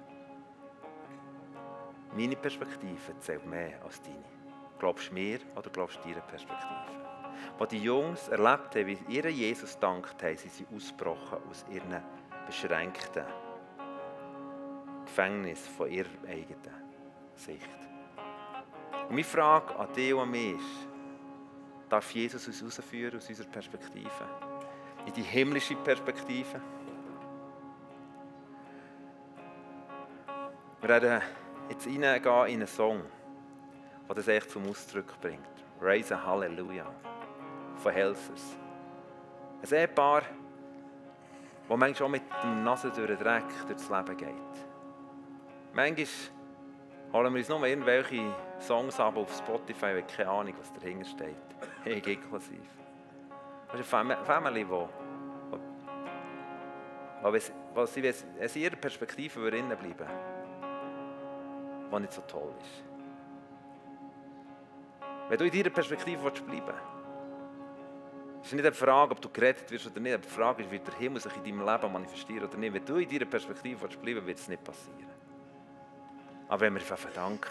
Meine 2.14 2.36
Perspektive 2.36 3.18
zählt 3.20 3.46
mehr 3.46 3.82
als 3.82 4.02
deine. 4.02 4.39
Glaubst 4.80 5.10
du 5.10 5.14
mir 5.14 5.38
oder 5.54 5.68
glaubst 5.68 5.98
du 5.98 6.08
deiner 6.08 6.22
Perspektive? 6.22 6.66
Als 7.58 7.68
die 7.68 7.82
Jungs 7.82 8.28
erlebt 8.28 8.74
haben, 8.74 8.86
wie 8.86 8.98
ihre 9.08 9.28
Jesus 9.28 9.78
dankt 9.78 10.22
haben, 10.22 10.36
sind 10.38 10.52
sie 10.54 10.66
ausgebrochen 10.74 11.38
aus 11.50 11.66
ihren 11.70 12.02
beschränkten 12.46 13.26
Gefängnis 15.04 15.66
von 15.68 15.90
ihrer 15.90 16.08
eigenen 16.26 16.58
Sicht. 17.34 17.68
Und 19.02 19.10
meine 19.10 19.24
Frage 19.24 19.76
an 19.76 19.92
dich 19.92 20.14
und 20.14 20.20
an 20.20 20.30
mich 20.30 20.54
ist, 20.54 20.88
darf 21.90 22.10
Jesus 22.12 22.46
uns 22.46 22.60
herausführen 22.60 23.18
aus 23.18 23.28
unserer 23.28 23.48
Perspektive? 23.48 24.08
In 25.04 25.12
die 25.12 25.22
himmlische 25.22 25.76
Perspektive? 25.76 26.62
Wir 30.80 30.88
werden 30.88 31.20
jetzt 31.68 31.84
hineingehen 31.84 32.46
in 32.46 32.54
einen 32.54 32.66
Song, 32.66 33.02
der 34.10 34.16
das 34.16 34.28
echt 34.28 34.50
zum 34.50 34.68
Ausdruck 34.68 35.20
bringt. 35.20 35.46
Raise 35.80 36.16
a 36.16 36.26
Hallelujah 36.26 36.90
von 37.76 37.92
Helsers. 37.92 38.56
Ein 39.62 39.72
Ehepaar, 39.72 40.22
das 41.68 41.78
manchmal 41.78 42.06
auch 42.08 42.10
mit 42.10 42.22
der 42.42 42.50
Nase 42.50 42.90
durch 42.90 43.06
den 43.06 43.18
Dreck 43.18 43.44
durchs 43.68 43.88
Leben 43.88 44.16
geht. 44.16 44.66
Manchmal 45.72 46.06
holen 47.12 47.34
wir 47.34 47.38
uns 47.38 47.48
nur 47.48 47.64
irgendwelche 47.64 48.34
Songs 48.58 48.98
ab 48.98 49.16
auf 49.16 49.32
Spotify, 49.32 49.94
weil 49.94 50.02
keine 50.02 50.28
Ahnung, 50.28 50.54
was 50.58 50.72
dahinter 50.72 51.04
steht. 51.08 51.36
Hey, 51.84 52.02
inklusiv. 52.04 52.58
Das 53.70 53.80
ist 53.80 53.94
eine 53.94 54.16
Family, 54.24 54.64
die 54.64 54.76
was, 57.22 57.94
sie 57.94 58.12
aus 58.42 58.56
ihrer 58.56 58.76
Perspektive 58.76 59.48
innen 59.50 59.78
bleiben 59.78 60.10
was 61.90 62.00
nicht 62.00 62.12
so 62.12 62.22
toll 62.22 62.52
ist. 62.60 62.89
Wenn 65.30 65.38
du 65.38 65.44
in 65.44 65.52
deiner 65.52 65.70
Perspektive 65.70 66.18
bleiben 66.18 66.42
willst, 66.66 66.82
ist 68.42 68.52
nicht 68.52 68.66
eine 68.66 68.74
Frage, 68.74 69.12
ob 69.12 69.20
du 69.20 69.28
gerettet 69.28 69.70
wirst 69.70 69.86
oder 69.86 70.00
nicht, 70.00 70.24
die 70.24 70.28
Frage 70.28 70.64
ist, 70.64 70.72
wird 70.72 70.88
der 70.88 70.94
Himmel 70.94 71.20
sich 71.20 71.32
in 71.36 71.44
deinem 71.44 71.64
Leben 71.64 71.92
manifestieren 71.92 72.48
oder 72.48 72.58
nicht. 72.58 72.74
Wenn 72.74 72.84
du 72.84 72.96
in 72.96 73.08
deiner 73.08 73.26
Perspektive 73.26 73.86
bleiben 73.86 74.02
willst, 74.04 74.26
wird 74.26 74.38
es 74.38 74.48
nicht 74.48 74.64
passieren. 74.64 75.06
Aber 76.48 76.60
wenn 76.62 76.74
wir 76.74 76.80
einfach 76.80 77.12
danken. 77.12 77.48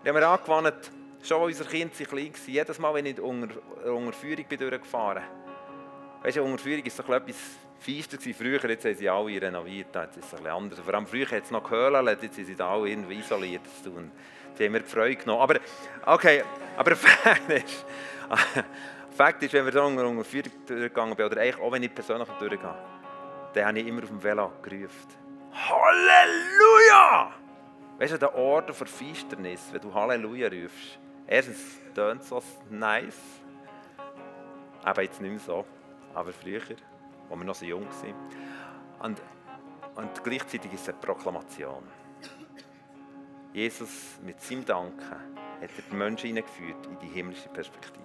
Und 0.00 0.08
haben 0.08 0.14
wir 0.14 0.26
angewandt, 0.26 0.90
schon 1.22 1.42
als 1.42 1.68
Kind 1.68 1.92
klein 1.92 2.32
war, 2.32 2.40
jedes 2.46 2.78
Mal, 2.78 2.94
wenn 2.94 3.04
ich 3.04 3.20
unter, 3.20 3.54
unter 3.92 4.12
Führung 4.14 4.46
bin 4.46 4.58
durchgefahren 4.58 5.22
bin, 5.22 6.24
weißt 6.24 6.38
du, 6.38 6.42
unter 6.42 6.58
Führung 6.58 6.84
war 6.84 6.90
so 6.90 7.12
etwas 7.12 7.36
feister 7.80 8.18
Früher, 8.32 8.64
jetzt 8.70 8.86
haben 8.86 8.94
sie 8.94 9.10
alle 9.10 9.42
renoviert, 9.42 9.94
jetzt 9.94 10.16
ist 10.16 10.24
es 10.24 10.32
ein 10.32 10.38
bisschen 10.38 10.56
anders. 10.56 10.80
Vor 10.80 10.94
allem 10.94 11.06
früher 11.06 11.30
hat 11.32 11.44
es 11.44 11.50
noch 11.50 11.68
gehört, 11.68 12.22
jetzt 12.22 12.34
sind 12.34 12.46
sie 12.46 12.62
alle 12.62 12.88
irgendwie 12.88 13.18
isoliert 13.18 13.62
zu 13.82 13.90
tun. 13.90 14.10
Die 14.58 14.64
haben 14.64 14.72
mir 14.72 14.80
gefreut 14.80 15.20
genommen. 15.20 15.40
Aber, 15.40 15.60
okay, 16.06 16.42
aber 16.76 16.96
Fakt 16.96 17.50
ist, 17.50 17.84
Fakt 19.16 19.42
ist, 19.42 19.52
wenn 19.52 19.64
wir 19.64 19.72
da 19.72 19.82
unter 19.84 20.24
Führung 20.24 20.52
durchgegangen 20.66 21.16
sind, 21.16 21.26
oder 21.26 21.40
eigentlich 21.40 21.60
auch 21.60 21.72
wenn 21.72 21.82
ich 21.82 21.94
persönlich 21.94 22.28
durchgehe, 22.38 22.74
dann 23.52 23.66
habe 23.66 23.78
ich 23.78 23.86
immer 23.86 24.02
auf 24.02 24.08
dem 24.08 24.22
Velo 24.22 24.52
gerufen. 24.62 25.08
Halleluja! 25.52 27.32
Weißt 27.98 28.14
du, 28.14 28.18
der 28.18 28.34
Ort 28.34 28.68
der 28.68 28.74
Finsternis, 28.74 29.68
wenn 29.70 29.80
du 29.80 29.92
Halleluja 29.92 30.48
rufst, 30.48 30.98
erstens 31.26 31.78
tönt 31.94 32.24
so 32.24 32.42
nice, 32.70 33.20
aber 34.82 35.02
jetzt 35.02 35.20
nicht 35.20 35.30
mehr 35.30 35.40
so, 35.40 35.64
aber 36.14 36.32
früher, 36.32 36.62
als 37.30 37.38
wir 37.38 37.44
noch 37.44 37.54
so 37.54 37.64
jung 37.64 37.86
waren. 37.86 38.14
Und, 39.00 39.22
und 39.94 40.24
gleichzeitig 40.24 40.72
ist 40.72 40.82
es 40.82 40.88
eine 40.88 40.98
Proklamation. 40.98 41.82
Jesus 43.52 44.18
mit 44.22 44.40
seinem 44.40 44.64
Danken 44.64 45.10
hat 45.10 45.70
er 45.76 45.82
die 45.90 45.94
Menschen 45.94 46.28
hineingeführt 46.28 46.86
in 46.86 46.98
die 46.98 47.08
himmlische 47.08 47.48
Perspektive. 47.50 48.02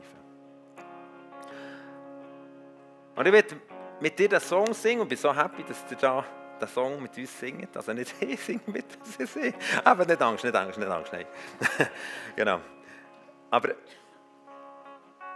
Und 3.15 3.25
ich 3.25 3.33
werde 3.33 3.55
mit 3.99 4.19
dir 4.19 4.29
den 4.29 4.39
Song 4.39 4.73
singen 4.73 5.01
und 5.01 5.07
bin 5.07 5.17
so 5.17 5.35
happy, 5.35 5.63
dass 5.63 5.85
du 5.85 5.95
da 5.95 6.23
den 6.59 6.67
Song 6.67 7.01
mit 7.01 7.17
uns 7.17 7.39
singen. 7.39 7.67
Also 7.73 7.93
nicht 7.93 8.13
ich 8.21 8.39
singe 8.39 8.61
mit, 8.67 8.85
sie 9.03 9.25
singen. 9.25 9.55
Aber 9.83 10.05
nicht 10.05 10.21
Angst, 10.21 10.43
nicht 10.43 10.55
Angst, 10.55 10.77
nicht 10.77 10.89
Angst, 10.89 11.13
nein. 11.13 11.25
genau. 12.35 12.59
Aber 13.49 13.75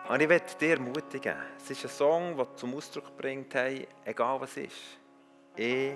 und 0.10 0.22
ich 0.22 0.28
möchte 0.28 0.58
dir 0.58 0.76
ermutigen, 0.76 1.36
es 1.58 1.70
ist 1.70 1.86
ein 1.86 1.90
Song, 1.90 2.36
der 2.36 2.54
zum 2.56 2.76
Ausdruck 2.76 3.16
bringt, 3.16 3.54
hey, 3.54 3.88
egal 4.04 4.42
was 4.42 4.58
ist, 4.58 5.00
ich 5.56 5.94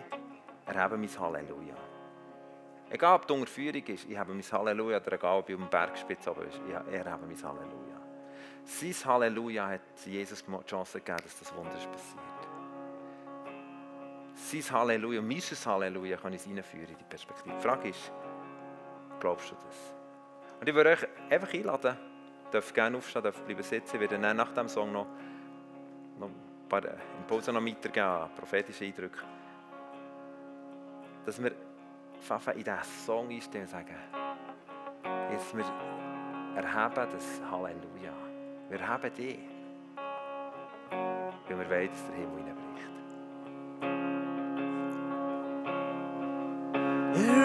erhebe 0.65 0.97
mein 0.97 1.19
Halleluja. 1.19 1.75
Egal 2.89 3.15
ob 3.15 3.27
die 3.27 3.33
Unterführung 3.33 3.83
ist, 3.87 4.09
ich 4.09 4.17
habe 4.17 4.33
mein 4.33 4.43
Halleluja, 4.43 4.97
oder 4.97 5.13
egal 5.13 5.39
ob 5.39 5.49
ich 5.49 5.55
auf 5.55 5.61
dem 5.61 5.69
Bergspitze 5.69 6.31
oben 6.31 6.47
ist, 6.47 6.59
ich 6.67 6.73
erhebe 6.73 7.25
mein 7.25 7.43
Halleluja. 7.43 8.01
Sein 8.63 8.95
Halleluja 9.05 9.67
hat 9.67 9.81
Jesus 10.05 10.43
die 10.45 10.65
Chance 10.65 10.99
gegeben, 10.99 11.19
dass 11.23 11.39
das 11.39 11.55
Wunder 11.55 11.71
passiert 11.71 12.35
sein 14.35 14.71
Halleluja, 14.71 15.21
mein 15.21 15.41
Halleluja 15.41 16.17
kann 16.17 16.33
ich 16.33 16.45
reinführen 16.45 16.89
in 16.89 16.97
die 16.97 17.03
Perspektive. 17.03 17.55
Die 17.55 17.61
Frage 17.61 17.89
ist, 17.89 18.11
glaubst 19.19 19.51
du 19.51 19.55
das? 19.55 19.95
Und 20.59 20.69
ich 20.69 20.75
würde 20.75 20.91
euch 20.91 21.07
einfach 21.29 21.53
einladen, 21.53 21.97
dürft 22.51 22.73
gerne 22.73 22.97
aufstehen, 22.97 23.23
dürft 23.23 23.45
bleiben 23.45 23.63
sitzen. 23.63 23.95
Ich 23.95 24.01
werde 24.01 24.17
nach 24.17 24.53
dem 24.53 24.67
Song 24.67 24.91
noch, 24.91 25.07
noch 26.19 26.27
ein 26.27 26.69
paar 26.69 26.83
Impulse 27.17 27.51
noch 27.51 27.65
weitergeben, 27.65 28.29
prophetische 28.37 28.85
Eindrücke. 28.85 29.19
Dass 31.25 31.41
wir 31.41 31.51
in 32.55 32.63
diesen 32.63 32.83
Song 33.05 33.29
einstellen 33.29 33.65
und 33.65 33.69
sagen, 33.69 33.95
jetzt 35.31 35.55
wir 35.55 35.63
erheben 36.55 37.07
das 37.11 37.41
Halleluja. 37.51 38.13
Wir 38.69 38.79
erheben 38.79 39.15
dich. 39.15 39.39
Weil 41.47 41.59
wir 41.59 41.69
wollen, 41.69 41.89
dass 41.89 42.05
der 42.07 42.15
Himmel 42.15 42.37
hineinbricht. 42.39 42.65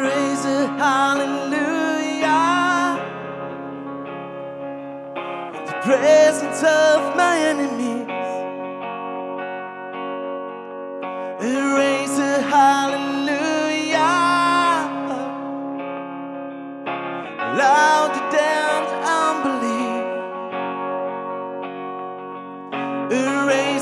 Raise 0.02 0.46
a 0.46 1.12
in 5.54 5.66
the 5.66 5.72
presence 5.82 6.62
of 6.62 7.14
my 7.16 7.36
enemy. 7.36 7.99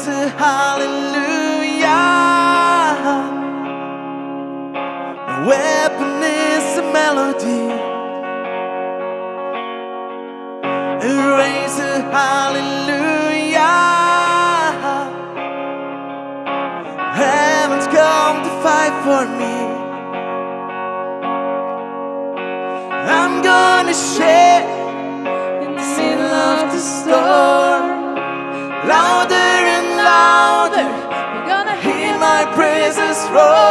a 0.08 0.28
hallelujah. 0.28 1.86
My 5.28 5.46
weapon 5.46 6.22
is 6.22 6.78
a 6.78 6.82
melody. 6.92 7.64
Raise 11.38 11.78
a 11.78 12.00
hallelujah. 12.10 13.60
Heaven's 17.14 17.86
come 17.86 18.42
to 18.44 18.50
fight 18.64 18.94
for 19.04 19.24
me. 19.38 19.56
I'm 23.10 23.42
gonna 23.42 23.94
share 23.94 24.62
in 25.62 25.76
the 25.76 25.82
middle 25.96 26.34
of 26.50 26.72
the 26.72 26.78
storm. 26.78 27.98
Loud 28.88 29.27
Jesus 32.88 33.28
rose. 33.34 33.67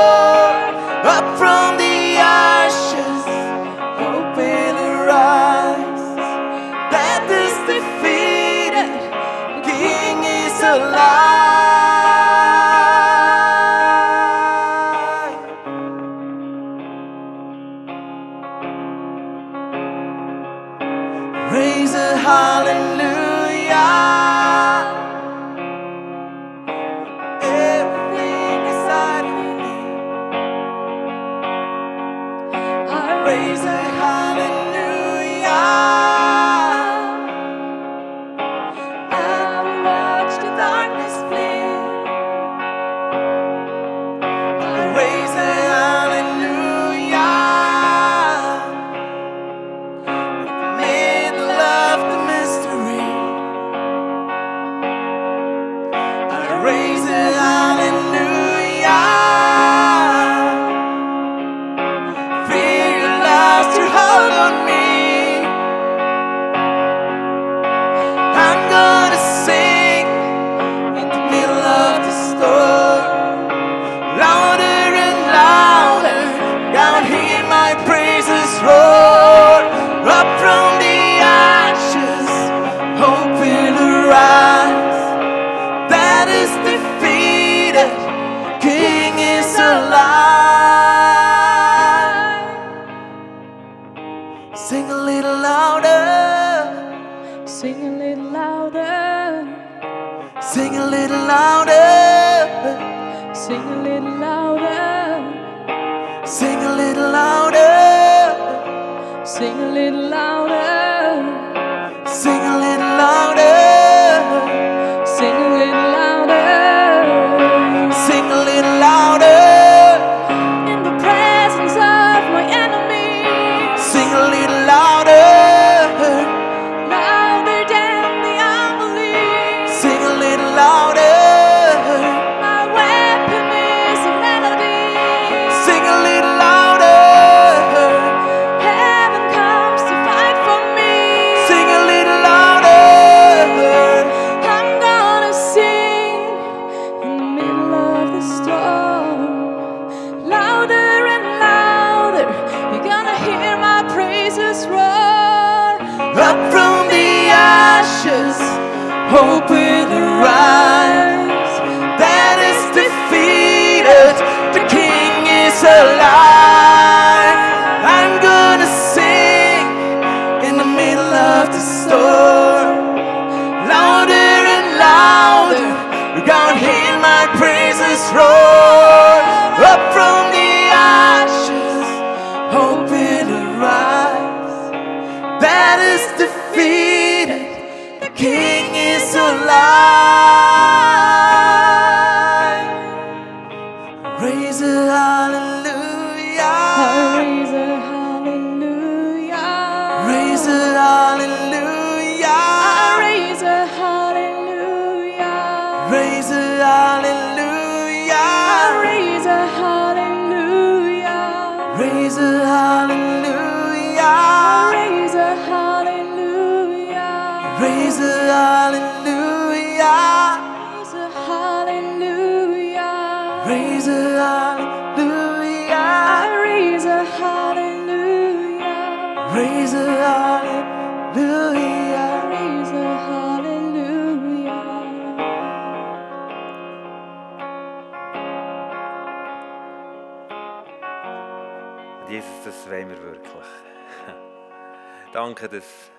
Danke, 245.17 245.49
dass 245.49 245.89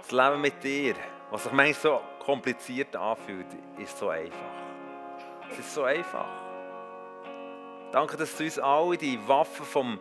das 0.00 0.10
Leben 0.12 0.40
mit 0.40 0.64
dir, 0.64 0.94
was 1.30 1.42
sich 1.42 1.52
manchmal 1.52 1.74
so 1.74 2.00
kompliziert 2.24 2.96
anfühlt, 2.96 3.44
ist 3.76 3.98
so 3.98 4.08
einfach. 4.08 4.38
Es 5.50 5.58
ist 5.58 5.74
so 5.74 5.84
einfach. 5.84 6.24
Danke, 7.92 8.16
dass 8.16 8.34
du 8.34 8.44
uns 8.44 8.58
alle 8.58 8.96
die 8.96 9.18
Waffen 9.28 9.66
vom, 9.66 10.00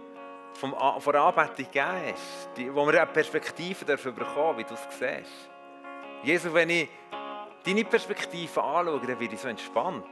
vom, 0.53 0.73
von 0.73 1.11
der 1.11 1.21
Anbetung 1.23 1.65
gegeben 1.65 2.13
hast, 2.13 2.49
die, 2.55 2.73
wo 2.73 2.85
wir 2.85 3.01
eine 3.01 3.11
Perspektive 3.11 3.83
dürfen 3.83 4.15
bekommen, 4.15 4.57
wie 4.59 4.63
du 4.63 4.73
es 4.73 4.87
siehst. 4.89 5.49
Jesus, 6.23 6.53
wenn 6.53 6.69
ich 6.69 6.87
deine 7.65 7.83
Perspektive 7.83 8.63
anschaue, 8.63 9.01
dann 9.01 9.19
werde 9.19 9.33
ich 9.33 9.41
so 9.41 9.49
entspannt. 9.49 10.05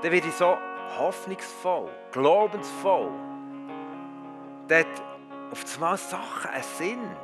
Dann 0.00 0.10
werde 0.10 0.28
ich 0.28 0.34
so 0.34 0.56
hoffnungsvoll, 0.98 1.90
glaubensvoll. 2.10 3.10
Dort 4.66 4.86
hat 4.86 5.02
auf 5.52 5.74
einmal 5.74 5.98
Sachen 5.98 6.50
einen 6.50 6.62
Sinn. 6.62 7.23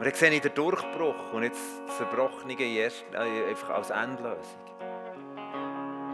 Und 0.00 0.06
dann 0.06 0.14
sehe 0.14 0.30
ich 0.30 0.40
den 0.40 0.54
Durchbruch 0.54 1.34
und 1.34 1.42
jetzt 1.42 1.60
das 1.86 1.98
Zerbrochene 1.98 2.54
äh, 2.54 2.90
einfach 3.50 3.68
als 3.68 3.90
Endlösung. 3.90 4.64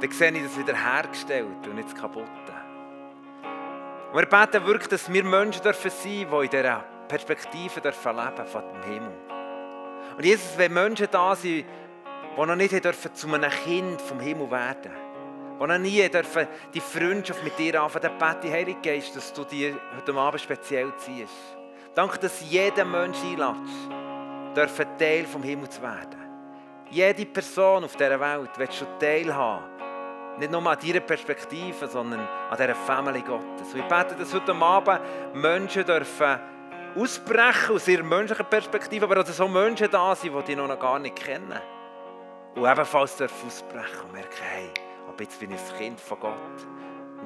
Dann 0.00 0.10
sehe 0.10 0.32
ich 0.32 0.42
das 0.42 0.58
wiederhergestellt 0.58 1.64
und 1.68 1.76
nicht 1.76 1.92
das 1.92 1.94
Kaputte. 1.94 2.26
Und 4.12 4.18
wir 4.18 4.26
beten 4.26 4.66
wirklich, 4.66 4.88
dass 4.88 5.12
wir 5.12 5.22
Menschen 5.22 5.62
dürfen 5.62 5.92
sein, 5.92 6.26
die 6.28 6.44
in 6.44 6.50
dieser 6.50 6.84
Perspektive 7.06 7.80
dürfen 7.80 8.16
leben 8.16 8.46
von 8.48 8.62
dem 8.72 8.92
Himmel. 8.92 9.14
Und 10.16 10.24
Jesus, 10.24 10.58
wenn 10.58 10.72
Menschen 10.72 11.06
da 11.08 11.36
sind, 11.36 11.64
die 11.64 12.44
noch 12.44 12.56
nicht 12.56 12.84
dürfen 12.84 13.14
zu 13.14 13.32
einem 13.32 13.50
Kind 13.52 14.02
vom 14.02 14.18
Himmel 14.18 14.50
werden 14.50 15.06
die 15.60 15.66
noch 15.66 15.78
nie 15.78 16.08
dürfen 16.08 16.48
die 16.74 16.80
Freundschaft 16.80 17.42
mit 17.42 17.58
dir 17.58 17.80
anfangen, 17.80 18.10
dann 18.18 18.18
bete 18.18 18.48
ich, 18.48 18.52
Heilige 18.52 18.80
Geist, 18.82 19.16
dass 19.16 19.32
du 19.32 19.44
dir 19.44 19.78
heute 19.96 20.14
Abend 20.14 20.42
speziell 20.42 20.92
ziehst. 20.98 21.55
Danke, 21.96 22.18
dass 22.18 22.42
jeder 22.42 22.84
Mensch 22.84 23.16
einlässt, 23.24 23.88
dürfen 24.54 24.86
Teil 24.98 25.24
vom 25.24 25.42
Himmel 25.42 25.66
zu 25.70 25.80
werden. 25.80 26.20
Jede 26.90 27.24
Person 27.24 27.84
auf 27.84 27.96
dieser 27.96 28.20
Welt 28.20 28.50
wird 28.58 28.74
schon 28.74 28.86
teilhaben. 29.00 29.64
Nicht 30.38 30.52
nur 30.52 30.66
an 30.66 30.78
deiner 30.78 31.00
Perspektive, 31.00 31.88
sondern 31.88 32.20
an 32.20 32.56
dieser 32.58 32.74
Familie 32.74 33.22
Gottes. 33.22 33.72
Und 33.72 33.80
ich 33.80 33.86
bete, 33.86 34.14
dass 34.14 34.34
heute 34.34 34.54
Abend 34.54 35.00
Menschen 35.32 35.86
dürfen 35.86 36.38
ausbrechen 36.94 37.76
aus 37.76 37.88
ihrer 37.88 38.02
menschlichen 38.02 38.44
Perspektive, 38.44 39.06
aber 39.06 39.14
dass 39.14 39.34
so 39.34 39.48
Menschen 39.48 39.90
da 39.90 40.14
sind, 40.14 40.34
die 40.36 40.54
dich 40.54 40.56
noch 40.56 40.78
gar 40.78 40.98
nicht 40.98 41.16
kennen. 41.16 41.58
Und 42.56 42.70
ebenfalls 42.70 43.16
dürfen 43.16 43.46
ausbrechen 43.46 44.00
und 44.04 44.12
merken, 44.12 44.42
hey, 44.42 44.68
ab 45.08 45.18
jetzt 45.18 45.40
bin 45.40 45.50
ich 45.50 45.60
ein 45.72 45.78
Kind 45.78 46.00
von 46.00 46.20
Gott. 46.20 46.66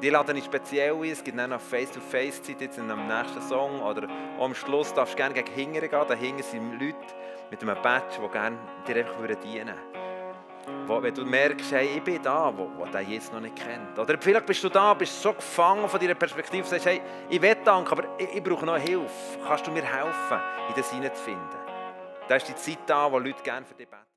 Und 0.00 0.06
ich 0.06 0.12
lade 0.12 0.32
dich 0.32 0.46
speziell 0.46 0.94
ein, 0.94 1.10
es 1.10 1.22
gibt 1.22 1.38
dann 1.38 1.50
noch 1.50 1.60
Face-to-Face-Zeit 1.60 2.58
jetzt 2.58 2.78
in 2.78 2.88
dem 2.88 3.06
nächsten 3.06 3.42
Song 3.42 3.82
oder 3.82 4.08
auch 4.38 4.46
am 4.46 4.54
Schluss 4.54 4.94
darfst 4.94 5.12
du 5.12 5.18
gerne 5.18 5.34
gegen 5.34 5.52
Hingere 5.52 5.90
gehen, 5.90 6.04
da 6.08 6.14
hinten 6.14 6.42
sind 6.42 6.80
Leute 6.80 6.96
mit 7.50 7.60
einem 7.60 7.76
Badge, 7.82 8.18
die 8.18 8.28
gerne 8.32 8.56
dir 8.88 8.96
einfach 8.96 9.14
dienen 9.42 9.74
würden. 9.76 10.86
Wo, 10.86 11.02
wenn 11.02 11.12
du 11.12 11.26
merkst, 11.26 11.70
hey, 11.72 11.98
ich 11.98 12.02
bin 12.02 12.22
da, 12.22 12.50
wo, 12.56 12.70
wo 12.78 12.86
der 12.86 13.02
Jesus 13.02 13.30
noch 13.30 13.40
nicht 13.40 13.56
kennt. 13.56 13.98
Oder 13.98 14.16
vielleicht 14.18 14.46
bist 14.46 14.64
du 14.64 14.70
da, 14.70 14.94
bist 14.94 15.20
so 15.20 15.34
gefangen 15.34 15.86
von 15.86 16.00
deiner 16.00 16.14
Perspektive, 16.14 16.66
sagst, 16.66 16.86
hey, 16.86 17.02
ich 17.28 17.42
will 17.42 17.56
danken, 17.62 17.92
aber 17.92 18.04
ich, 18.16 18.36
ich 18.36 18.42
brauche 18.42 18.64
noch 18.64 18.78
Hilfe. 18.78 19.38
Kannst 19.46 19.66
du 19.66 19.70
mir 19.70 19.82
helfen, 19.82 20.40
in 20.70 20.74
das 20.76 20.90
hineinzufinden? 20.90 21.58
Da 22.26 22.36
ist 22.36 22.48
die 22.48 22.54
Zeit 22.54 22.78
da, 22.86 23.12
wo 23.12 23.18
Leute 23.18 23.42
gerne 23.42 23.66
für 23.66 23.74
dich 23.74 23.86
beten. 23.86 24.09